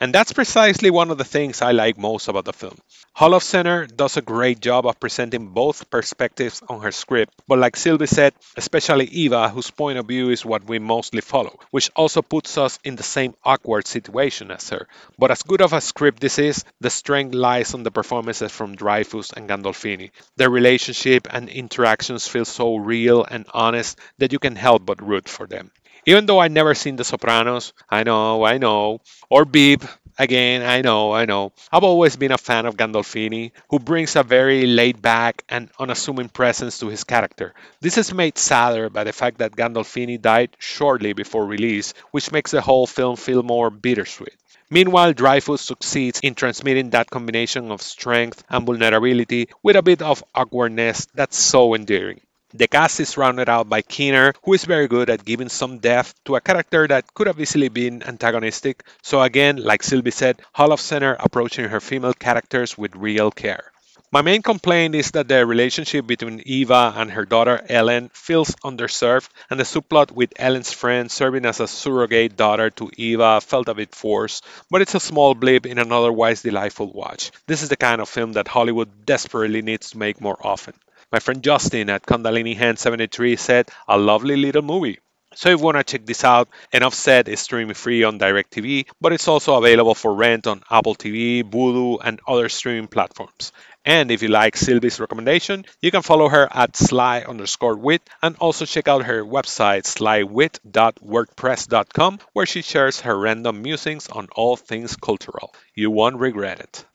And 0.00 0.12
that's 0.12 0.32
precisely 0.32 0.90
one 0.90 1.10
of 1.10 1.18
the 1.18 1.24
things 1.24 1.62
I 1.62 1.72
like 1.72 1.96
most 1.96 2.28
about 2.28 2.44
the 2.44 2.52
film. 2.52 2.76
Holofcener 3.16 3.94
does 3.94 4.16
a 4.16 4.22
great 4.22 4.60
job 4.60 4.86
of 4.86 4.98
presenting 4.98 5.48
both 5.48 5.90
perspectives 5.90 6.62
on 6.68 6.80
her 6.80 6.90
script, 6.92 7.34
but 7.46 7.58
like 7.58 7.76
Sylvie 7.76 8.06
said, 8.06 8.34
especially 8.56 9.04
Eva, 9.06 9.48
whose 9.50 9.70
point 9.70 9.98
of 9.98 10.06
view 10.08 10.30
is 10.30 10.44
what 10.44 10.64
we 10.64 10.78
mostly 10.78 11.20
follow, 11.20 11.58
which 11.70 11.90
also 11.94 12.22
puts 12.22 12.56
us 12.56 12.78
in 12.84 12.96
the 12.96 13.02
same 13.02 13.34
awkward 13.44 13.86
situation 13.86 14.50
as 14.50 14.70
her. 14.70 14.88
But 15.18 15.30
as 15.30 15.42
good 15.42 15.60
of 15.60 15.72
a 15.72 15.80
script 15.80 16.20
this 16.20 16.38
is, 16.38 16.64
the 16.80 16.90
strength 16.90 17.34
lies 17.34 17.74
on 17.74 17.82
the 17.82 17.90
performances 17.90 18.50
from 18.50 18.76
Dreyfus 18.76 19.32
and 19.32 19.48
Gandolfini. 19.48 20.10
Their 20.36 20.50
relationship 20.50 21.28
and 21.30 21.48
interactions 21.50 22.26
feel 22.26 22.44
so 22.46 22.76
real 22.76 23.24
and 23.24 23.46
honest 23.52 23.98
that 24.18 24.32
you 24.32 24.38
can 24.38 24.56
help 24.56 24.86
but 24.86 25.02
root 25.06 25.28
for 25.28 25.46
them. 25.46 25.70
Even 26.06 26.26
though 26.26 26.40
I 26.40 26.48
never 26.48 26.74
seen 26.74 26.96
The 26.96 27.04
Sopranos, 27.04 27.72
I 27.88 28.02
know, 28.02 28.44
I 28.44 28.58
know, 28.58 29.00
or 29.30 29.44
Veep, 29.44 29.84
again, 30.18 30.62
I 30.62 30.82
know, 30.82 31.12
I 31.12 31.24
know. 31.24 31.52
I've 31.70 31.84
always 31.84 32.16
been 32.16 32.32
a 32.32 32.38
fan 32.38 32.66
of 32.66 32.76
Gandolfini, 32.76 33.52
who 33.70 33.78
brings 33.78 34.16
a 34.16 34.22
very 34.22 34.66
laid 34.66 35.00
back 35.02 35.44
and 35.48 35.70
unassuming 35.78 36.28
presence 36.28 36.78
to 36.78 36.88
his 36.88 37.04
character. 37.04 37.54
This 37.80 37.98
is 37.98 38.12
made 38.14 38.38
sadder 38.38 38.90
by 38.90 39.04
the 39.04 39.12
fact 39.12 39.38
that 39.38 39.56
Gandolfini 39.56 40.20
died 40.20 40.56
shortly 40.58 41.12
before 41.12 41.46
release, 41.46 41.94
which 42.10 42.32
makes 42.32 42.50
the 42.50 42.60
whole 42.60 42.86
film 42.86 43.16
feel 43.16 43.42
more 43.42 43.70
bittersweet. 43.70 44.36
Meanwhile, 44.70 45.12
Dreyfus 45.12 45.60
succeeds 45.60 46.20
in 46.20 46.34
transmitting 46.34 46.90
that 46.90 47.10
combination 47.10 47.70
of 47.70 47.82
strength 47.82 48.42
and 48.48 48.64
vulnerability 48.66 49.48
with 49.62 49.76
a 49.76 49.82
bit 49.82 50.02
of 50.02 50.24
awkwardness 50.34 51.06
that's 51.14 51.36
so 51.36 51.74
endearing. 51.74 52.20
The 52.54 52.68
cast 52.68 53.00
is 53.00 53.16
rounded 53.16 53.48
out 53.48 53.68
by 53.70 53.80
Keener, 53.80 54.34
who 54.42 54.52
is 54.52 54.66
very 54.66 54.86
good 54.86 55.08
at 55.08 55.24
giving 55.24 55.48
some 55.48 55.78
depth 55.78 56.14
to 56.24 56.36
a 56.36 56.40
character 56.40 56.86
that 56.86 57.14
could 57.14 57.26
have 57.26 57.40
easily 57.40 57.68
been 57.68 58.02
antagonistic. 58.02 58.84
So 59.00 59.22
again, 59.22 59.56
like 59.56 59.82
Sylvie 59.82 60.10
said, 60.10 60.40
Holofcener 60.54 61.16
approaching 61.18 61.68
her 61.70 61.80
female 61.80 62.12
characters 62.12 62.76
with 62.76 62.94
real 62.94 63.30
care. 63.30 63.72
My 64.10 64.20
main 64.20 64.42
complaint 64.42 64.94
is 64.94 65.12
that 65.12 65.28
the 65.28 65.46
relationship 65.46 66.06
between 66.06 66.42
Eva 66.44 66.92
and 66.94 67.10
her 67.12 67.24
daughter 67.24 67.64
Ellen 67.70 68.10
feels 68.12 68.50
underserved, 68.56 69.30
and 69.48 69.58
the 69.58 69.64
subplot 69.64 70.10
with 70.10 70.34
Ellen's 70.36 70.74
friend 70.74 71.10
serving 71.10 71.46
as 71.46 71.60
a 71.60 71.66
surrogate 71.66 72.36
daughter 72.36 72.68
to 72.68 72.90
Eva 72.98 73.40
felt 73.40 73.68
a 73.68 73.74
bit 73.74 73.94
forced, 73.94 74.44
but 74.70 74.82
it's 74.82 74.94
a 74.94 75.00
small 75.00 75.34
blip 75.34 75.64
in 75.64 75.78
an 75.78 75.92
otherwise 75.92 76.42
delightful 76.42 76.92
watch. 76.92 77.30
This 77.46 77.62
is 77.62 77.70
the 77.70 77.76
kind 77.78 78.02
of 78.02 78.08
film 78.10 78.34
that 78.34 78.48
Hollywood 78.48 79.06
desperately 79.06 79.62
needs 79.62 79.92
to 79.92 79.98
make 79.98 80.20
more 80.20 80.36
often. 80.46 80.74
My 81.12 81.18
friend 81.18 81.42
Justin 81.42 81.90
at 81.90 82.06
Kundalini 82.06 82.56
Hand 82.56 82.78
73 82.78 83.36
said, 83.36 83.68
a 83.86 83.98
lovely 83.98 84.36
little 84.36 84.62
movie. 84.62 84.98
So 85.34 85.50
if 85.50 85.58
you 85.58 85.64
want 85.64 85.76
to 85.76 85.84
check 85.84 86.06
this 86.06 86.24
out, 86.24 86.48
Enough 86.72 86.94
Said 86.94 87.28
is 87.28 87.40
streaming 87.40 87.74
free 87.74 88.02
on 88.02 88.18
DirecTV, 88.18 88.86
but 89.00 89.12
it's 89.12 89.28
also 89.28 89.56
available 89.56 89.94
for 89.94 90.14
rent 90.14 90.46
on 90.46 90.62
Apple 90.70 90.94
TV, 90.94 91.42
Vudu, 91.42 91.98
and 92.02 92.18
other 92.26 92.48
streaming 92.48 92.88
platforms. 92.88 93.52
And 93.84 94.10
if 94.10 94.22
you 94.22 94.28
like 94.28 94.56
Sylvie's 94.56 94.98
recommendation, 95.00 95.66
you 95.80 95.90
can 95.90 96.00
follow 96.02 96.28
her 96.28 96.48
at 96.50 96.76
sly 96.76 97.24
underscore 97.28 97.76
wit 97.76 98.08
and 98.22 98.36
also 98.36 98.64
check 98.64 98.88
out 98.88 99.04
her 99.04 99.22
website 99.24 99.84
slywit.wordpress.com 99.84 102.20
where 102.32 102.46
she 102.46 102.62
shares 102.62 103.00
her 103.00 103.18
random 103.18 103.60
musings 103.60 104.08
on 104.08 104.28
all 104.34 104.56
things 104.56 104.96
cultural. 104.96 105.54
You 105.74 105.90
won't 105.90 106.16
regret 106.16 106.60
it. 106.60 106.86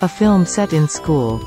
A 0.00 0.08
film 0.08 0.46
set 0.46 0.72
in 0.72 0.88
school. 0.88 1.46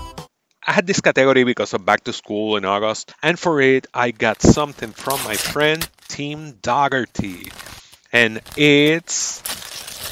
I 0.67 0.71
had 0.71 0.87
this 0.87 0.99
category 0.99 1.43
because 1.43 1.75
of 1.75 1.85
back 1.85 2.03
to 2.05 2.13
school 2.13 2.57
in 2.57 2.65
August, 2.65 3.13
and 3.21 3.37
for 3.37 3.61
it, 3.61 3.85
I 3.93 4.09
got 4.09 4.41
something 4.41 4.93
from 4.93 5.23
my 5.23 5.35
friend 5.35 5.87
Tim 6.07 6.53
Dougherty. 6.53 7.51
And 8.11 8.41
it's 8.57 9.43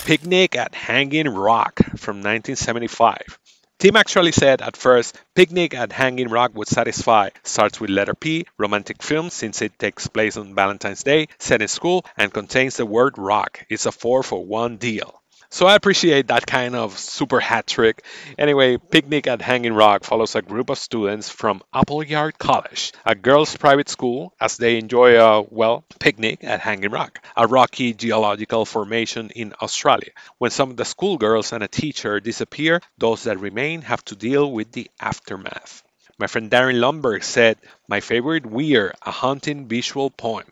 Picnic 0.06 0.56
at 0.56 0.76
Hanging 0.76 1.30
Rock 1.30 1.80
from 1.98 2.18
1975. 2.18 3.40
Tim 3.80 3.96
actually 3.96 4.32
said 4.32 4.62
at 4.62 4.78
first 4.78 5.20
Picnic 5.34 5.74
at 5.74 5.92
Hanging 5.92 6.30
Rock 6.30 6.52
would 6.54 6.68
satisfy. 6.68 7.30
Starts 7.44 7.82
with 7.82 7.90
letter 7.90 8.14
P, 8.14 8.46
romantic 8.60 9.02
film 9.02 9.32
since 9.32 9.64
it 9.64 9.80
takes 9.80 10.06
place 10.06 10.38
on 10.38 10.54
Valentine's 10.54 11.04
Day, 11.04 11.30
set 11.40 11.64
in 11.64 11.68
school, 11.68 12.06
and 12.16 12.32
contains 12.32 12.78
the 12.78 12.86
word 12.86 13.18
rock. 13.18 13.66
It's 13.70 13.88
a 13.88 13.92
4 13.92 14.22
for 14.22 14.46
1 14.46 14.78
deal. 14.78 15.23
So 15.54 15.68
I 15.68 15.76
appreciate 15.76 16.30
that 16.30 16.48
kind 16.48 16.76
of 16.76 16.98
super 16.98 17.40
hat 17.40 17.68
trick. 17.68 18.04
Anyway, 18.40 18.78
Picnic 18.78 19.28
at 19.28 19.40
Hanging 19.40 19.76
Rock 19.76 20.04
follows 20.04 20.34
a 20.34 20.42
group 20.42 20.72
of 20.72 20.80
students 20.80 21.30
from 21.30 21.62
Appleyard 21.72 22.40
College, 22.40 22.92
a 23.06 23.14
girls' 23.14 23.56
private 23.56 23.88
school, 23.88 24.34
as 24.42 24.58
they 24.58 24.80
enjoy 24.80 25.22
a, 25.22 25.44
well, 25.44 25.86
picnic 26.00 26.44
at 26.44 26.60
Hanging 26.60 26.90
Rock, 26.90 27.24
a 27.38 27.46
rocky 27.46 27.94
geological 27.94 28.66
formation 28.66 29.30
in 29.30 29.54
Australia. 29.62 30.10
When 30.40 30.50
some 30.50 30.72
of 30.72 30.78
the 30.78 30.86
schoolgirls 30.86 31.54
and 31.54 31.64
a 31.64 31.68
teacher 31.68 32.20
disappear, 32.20 32.82
those 32.98 33.26
that 33.26 33.40
remain 33.40 33.84
have 33.84 34.04
to 34.06 34.16
deal 34.16 34.52
with 34.52 34.72
the 34.72 34.90
aftermath. 35.00 35.84
My 36.18 36.26
friend 36.26 36.50
Darren 36.50 36.80
Lundberg 36.80 37.24
said, 37.24 37.58
My 37.88 38.00
favorite 38.00 38.48
Weir, 38.48 38.96
a 39.04 39.12
haunting 39.12 39.68
visual 39.68 40.10
poem. 40.10 40.46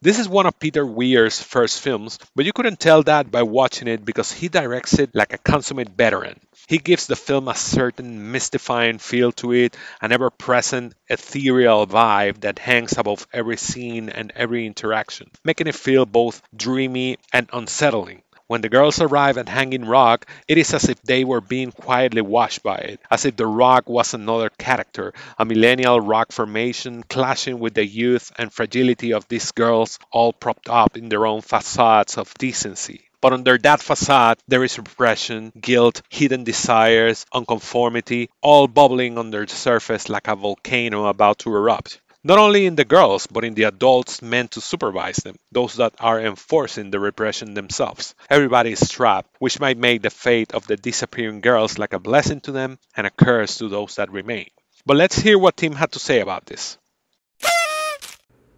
This 0.00 0.18
is 0.18 0.28
one 0.28 0.46
of 0.46 0.58
Peter 0.58 0.84
Weir's 0.84 1.40
first 1.40 1.80
films, 1.80 2.18
but 2.34 2.44
you 2.44 2.52
couldn't 2.52 2.80
tell 2.80 3.04
that 3.04 3.30
by 3.30 3.42
watching 3.42 3.86
it 3.86 4.04
because 4.04 4.32
he 4.32 4.48
directs 4.48 4.98
it 4.98 5.14
like 5.14 5.32
a 5.32 5.38
consummate 5.38 5.90
veteran. 5.90 6.40
He 6.66 6.78
gives 6.78 7.06
the 7.06 7.14
film 7.14 7.46
a 7.46 7.54
certain 7.54 8.32
mystifying 8.32 8.98
feel 8.98 9.30
to 9.32 9.52
it, 9.52 9.76
an 10.00 10.10
ever 10.10 10.30
present 10.30 10.94
ethereal 11.08 11.86
vibe 11.86 12.40
that 12.40 12.58
hangs 12.58 12.98
above 12.98 13.28
every 13.32 13.56
scene 13.56 14.08
and 14.08 14.32
every 14.34 14.66
interaction, 14.66 15.30
making 15.44 15.68
it 15.68 15.76
feel 15.76 16.06
both 16.06 16.42
dreamy 16.56 17.18
and 17.32 17.48
unsettling. 17.52 18.22
When 18.48 18.62
the 18.62 18.70
girls 18.70 18.98
arrive 18.98 19.36
at 19.36 19.50
Hanging 19.50 19.84
Rock, 19.84 20.24
it 20.48 20.56
is 20.56 20.72
as 20.72 20.88
if 20.88 21.02
they 21.02 21.22
were 21.22 21.42
being 21.42 21.70
quietly 21.70 22.22
washed 22.22 22.62
by 22.62 22.76
it, 22.76 23.00
as 23.10 23.26
if 23.26 23.36
the 23.36 23.46
rock 23.46 23.90
was 23.90 24.14
another 24.14 24.48
character, 24.48 25.12
a 25.38 25.44
millennial 25.44 26.00
rock 26.00 26.32
formation 26.32 27.02
clashing 27.02 27.58
with 27.58 27.74
the 27.74 27.84
youth 27.84 28.32
and 28.38 28.50
fragility 28.50 29.12
of 29.12 29.28
these 29.28 29.52
girls, 29.52 29.98
all 30.10 30.32
propped 30.32 30.70
up 30.70 30.96
in 30.96 31.10
their 31.10 31.26
own 31.26 31.42
facades 31.42 32.16
of 32.16 32.32
decency. 32.38 33.02
But 33.20 33.34
under 33.34 33.58
that 33.58 33.82
facade, 33.82 34.38
there 34.48 34.64
is 34.64 34.78
repression, 34.78 35.52
guilt, 35.60 36.00
hidden 36.08 36.44
desires, 36.44 37.26
unconformity, 37.30 38.30
all 38.40 38.66
bubbling 38.66 39.18
under 39.18 39.44
the 39.44 39.54
surface 39.54 40.08
like 40.08 40.26
a 40.26 40.36
volcano 40.36 41.04
about 41.08 41.40
to 41.40 41.54
erupt 41.54 42.00
not 42.28 42.38
only 42.38 42.66
in 42.66 42.76
the 42.76 42.84
girls, 42.84 43.26
but 43.26 43.42
in 43.42 43.54
the 43.54 43.62
adults 43.62 44.20
meant 44.20 44.50
to 44.50 44.60
supervise 44.60 45.16
them, 45.16 45.34
those 45.50 45.76
that 45.76 45.94
are 45.98 46.20
enforcing 46.20 46.90
the 46.90 47.00
repression 47.00 47.54
themselves. 47.54 48.14
Everybody 48.28 48.72
is 48.72 48.90
trapped, 48.90 49.34
which 49.38 49.58
might 49.58 49.78
make 49.78 50.02
the 50.02 50.10
fate 50.10 50.52
of 50.52 50.66
the 50.66 50.76
disappearing 50.76 51.40
girls 51.40 51.78
like 51.78 51.94
a 51.94 51.98
blessing 51.98 52.42
to 52.42 52.52
them 52.52 52.78
and 52.94 53.06
a 53.06 53.10
curse 53.10 53.56
to 53.58 53.68
those 53.70 53.94
that 53.94 54.12
remain. 54.12 54.48
But 54.84 54.98
let's 54.98 55.18
hear 55.18 55.38
what 55.38 55.56
Tim 55.56 55.72
had 55.72 55.92
to 55.92 55.98
say 55.98 56.20
about 56.20 56.44
this. 56.44 56.76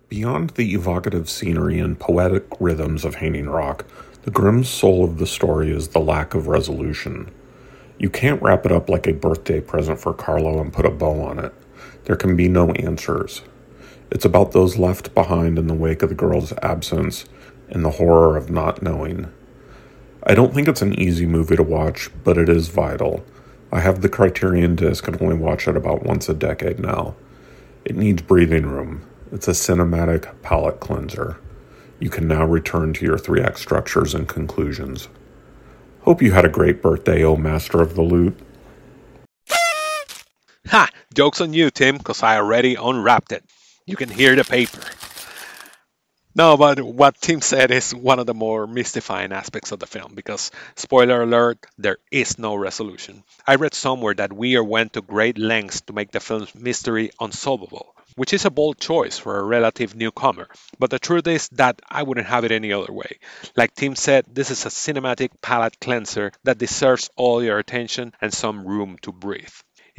Beyond 0.09 0.51
the 0.51 0.75
evocative 0.75 1.31
scenery 1.31 1.79
and 1.79 1.99
poetic 1.99 2.49
rhythms 2.59 3.05
of 3.05 3.15
Hanging 3.15 3.49
Rock, 3.49 3.87
the 4.25 4.33
grim 4.33 4.65
soul 4.65 5.05
of 5.05 5.19
the 5.19 5.29
story 5.29 5.71
is 5.71 5.89
the 5.89 6.01
lack 6.01 6.35
of 6.35 6.49
resolution. 6.49 7.31
You 7.99 8.11
can't 8.11 8.43
wrap 8.43 8.67
it 8.67 8.73
up 8.73 8.91
like 8.91 9.07
a 9.07 9.13
birthday 9.13 9.61
present 9.61 10.01
for 10.01 10.13
Carlo 10.13 10.61
and 10.61 10.73
put 10.73 10.87
a 10.87 10.91
bow 10.91 11.23
on 11.23 11.39
it. 11.39 11.55
There 12.05 12.17
can 12.17 12.35
be 12.35 12.49
no 12.49 12.73
answers. 12.73 13.43
It's 14.11 14.25
about 14.25 14.53
those 14.53 14.77
left 14.77 15.15
behind 15.15 15.59
in 15.59 15.67
the 15.67 15.75
wake 15.75 16.03
of 16.03 16.09
the 16.09 16.15
girl's 16.15 16.53
absence 16.63 17.27
and 17.69 17.85
the 17.85 17.91
horror 17.91 18.37
of 18.37 18.51
not 18.51 18.83
knowing. 18.83 19.33
I 20.25 20.35
don't 20.35 20.53
think 20.53 20.69
it's 20.69 20.83
an 20.83 20.99
easy 20.99 21.27
movie 21.27 21.57
to 21.57 21.63
watch, 21.63 22.11
but 22.25 22.37
it 22.37 22.49
is 22.49 22.69
vital. 22.69 23.25
I 23.73 23.81
have 23.81 24.01
the 24.01 24.09
Criterion 24.09 24.75
disc 24.75 25.07
and 25.07 25.21
only 25.23 25.37
watch 25.37 25.69
it 25.69 25.77
about 25.77 26.03
once 26.03 26.29
a 26.29 26.35
decade 26.35 26.81
now. 26.81 27.15
It 27.85 27.97
needs 27.97 28.21
breathing 28.21 28.67
room. 28.67 29.07
It's 29.33 29.47
a 29.47 29.53
cinematic 29.53 30.43
palate 30.43 30.81
cleanser. 30.81 31.39
You 32.01 32.11
can 32.11 32.27
now 32.27 32.45
return 32.45 32.93
to 32.95 33.05
your 33.05 33.17
three 33.17 33.41
act 33.41 33.61
structures 33.61 34.13
and 34.13 34.29
conclusions. 34.29 35.09
Hope 36.03 36.21
you 36.21 36.33
had 36.33 36.45
a 36.45 36.49
great 36.49 36.83
birthday, 36.83 37.23
O 37.23 37.37
Master 37.37 37.81
of 37.81 37.95
the 37.95 38.03
Loot. 38.03 38.39
Ha! 40.69 40.89
Joke's 41.15 41.41
on 41.41 41.53
you, 41.53 41.71
Tim, 41.71 41.99
because 41.99 42.23
I 42.23 42.37
already 42.37 42.75
unwrapped 42.75 43.33
it. 43.33 43.45
You 43.91 43.97
can 43.97 44.09
hear 44.09 44.37
the 44.37 44.45
paper. 44.45 44.83
No, 46.33 46.57
but 46.57 46.81
what 46.81 47.21
Tim 47.21 47.41
said 47.41 47.73
is 47.73 47.93
one 47.93 48.21
of 48.21 48.27
the 48.27 48.35
more 48.35 48.69
mystifying 48.69 49.33
aspects 49.33 49.73
of 49.73 49.81
the 49.81 49.89
film 49.89 50.15
because, 50.15 50.53
spoiler 50.77 51.23
alert, 51.23 51.67
there 51.77 51.99
is 52.13 52.39
no 52.39 52.55
resolution. 52.55 53.25
I 53.45 53.57
read 53.57 53.75
somewhere 53.75 54.15
that 54.15 54.33
Weir 54.33 54.63
went 54.63 54.93
to 54.93 55.01
great 55.03 55.39
lengths 55.39 55.81
to 55.83 55.93
make 55.93 56.13
the 56.13 56.21
film's 56.21 56.55
mystery 56.55 57.11
unsolvable, 57.19 57.97
which 58.15 58.33
is 58.33 58.45
a 58.45 58.51
bold 58.51 58.79
choice 58.79 59.19
for 59.19 59.41
a 59.41 59.43
relative 59.43 59.97
newcomer. 59.97 60.47
But 60.79 60.91
the 60.91 61.01
truth 61.01 61.27
is 61.27 61.49
that 61.55 61.83
I 61.91 62.05
wouldn't 62.05 62.29
have 62.29 62.45
it 62.45 62.53
any 62.53 62.73
other 62.73 62.93
way. 62.93 63.19
Like 63.57 63.75
Tim 63.75 63.97
said, 63.97 64.25
this 64.33 64.53
is 64.53 64.65
a 64.65 64.69
cinematic 64.69 65.31
palate 65.43 65.81
cleanser 65.81 66.31
that 66.45 66.59
deserves 66.59 67.11
all 67.17 67.43
your 67.43 67.59
attention 67.59 68.15
and 68.21 68.33
some 68.33 68.65
room 68.65 68.99
to 69.03 69.11
breathe. 69.11 69.51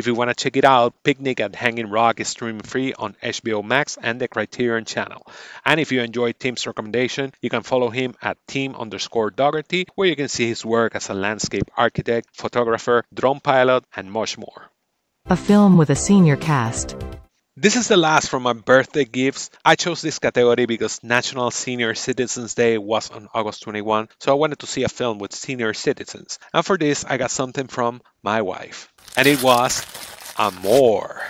If 0.02 0.08
you 0.08 0.16
want 0.16 0.32
to 0.32 0.44
check 0.44 0.58
it 0.58 0.66
out, 0.66 0.96
Picnic 1.04 1.40
at 1.42 1.54
Hanging 1.54 1.88
Rock 1.88 2.20
is 2.20 2.28
streaming 2.28 2.64
free 2.64 2.92
on 2.92 3.16
HBO 3.22 3.64
Max 3.64 4.00
and 4.02 4.20
the 4.20 4.28
Criterion 4.28 4.84
channel. 4.84 5.28
And 5.64 5.80
if 5.80 5.92
you 5.92 6.02
enjoyed 6.02 6.40
Tim's 6.40 6.66
recommendation, 6.66 7.34
you 7.40 7.52
can 7.52 7.62
follow 7.62 7.92
him 7.92 8.16
at 8.20 8.40
Tim 8.48 8.76
underscore 8.76 9.30
Dougherty, 9.30 9.86
where 9.94 10.08
you 10.08 10.16
can 10.16 10.28
see 10.28 10.48
his 10.48 10.66
work 10.66 10.96
as 10.96 11.10
a 11.10 11.14
landscape 11.14 11.70
architect, 11.78 12.30
photographer, 12.34 13.04
drone 13.14 13.42
pilot, 13.42 13.84
and 13.96 14.12
much 14.12 14.40
more. 14.40 14.72
A 15.28 15.38
film 15.38 15.78
with 15.78 15.92
a 15.92 15.96
senior 15.96 16.36
cast. 16.36 16.96
This 17.58 17.76
is 17.76 17.90
the 17.90 17.98
last 17.98 18.30
from 18.30 18.44
my 18.44 18.54
birthday 18.54 19.04
gifts. 19.04 19.50
I 19.66 19.76
chose 19.76 20.02
this 20.02 20.20
category 20.20 20.66
because 20.66 21.04
National 21.04 21.52
Senior 21.52 21.96
Citizens 21.96 22.54
Day 22.56 22.78
was 22.78 23.12
on 23.12 23.28
August 23.34 23.64
21, 23.64 24.08
so 24.20 24.32
I 24.32 24.36
wanted 24.36 24.60
to 24.60 24.68
see 24.68 24.84
a 24.84 24.90
film 24.90 25.20
with 25.20 25.34
senior 25.34 25.74
citizens. 25.74 26.40
And 26.54 26.66
for 26.66 26.78
this, 26.78 27.04
I 27.04 27.18
got 27.18 27.30
something 27.30 27.68
from 27.68 28.02
my 28.24 28.42
wife 28.42 28.92
and 29.18 29.28
it 29.28 29.44
was 29.44 29.86
Amour. 30.38 31.22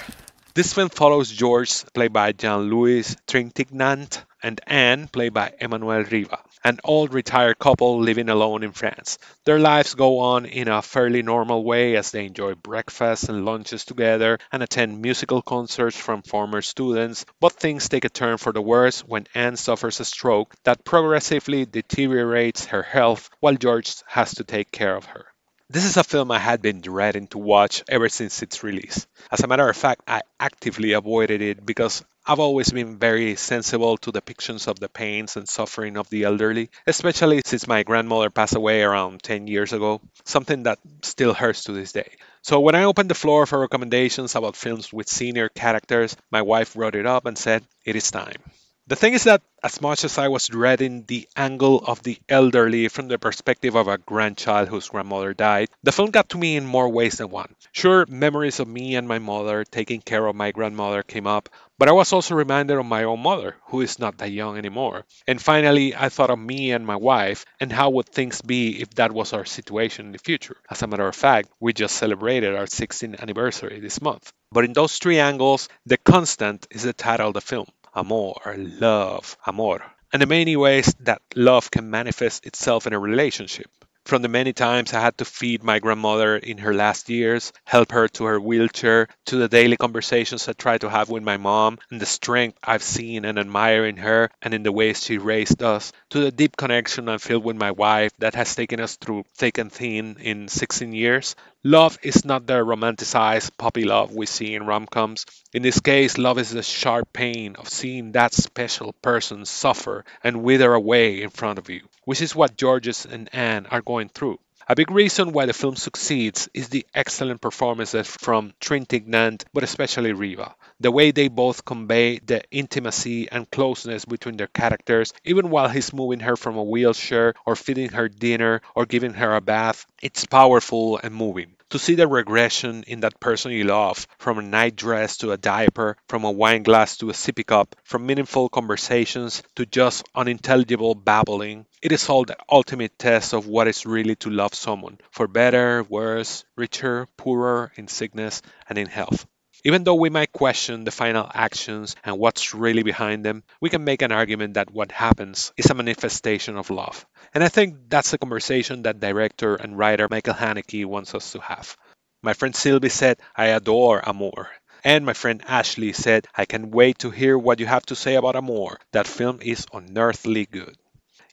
This 0.53 0.73
film 0.73 0.89
follows 0.89 1.31
Georges, 1.31 1.86
played 1.93 2.13
by 2.13 2.34
Jean-Louis 2.34 3.15
Trintignant, 3.27 4.23
and 4.43 4.62
Anne, 4.67 5.08
played 5.08 5.34
by 5.34 5.54
Emmanuelle 5.62 6.10
Riva, 6.10 6.39
an 6.63 6.80
old 6.84 7.13
retired 7.13 7.60
couple 7.60 7.99
living 7.99 8.30
alone 8.30 8.63
in 8.63 8.71
France. 8.71 9.17
Their 9.45 9.60
lives 9.60 9.95
go 9.95 10.19
on 10.19 10.45
in 10.45 10.67
a 10.67 10.82
fairly 10.82 11.21
normal 11.21 11.63
way 11.63 11.95
as 11.95 12.12
they 12.12 12.25
enjoy 12.25 12.56
breakfasts 12.56 13.30
and 13.30 13.45
lunches 13.45 13.86
together 13.86 14.39
and 14.51 14.62
attend 14.62 15.01
musical 15.01 15.41
concerts 15.41 15.97
from 15.97 16.21
former 16.21 16.62
students, 16.62 17.25
but 17.39 17.54
things 17.54 17.89
take 17.89 18.06
a 18.06 18.10
turn 18.10 18.38
for 18.38 18.51
the 18.51 18.62
worse 18.62 19.01
when 19.01 19.27
Anne 19.34 19.58
suffers 19.58 19.99
a 19.99 20.06
stroke 20.06 20.54
that 20.63 20.86
progressively 20.86 21.65
deteriorates 21.65 22.65
her 22.65 22.84
health 22.84 23.30
while 23.39 23.56
Georges 23.56 24.04
has 24.08 24.36
to 24.36 24.43
take 24.43 24.71
care 24.71 24.95
of 24.95 25.06
her. 25.06 25.31
This 25.71 25.86
is 25.86 25.95
a 25.95 26.03
film 26.03 26.31
I 26.31 26.38
had 26.38 26.62
been 26.62 26.81
dreading 26.81 27.27
to 27.27 27.38
watch 27.38 27.81
ever 27.88 28.10
since 28.10 28.41
its 28.41 28.62
release. 28.62 29.07
As 29.31 29.39
a 29.39 29.47
matter 29.47 29.69
of 29.69 29.77
fact, 29.77 30.01
I 30.05 30.19
actively 30.38 30.91
avoided 30.91 31.41
it 31.41 31.65
because 31.65 32.03
I've 32.27 32.41
always 32.41 32.71
been 32.71 32.99
very 32.99 33.38
sensible 33.38 33.95
to 33.99 34.12
depictions 34.12 34.67
of 34.67 34.81
the 34.81 34.89
pains 34.89 35.38
and 35.38 35.47
suffering 35.47 35.95
of 35.95 36.10
the 36.10 36.25
elderly, 36.25 36.71
especially 36.86 37.41
since 37.45 37.67
my 37.67 37.84
grandmother 37.84 38.29
passed 38.29 38.57
away 38.57 38.81
around 38.81 39.23
10 39.23 39.47
years 39.47 39.71
ago, 39.71 40.01
something 40.25 40.63
that 40.63 40.79
still 41.03 41.34
hurts 41.34 41.63
to 41.63 41.71
this 41.71 41.93
day. 41.93 42.17
So 42.41 42.60
when 42.60 42.75
I 42.75 42.84
opened 42.84 43.10
the 43.10 43.15
floor 43.15 43.45
for 43.45 43.57
recommendations 43.62 44.36
about 44.36 44.57
films 44.57 44.91
with 44.91 45.07
senior 45.07 45.47
characters, 45.47 46.17
my 46.29 46.41
wife 46.41 46.75
wrote 46.75 46.95
it 46.95 47.05
up 47.05 47.25
and 47.25 47.38
said, 47.38 47.63
It 47.86 47.95
is 47.95 48.12
time. 48.12 48.43
The 48.91 48.97
thing 48.97 49.13
is 49.13 49.23
that, 49.23 49.41
as 49.63 49.80
much 49.80 50.04
as 50.04 50.17
I 50.17 50.27
was 50.27 50.49
dreading 50.49 51.06
the 51.08 51.25
angle 51.38 51.77
of 51.80 52.04
the 52.04 52.19
elderly 52.27 52.89
from 52.89 53.08
the 53.08 53.17
perspective 53.17 53.73
of 53.73 53.88
a 53.88 53.97
grandchild 53.97 54.67
whose 54.67 54.89
grandmother 54.89 55.34
died, 55.34 55.69
the 55.82 55.93
film 55.93 56.12
got 56.12 56.27
to 56.32 56.38
me 56.38 56.58
in 56.58 56.66
more 56.66 56.89
ways 56.89 57.20
than 57.20 57.30
one. 57.30 57.55
Sure, 57.72 58.05
memories 58.09 58.59
of 58.59 58.68
me 58.68 58.97
and 58.97 59.07
my 59.07 59.18
mother 59.18 59.63
taking 59.63 60.01
care 60.01 60.28
of 60.28 60.36
my 60.36 60.51
grandmother 60.51 61.03
came 61.03 61.26
up, 61.26 61.47
but 61.78 61.88
I 61.88 61.93
was 61.93 62.11
also 62.11 62.36
reminded 62.36 62.78
of 62.78 62.86
my 62.86 63.05
own 63.05 63.22
mother, 63.22 63.55
who 63.68 63.80
is 63.80 63.97
not 63.97 64.18
that 64.18 64.32
young 64.32 64.57
anymore. 64.57 65.05
And 65.26 65.41
finally, 65.41 65.95
I 65.95 66.09
thought 66.09 66.30
of 66.30 66.39
me 66.39 66.74
and 66.74 66.86
my 66.86 66.97
wife 66.97 67.45
and 67.61 67.72
how 67.72 67.91
would 67.91 68.09
things 68.09 68.41
be 68.41 68.82
if 68.82 68.89
that 68.95 69.13
was 69.13 69.32
our 69.32 69.45
situation 69.45 70.07
in 70.07 70.11
the 70.11 70.18
future. 70.18 70.57
As 70.70 70.82
a 70.82 70.88
matter 70.88 71.07
of 71.07 71.16
fact, 71.16 71.47
we 71.61 71.72
just 71.72 71.95
celebrated 71.95 72.57
our 72.57 72.66
16th 72.66 73.22
anniversary 73.22 73.80
this 73.80 74.01
month. 74.01 74.34
But 74.51 74.66
in 74.66 74.74
those 74.74 74.99
three 74.99 75.20
angles, 75.20 75.70
the 75.86 75.95
constant 75.95 76.68
is 76.72 76.84
the 76.84 76.91
title 76.91 77.30
of 77.30 77.36
the 77.36 77.39
film 77.39 77.68
amor, 77.96 78.34
love, 78.58 79.38
amor, 79.46 79.82
and 80.14 80.22
the 80.22 80.26
many 80.26 80.56
ways 80.56 80.94
that 81.02 81.22
love 81.36 81.72
can 81.72 81.89
manifest 81.89 82.46
itself 82.46 82.88
in 82.88 82.94
a 82.94 83.00
relationship. 83.00 83.70
From 84.06 84.22
the 84.22 84.28
many 84.28 84.52
times 84.52 84.93
I 84.93 84.99
had 84.99 85.18
to 85.20 85.26
feed 85.26 85.64
my 85.64 85.80
grandmother 85.80 86.36
in 86.36 86.58
her 86.58 86.74
last 86.74 87.10
years, 87.10 87.54
help 87.64 87.91
her 87.91 88.08
to 88.10 88.26
her 88.26 88.39
wheelchair, 88.39 89.08
to 89.28 89.38
the 89.38 89.47
daily 89.47 89.78
conversations 89.78 90.49
I 90.49 90.54
try 90.54 90.78
to 90.80 90.89
have 90.89 91.10
with 91.10 91.24
my 91.24 91.38
mom, 91.38 91.80
and 91.89 92.02
the 92.02 92.06
strength 92.06 92.58
I've 92.64 92.84
seen 92.84 93.24
and 93.24 93.39
admire 93.39 93.86
in 93.86 93.97
her 93.97 94.30
and 94.41 94.54
in 94.54 94.64
the 94.64 94.72
ways 94.72 95.04
she 95.04 95.18
raised 95.18 95.64
us, 95.64 95.93
to 96.10 96.20
the 96.20 96.32
deep 96.32 96.58
connection 96.58 97.08
I 97.08 97.20
feel 97.20 97.39
with 97.39 97.56
my 97.56 97.72
wife 97.72 98.12
that 98.20 98.36
has 98.36 98.54
taken 98.54 98.82
us 98.82 98.97
through 98.97 99.24
thick 99.36 99.58
and 99.58 99.72
thin 99.72 100.18
in 100.20 100.47
16 100.49 100.91
years, 100.91 101.36
Love 101.64 101.99
is 102.02 102.26
not 102.26 102.47
the 102.47 102.54
romanticized 102.54 103.56
puppy 103.56 103.84
love 103.84 104.16
we 104.16 104.26
see 104.26 104.56
in 104.56 104.66
rom 104.66 104.88
coms. 104.88 105.28
In 105.54 105.62
this 105.62 105.80
case, 105.80 106.18
love 106.18 106.39
is 106.39 106.49
the 106.49 106.64
sharp 106.64 107.14
pain 107.14 107.56
of 107.56 107.70
seeing 107.70 108.14
that 108.14 108.34
special 108.34 108.93
person 108.93 109.45
suffer 109.45 110.04
and 110.24 110.41
wither 110.41 110.74
away 110.74 111.22
in 111.22 111.30
front 111.30 111.60
of 111.60 111.70
you, 111.70 111.82
which 112.04 112.20
is 112.20 112.36
what 112.36 112.58
Georges 112.58 113.06
and 113.06 113.30
Anne 113.32 113.68
are 113.68 113.84
going 113.92 114.10
through. 114.10 114.39
A 114.70 114.76
big 114.76 114.89
reason 114.92 115.34
why 115.34 115.46
the 115.46 115.54
film 115.54 115.76
succeeds 115.76 116.48
is 116.54 116.70
the 116.70 116.86
excellent 116.94 117.42
performances 117.42 118.08
from 118.08 118.54
Trintignant, 118.62 119.44
but 119.54 119.64
especially 119.64 120.14
Riva. 120.14 120.56
The 120.80 120.92
way 120.92 121.12
they 121.12 121.28
both 121.28 121.66
convey 121.66 122.20
the 122.20 122.42
intimacy 122.52 123.30
and 123.30 123.52
closeness 123.52 124.06
between 124.06 124.38
their 124.38 124.48
characters, 124.48 125.14
even 125.26 125.50
while 125.50 125.68
he's 125.68 125.94
moving 125.94 126.22
her 126.22 126.38
from 126.38 126.56
a 126.56 126.64
wheelchair 126.64 127.34
or 127.46 127.56
feeding 127.56 127.89
her 127.89 128.08
dinner 128.08 128.62
or 128.76 128.86
giving 128.86 129.14
her 129.16 129.36
a 129.36 129.42
bath, 129.42 129.86
it's 130.02 130.26
powerful 130.26 131.00
and 131.04 131.14
moving. 131.14 131.52
To 131.72 131.80
see 131.80 131.95
the 131.95 132.07
regression 132.07 132.84
in 132.86 132.99
that 132.99 133.19
person 133.19 133.51
you 133.53 133.63
love, 133.63 134.05
from 134.19 134.38
a 134.38 134.41
night 134.41 134.76
dress 134.76 135.17
to 135.17 135.32
a 135.32 135.38
diaper, 135.38 135.97
from 136.07 136.26
a 136.26 136.32
wine 136.32 136.63
glass 136.63 136.97
to 136.97 137.09
a 137.09 137.13
sippy 137.13 137.45
cup, 137.45 137.76
from 137.86 138.05
meaningful 138.05 138.49
conversations 138.49 139.41
to 139.55 139.65
just 139.65 140.03
unintelligible 140.13 140.95
babbling, 140.95 141.65
it 141.82 141.93
is 141.93 142.09
all 142.09 142.26
the 142.26 142.38
ultimate 142.49 142.99
test 142.99 143.34
of 143.34 143.47
what 143.47 143.69
is 143.69 143.86
really 143.86 144.15
to 144.17 144.30
love 144.30 144.53
someone, 144.53 144.99
for 145.11 145.28
better, 145.30 145.84
worse, 145.84 146.43
richer, 146.57 147.07
poorer, 147.17 147.72
in 147.76 147.88
sickness 147.88 148.41
and 148.67 148.78
in 148.78 148.88
health. 148.88 149.26
Even 149.64 149.84
though 149.84 149.95
we 149.95 150.09
might 150.09 150.32
question 150.32 150.84
the 150.84 150.91
final 150.91 151.30
actions 151.34 151.95
and 152.03 152.18
what's 152.18 152.53
really 152.53 152.84
behind 152.84 153.24
them, 153.24 153.43
we 153.59 153.70
can 153.70 153.84
make 153.84 154.01
an 154.01 154.12
argument 154.12 154.55
that 154.55 154.72
what 154.72 154.91
happens 154.91 155.53
is 155.57 155.70
a 155.70 155.74
manifestation 155.74 156.57
of 156.57 156.70
love. 156.70 157.05
And 157.34 157.43
I 157.43 157.47
think 157.49 157.76
that's 157.89 158.12
the 158.12 158.18
conversation 158.18 158.84
that 158.84 158.99
director 158.99 159.55
and 159.55 159.78
writer 159.78 160.07
Michael 160.09 160.34
Haneke 160.34 160.86
wants 160.86 161.14
us 161.14 161.32
to 161.34 161.39
have. 161.41 161.78
My 162.24 162.34
friend 162.34 162.55
Sylvie 162.55 162.89
said, 162.89 163.20
I 163.36 163.47
adore 163.47 163.99
Amour. 163.99 164.49
And 164.84 165.05
my 165.05 165.14
friend 165.14 165.43
Ashley 165.47 165.93
said, 165.93 166.28
I 166.36 166.45
can't 166.45 166.70
wait 166.70 166.99
to 166.99 167.12
hear 167.12 167.38
what 167.38 167.59
you 167.59 167.68
have 167.68 167.86
to 167.88 167.95
say 167.95 168.16
about 168.16 168.36
Amour. 168.36 168.80
That 168.93 169.05
film 169.05 169.39
is 169.41 169.68
unearthly 169.72 170.47
good. 170.47 170.76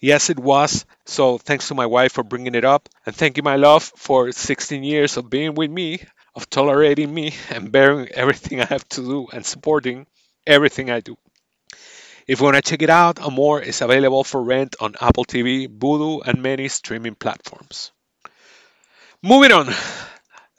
Yes, 0.00 0.30
it 0.30 0.38
was. 0.38 0.86
So 1.06 1.38
thanks 1.38 1.68
to 1.68 1.74
my 1.74 1.86
wife 1.86 2.12
for 2.12 2.22
bringing 2.22 2.54
it 2.54 2.64
up. 2.64 2.88
And 3.06 3.14
thank 3.16 3.36
you, 3.36 3.42
my 3.42 3.56
love, 3.56 3.84
for 3.96 4.30
16 4.32 4.84
years 4.84 5.16
of 5.16 5.30
being 5.30 5.54
with 5.54 5.70
me, 5.70 6.00
of 6.38 6.48
tolerating 6.48 7.12
me 7.12 7.34
and 7.50 7.72
bearing 7.72 8.08
everything 8.08 8.60
I 8.60 8.66
have 8.66 8.88
to 8.90 9.02
do 9.02 9.26
and 9.32 9.44
supporting 9.44 10.06
everything 10.46 10.88
I 10.90 11.00
do. 11.00 11.16
If 12.28 12.38
you 12.38 12.44
want 12.44 12.56
to 12.56 12.62
check 12.62 12.82
it 12.82 12.90
out, 12.90 13.18
Amour 13.20 13.60
is 13.62 13.80
available 13.80 14.22
for 14.22 14.40
rent 14.40 14.76
on 14.80 14.94
Apple 15.00 15.24
TV, 15.24 15.66
Vudu, 15.66 16.22
and 16.24 16.42
many 16.42 16.68
streaming 16.68 17.16
platforms. 17.16 17.90
Moving 19.22 19.52
on. 19.52 19.68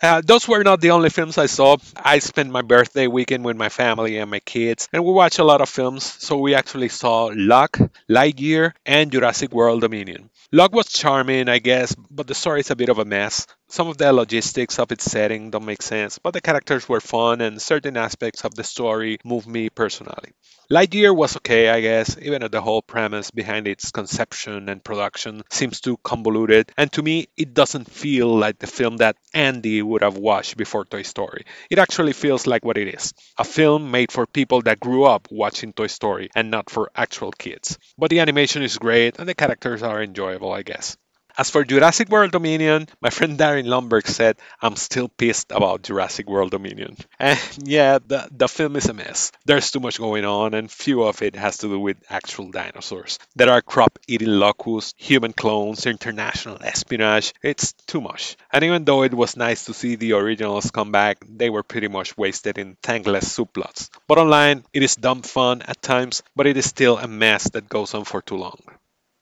Uh, 0.02 0.22
those 0.26 0.48
were 0.48 0.64
not 0.64 0.82
the 0.82 0.92
only 0.92 1.10
films 1.10 1.38
I 1.38 1.46
saw. 1.48 1.78
I 1.96 2.20
spent 2.20 2.52
my 2.52 2.62
birthday 2.62 3.08
weekend 3.08 3.44
with 3.46 3.58
my 3.58 3.70
family 3.70 4.18
and 4.18 4.32
my 4.32 4.40
kids, 4.40 4.88
and 4.94 5.04
we 5.06 5.12
watched 5.12 5.40
a 5.40 5.44
lot 5.44 5.62
of 5.62 5.70
films. 5.70 6.04
So 6.04 6.38
we 6.38 6.56
actually 6.56 6.90
saw 6.90 7.32
Luck, 7.34 7.78
Lightyear, 8.10 8.74
and 8.86 9.12
Jurassic 9.12 9.52
World 9.54 9.82
Dominion. 9.82 10.30
Luck 10.52 10.74
was 10.74 10.88
charming, 10.88 11.48
I 11.50 11.60
guess, 11.60 11.96
but 11.96 12.28
the 12.28 12.36
story 12.36 12.62
is 12.62 12.72
a 12.72 12.76
bit 12.76 12.90
of 12.90 13.00
a 13.00 13.06
mess. 13.06 13.46
Some 13.72 13.88
of 13.88 13.98
the 13.98 14.12
logistics 14.12 14.80
of 14.80 14.92
its 14.92 15.04
setting 15.04 15.52
don't 15.52 15.64
make 15.64 15.84
sense, 15.84 16.18
but 16.18 16.34
the 16.34 16.42
characters 16.42 16.90
were 16.90 17.00
fun 17.00 17.40
and 17.40 17.62
certain 17.62 17.98
aspects 17.98 18.44
of 18.44 18.56
the 18.56 18.64
story 18.64 19.20
moved 19.24 19.48
me 19.48 19.70
personally. 19.70 20.34
Lightyear 20.72 21.16
was 21.16 21.38
okay, 21.38 21.70
I 21.70 21.80
guess, 21.80 22.18
even 22.20 22.42
though 22.42 22.48
the 22.48 22.62
whole 22.62 22.82
premise 22.82 23.32
behind 23.32 23.68
its 23.68 23.92
conception 23.92 24.70
and 24.70 24.84
production 24.84 25.44
seems 25.52 25.82
too 25.82 25.98
convoluted, 26.04 26.72
and 26.78 26.92
to 26.94 27.04
me, 27.04 27.28
it 27.38 27.54
doesn't 27.54 27.92
feel 27.92 28.36
like 28.36 28.58
the 28.58 28.68
film 28.68 28.98
that 28.98 29.18
Andy 29.36 29.84
would 29.84 30.02
have 30.02 30.18
watched 30.18 30.58
before 30.58 30.84
Toy 30.86 31.04
Story. 31.04 31.46
It 31.70 31.78
actually 31.78 32.14
feels 32.14 32.48
like 32.48 32.66
what 32.66 32.78
it 32.80 32.88
is 32.94 33.14
a 33.38 33.44
film 33.44 33.92
made 33.92 34.12
for 34.12 34.26
people 34.26 34.64
that 34.64 34.80
grew 34.80 35.06
up 35.06 35.28
watching 35.30 35.74
Toy 35.74 35.88
Story 35.88 36.30
and 36.36 36.50
not 36.50 36.70
for 36.72 36.90
actual 36.96 37.32
kids. 37.32 37.78
But 38.00 38.10
the 38.10 38.20
animation 38.20 38.64
is 38.64 38.80
great 38.80 39.20
and 39.20 39.30
the 39.30 39.36
characters 39.36 39.84
are 39.84 40.02
enjoyable, 40.02 40.52
I 40.52 40.64
guess. 40.64 40.98
As 41.38 41.50
for 41.50 41.64
Jurassic 41.64 42.10
World 42.10 42.32
Dominion, 42.32 42.88
my 43.02 43.10
friend 43.10 43.38
Darren 43.38 43.66
Lundberg 43.66 44.06
said, 44.08 44.38
I'm 44.62 44.76
still 44.76 45.08
pissed 45.08 45.52
about 45.52 45.84
Jurassic 45.84 46.28
World 46.28 46.52
Dominion. 46.52 46.98
And 47.20 47.40
yeah, 47.64 48.00
the, 48.06 48.28
the 48.32 48.48
film 48.48 48.76
is 48.76 48.88
a 48.90 48.94
mess. 48.94 49.32
There's 49.46 49.72
too 49.72 49.80
much 49.80 49.98
going 49.98 50.26
on, 50.26 50.54
and 50.54 50.70
few 50.70 51.04
of 51.04 51.22
it 51.22 51.36
has 51.36 51.58
to 51.60 51.68
do 51.68 51.80
with 51.80 51.98
actual 52.10 52.52
dinosaurs. 52.52 53.20
There 53.36 53.50
are 53.50 53.62
crop 53.62 54.00
eating 54.08 54.28
locusts, 54.30 54.94
human 54.98 55.34
clones, 55.34 55.86
international 55.86 56.58
espionage. 56.62 57.34
It's 57.42 57.74
too 57.74 58.02
much. 58.02 58.38
And 58.52 58.64
even 58.64 58.86
though 58.86 59.04
it 59.04 59.14
was 59.14 59.36
nice 59.36 59.66
to 59.66 59.74
see 59.74 59.96
the 59.96 60.14
originals 60.14 60.72
come 60.72 60.92
back, 60.92 61.18
they 61.28 61.50
were 61.50 61.64
pretty 61.64 61.88
much 61.88 62.18
wasted 62.18 62.58
in 62.58 62.78
thankless 62.84 63.38
subplots. 63.38 63.90
But 64.08 64.18
online, 64.20 64.64
it 64.74 64.84
is 64.84 64.96
dumb 64.96 65.22
fun 65.24 65.62
at 65.64 65.82
times, 65.82 66.22
but 66.36 66.48
it 66.48 66.58
is 66.58 66.66
still 66.66 66.98
a 66.98 67.08
mess 67.08 67.50
that 67.52 67.70
goes 67.70 67.94
on 67.94 68.06
for 68.06 68.22
too 68.22 68.38
long. 68.38 68.60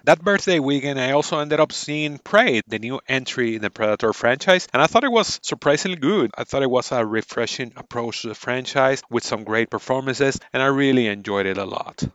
That 0.07 0.23
birthday 0.23 0.59
weekend, 0.59 1.01
I 1.01 1.11
also 1.11 1.37
ended 1.39 1.59
up 1.59 1.73
seeing 1.73 2.17
Prey, 2.17 2.61
the 2.65 2.79
new 2.79 3.01
entry 3.09 3.57
in 3.57 3.61
the 3.61 3.69
Predator 3.69 4.13
franchise, 4.13 4.65
and 4.71 4.81
I 4.81 4.87
thought 4.87 5.03
it 5.03 5.11
was 5.11 5.37
surprisingly 5.43 5.97
good. 5.97 6.31
I 6.37 6.45
thought 6.45 6.63
it 6.63 6.69
was 6.69 6.93
a 6.93 7.05
refreshing 7.05 7.73
approach 7.75 8.21
to 8.21 8.29
the 8.29 8.33
franchise 8.33 9.03
with 9.09 9.25
some 9.25 9.43
great 9.43 9.69
performances, 9.69 10.39
and 10.53 10.63
I 10.63 10.67
really 10.67 11.07
enjoyed 11.07 11.45
it 11.45 11.57
a 11.57 11.65
lot. 11.65 12.05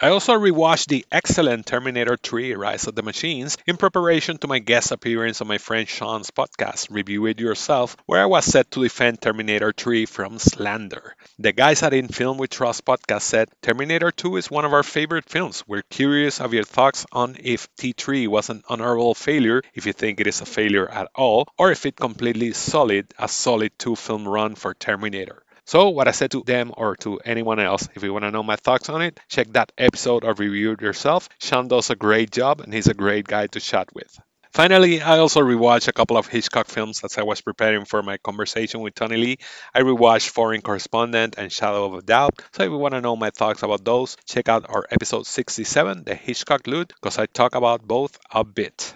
I 0.00 0.10
also 0.10 0.34
rewatched 0.34 0.86
the 0.86 1.04
excellent 1.10 1.66
Terminator 1.66 2.16
3 2.16 2.54
Rise 2.54 2.86
of 2.86 2.94
the 2.94 3.02
Machines 3.02 3.58
in 3.66 3.76
preparation 3.76 4.38
to 4.38 4.46
my 4.46 4.60
guest 4.60 4.92
appearance 4.92 5.40
on 5.40 5.48
my 5.48 5.58
friend 5.58 5.88
Sean's 5.88 6.30
podcast, 6.30 6.86
Review 6.88 7.26
It 7.26 7.40
Yourself, 7.40 7.96
where 8.06 8.22
I 8.22 8.26
was 8.26 8.44
set 8.44 8.70
to 8.70 8.84
defend 8.84 9.20
Terminator 9.20 9.72
3 9.76 10.06
from 10.06 10.38
slander. 10.38 11.16
The 11.40 11.50
guys 11.50 11.82
at 11.82 11.94
In 11.94 12.06
Film 12.06 12.38
We 12.38 12.46
Trust 12.46 12.84
podcast 12.84 13.22
said 13.22 13.48
Terminator 13.60 14.12
2 14.12 14.36
is 14.36 14.48
one 14.48 14.64
of 14.64 14.72
our 14.72 14.84
favorite 14.84 15.28
films. 15.28 15.64
We're 15.66 15.82
curious 15.82 16.40
of 16.40 16.54
your 16.54 16.62
thoughts 16.62 17.04
on 17.10 17.36
if 17.40 17.66
T3 17.74 18.28
was 18.28 18.50
an 18.50 18.62
honorable 18.68 19.14
failure, 19.16 19.62
if 19.74 19.84
you 19.84 19.92
think 19.92 20.20
it 20.20 20.28
is 20.28 20.40
a 20.40 20.46
failure 20.46 20.88
at 20.88 21.08
all, 21.16 21.48
or 21.58 21.72
if 21.72 21.86
it 21.86 21.96
completely 21.96 22.52
solid 22.52 23.12
a 23.18 23.26
solid 23.26 23.76
two 23.80 23.96
film 23.96 24.28
run 24.28 24.54
for 24.54 24.74
Terminator. 24.74 25.42
So, 25.68 25.90
what 25.90 26.08
I 26.08 26.12
said 26.12 26.30
to 26.30 26.42
them 26.42 26.72
or 26.78 26.96
to 27.04 27.18
anyone 27.26 27.60
else, 27.60 27.90
if 27.94 28.02
you 28.02 28.10
want 28.10 28.24
to 28.24 28.30
know 28.30 28.42
my 28.42 28.56
thoughts 28.56 28.88
on 28.88 29.02
it, 29.02 29.20
check 29.28 29.48
that 29.48 29.70
episode 29.76 30.24
or 30.24 30.32
review 30.32 30.72
it 30.72 30.80
yourself. 30.80 31.28
Sean 31.38 31.68
does 31.68 31.90
a 31.90 31.94
great 31.94 32.30
job 32.30 32.62
and 32.62 32.72
he's 32.72 32.86
a 32.86 32.94
great 32.94 33.26
guy 33.26 33.48
to 33.48 33.60
chat 33.60 33.94
with. 33.94 34.18
Finally, 34.50 35.02
I 35.02 35.18
also 35.18 35.42
rewatched 35.42 35.88
a 35.88 35.92
couple 35.92 36.16
of 36.16 36.26
Hitchcock 36.26 36.68
films 36.68 37.04
as 37.04 37.18
I 37.18 37.22
was 37.22 37.42
preparing 37.42 37.84
for 37.84 38.02
my 38.02 38.16
conversation 38.16 38.80
with 38.80 38.94
Tony 38.94 39.18
Lee. 39.18 39.38
I 39.74 39.82
rewatched 39.82 40.30
Foreign 40.30 40.62
Correspondent 40.62 41.34
and 41.36 41.52
Shadow 41.52 41.84
of 41.84 41.92
a 41.92 42.00
Doubt. 42.00 42.40
So 42.52 42.62
if 42.62 42.70
you 42.70 42.78
want 42.78 42.94
to 42.94 43.02
know 43.02 43.14
my 43.14 43.28
thoughts 43.28 43.62
about 43.62 43.84
those, 43.84 44.16
check 44.24 44.48
out 44.48 44.70
our 44.70 44.86
episode 44.90 45.26
67, 45.26 46.04
the 46.04 46.14
Hitchcock 46.14 46.66
Loot, 46.66 46.94
because 46.94 47.18
I 47.18 47.26
talk 47.26 47.54
about 47.54 47.86
both 47.86 48.18
a 48.30 48.42
bit. 48.42 48.94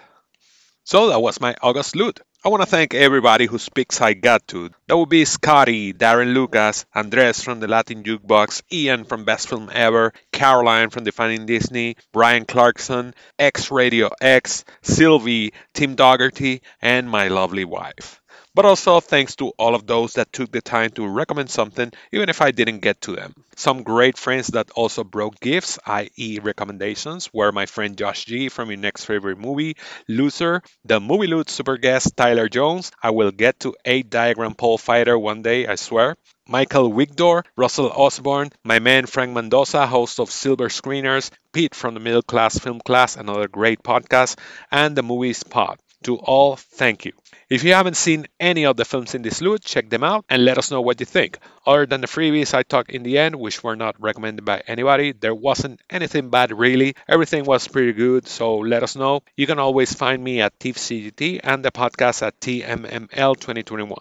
So 0.85 1.09
that 1.09 1.21
was 1.21 1.39
my 1.39 1.55
August 1.61 1.95
loot. 1.95 2.19
I 2.45 2.49
want 2.49 2.61
to 2.61 2.67
thank 2.67 2.93
everybody 2.93 3.45
whose 3.45 3.69
picks 3.69 4.01
I 4.01 4.11
got 4.11 4.45
to. 4.49 4.69
That 4.87 4.97
would 4.97 5.07
be 5.07 5.23
Scotty, 5.23 5.93
Darren 5.93 6.33
Lucas, 6.33 6.85
Andres 6.93 7.41
from 7.41 7.61
the 7.61 7.69
Latin 7.69 8.03
Jukebox, 8.03 8.63
Ian 8.69 9.05
from 9.05 9.23
Best 9.23 9.47
Film 9.47 9.69
Ever, 9.71 10.11
Caroline 10.33 10.89
from 10.89 11.05
Defining 11.05 11.45
Disney, 11.45 11.95
Brian 12.11 12.43
Clarkson, 12.43 13.13
X 13.39 13.71
Radio 13.71 14.09
X, 14.19 14.65
Sylvie, 14.81 15.53
Tim 15.73 15.95
Dougherty, 15.95 16.63
and 16.81 17.09
my 17.09 17.29
lovely 17.29 17.63
wife. 17.63 18.21
But 18.55 18.65
also 18.65 18.99
thanks 18.99 19.35
to 19.37 19.49
all 19.57 19.75
of 19.75 19.87
those 19.87 20.13
that 20.13 20.31
took 20.31 20.51
the 20.51 20.61
time 20.61 20.91
to 20.91 21.07
recommend 21.07 21.49
something, 21.49 21.91
even 22.11 22.29
if 22.29 22.41
I 22.41 22.51
didn't 22.51 22.79
get 22.79 23.01
to 23.01 23.15
them. 23.15 23.33
Some 23.55 23.83
great 23.83 24.17
friends 24.17 24.47
that 24.47 24.71
also 24.71 25.03
broke 25.03 25.39
gifts, 25.39 25.79
i.e., 25.85 26.39
recommendations, 26.41 27.29
were 27.33 27.51
my 27.51 27.65
friend 27.65 27.97
Josh 27.97 28.25
G 28.25 28.49
from 28.49 28.69
your 28.69 28.77
next 28.77 29.05
favorite 29.05 29.37
movie, 29.39 29.77
Loser, 30.07 30.61
the 30.85 30.99
Movie 30.99 31.27
Loot 31.27 31.49
super 31.49 31.77
guest 31.77 32.15
Tyler 32.15 32.47
Jones. 32.49 32.91
I 33.01 33.09
will 33.11 33.31
get 33.31 33.59
to 33.61 33.75
8 33.85 34.09
Diagram 34.09 34.53
Pole 34.55 34.77
Fighter 34.77 35.17
one 35.17 35.41
day, 35.41 35.67
I 35.67 35.75
swear. 35.75 36.15
Michael 36.47 36.91
Wigdor, 36.91 37.43
Russell 37.55 37.89
Osborne, 37.89 38.49
my 38.63 38.79
man 38.79 39.05
Frank 39.05 39.33
Mendoza, 39.33 39.87
host 39.87 40.19
of 40.19 40.29
Silver 40.29 40.67
Screeners, 40.67 41.31
Pete 41.53 41.73
from 41.73 41.93
the 41.93 41.99
Middle 41.99 42.21
Class 42.21 42.59
Film 42.59 42.81
Class, 42.81 43.15
another 43.15 43.47
great 43.47 43.81
podcast, 43.81 44.37
and 44.71 44.95
the 44.95 45.03
Movies 45.03 45.43
Pod. 45.43 45.79
To 46.03 46.17
all, 46.17 46.55
thank 46.55 47.05
you. 47.05 47.13
If 47.49 47.63
you 47.63 47.73
haven't 47.73 47.97
seen 47.97 48.27
any 48.39 48.65
of 48.65 48.77
the 48.77 48.85
films 48.85 49.15
in 49.15 49.21
this 49.21 49.41
loot, 49.41 49.63
check 49.63 49.89
them 49.89 50.03
out 50.03 50.25
and 50.29 50.45
let 50.45 50.57
us 50.57 50.71
know 50.71 50.81
what 50.81 50.99
you 50.99 51.05
think. 51.05 51.37
Other 51.65 51.85
than 51.85 52.01
the 52.01 52.07
freebies 52.07 52.53
I 52.53 52.63
talked 52.63 52.91
in 52.91 53.03
the 53.03 53.17
end, 53.17 53.35
which 53.35 53.63
were 53.63 53.75
not 53.75 54.01
recommended 54.01 54.43
by 54.45 54.63
anybody, 54.67 55.11
there 55.11 55.35
wasn't 55.35 55.81
anything 55.89 56.29
bad 56.29 56.51
really. 56.51 56.95
Everything 57.07 57.45
was 57.45 57.67
pretty 57.67 57.93
good, 57.93 58.27
so 58.27 58.57
let 58.57 58.83
us 58.83 58.95
know. 58.95 59.21
You 59.35 59.47
can 59.47 59.59
always 59.59 59.93
find 59.93 60.23
me 60.23 60.41
at 60.41 60.57
TIFCGT 60.59 61.41
and 61.43 61.63
the 61.63 61.71
podcast 61.71 62.21
at 62.21 62.39
TMML 62.39 63.35
2021. 63.35 63.97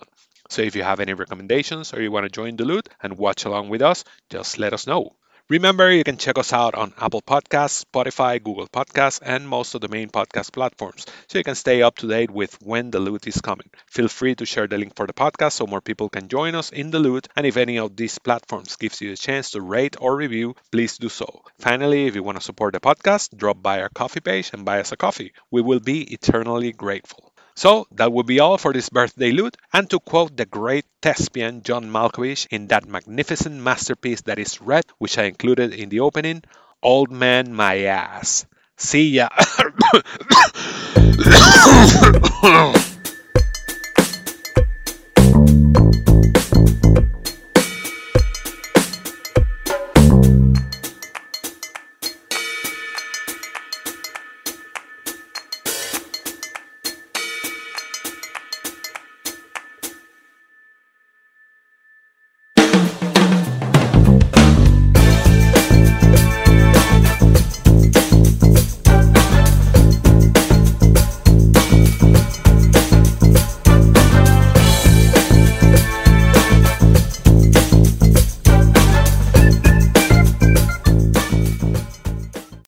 So 0.49 0.63
if 0.63 0.77
you 0.77 0.83
have 0.83 1.01
any 1.01 1.15
recommendations 1.15 1.95
or 1.95 2.03
you 2.03 2.11
want 2.11 2.25
to 2.25 2.31
join 2.31 2.57
the 2.57 2.65
loot 2.65 2.89
and 3.03 3.17
watch 3.17 3.45
along 3.45 3.71
with 3.71 3.83
us, 3.83 4.05
just 4.29 4.59
let 4.59 4.73
us 4.73 4.87
know. 4.87 5.17
Remember, 5.53 5.93
you 5.93 6.03
can 6.03 6.17
check 6.17 6.39
us 6.39 6.55
out 6.55 6.75
on 6.75 6.95
Apple 6.99 7.21
Podcasts, 7.21 7.85
Spotify, 7.85 8.43
Google 8.43 8.69
Podcasts, 8.69 9.21
and 9.23 9.47
most 9.47 9.75
of 9.75 9.83
the 9.83 9.89
main 9.89 10.09
podcast 10.09 10.51
platforms, 10.51 11.05
so 11.29 11.37
you 11.37 11.45
can 11.45 11.55
stay 11.55 11.83
up 11.83 11.99
to 11.99 12.09
date 12.09 12.31
with 12.31 12.57
when 12.63 12.91
the 12.91 12.99
loot 12.99 13.27
is 13.27 13.43
coming. 13.43 13.69
Feel 13.87 14.09
free 14.09 14.35
to 14.37 14.47
share 14.47 14.67
the 14.67 14.79
link 14.79 14.97
for 14.97 15.07
the 15.07 15.13
podcast 15.13 15.53
so 15.53 15.67
more 15.67 15.83
people 15.83 16.09
can 16.09 16.29
join 16.29 16.55
us 16.55 16.71
in 16.71 16.91
the 16.91 16.99
loot, 16.99 17.29
and 17.37 17.45
if 17.45 17.59
any 17.59 17.79
of 17.79 17.95
these 17.95 18.19
platforms 18.19 18.77
gives 18.77 19.03
you 19.03 19.13
a 19.13 19.17
chance 19.17 19.51
to 19.51 19.61
rate 19.61 19.95
or 20.01 20.17
review, 20.17 20.55
please 20.71 20.97
do 20.97 21.11
so. 21.11 21.43
Finally, 21.59 22.07
if 22.07 22.15
you 22.15 22.23
want 22.23 22.39
to 22.39 22.43
support 22.45 22.73
the 22.73 22.81
podcast, 22.81 23.37
drop 23.37 23.61
by 23.61 23.83
our 23.83 23.91
Ko-fi 23.91 24.21
page 24.21 24.53
and 24.55 24.65
buy 24.65 24.81
us 24.81 24.93
a 24.93 24.97
coffee. 24.97 25.35
We 25.51 25.61
will 25.61 25.81
be 25.81 26.15
eternally 26.15 26.73
grateful. 26.73 27.32
So 27.55 27.87
that 27.93 28.13
would 28.13 28.27
be 28.27 28.41
all 28.41 28.59
for 28.59 28.73
this 28.73 28.89
birthday 28.89 29.31
loot, 29.31 29.57
and 29.73 29.89
to 29.91 30.01
quote 30.01 30.37
the 30.37 30.47
great 30.47 30.87
thespian 31.03 31.63
John 31.63 31.85
Malkovich 31.85 32.47
in 32.51 32.69
that 32.69 32.89
magnificent 32.89 33.57
masterpiece 33.61 34.23
that 34.23 34.39
is 34.39 34.61
Red, 34.61 34.85
which 34.99 35.19
I 35.19 35.25
included 35.25 35.75
in 35.75 35.89
the 35.89 36.01
opening, 36.01 36.43
old 36.83 37.11
man 37.11 37.55
my 37.55 37.85
ass. 37.85 38.47
See 38.77 39.11
ya. 39.11 39.29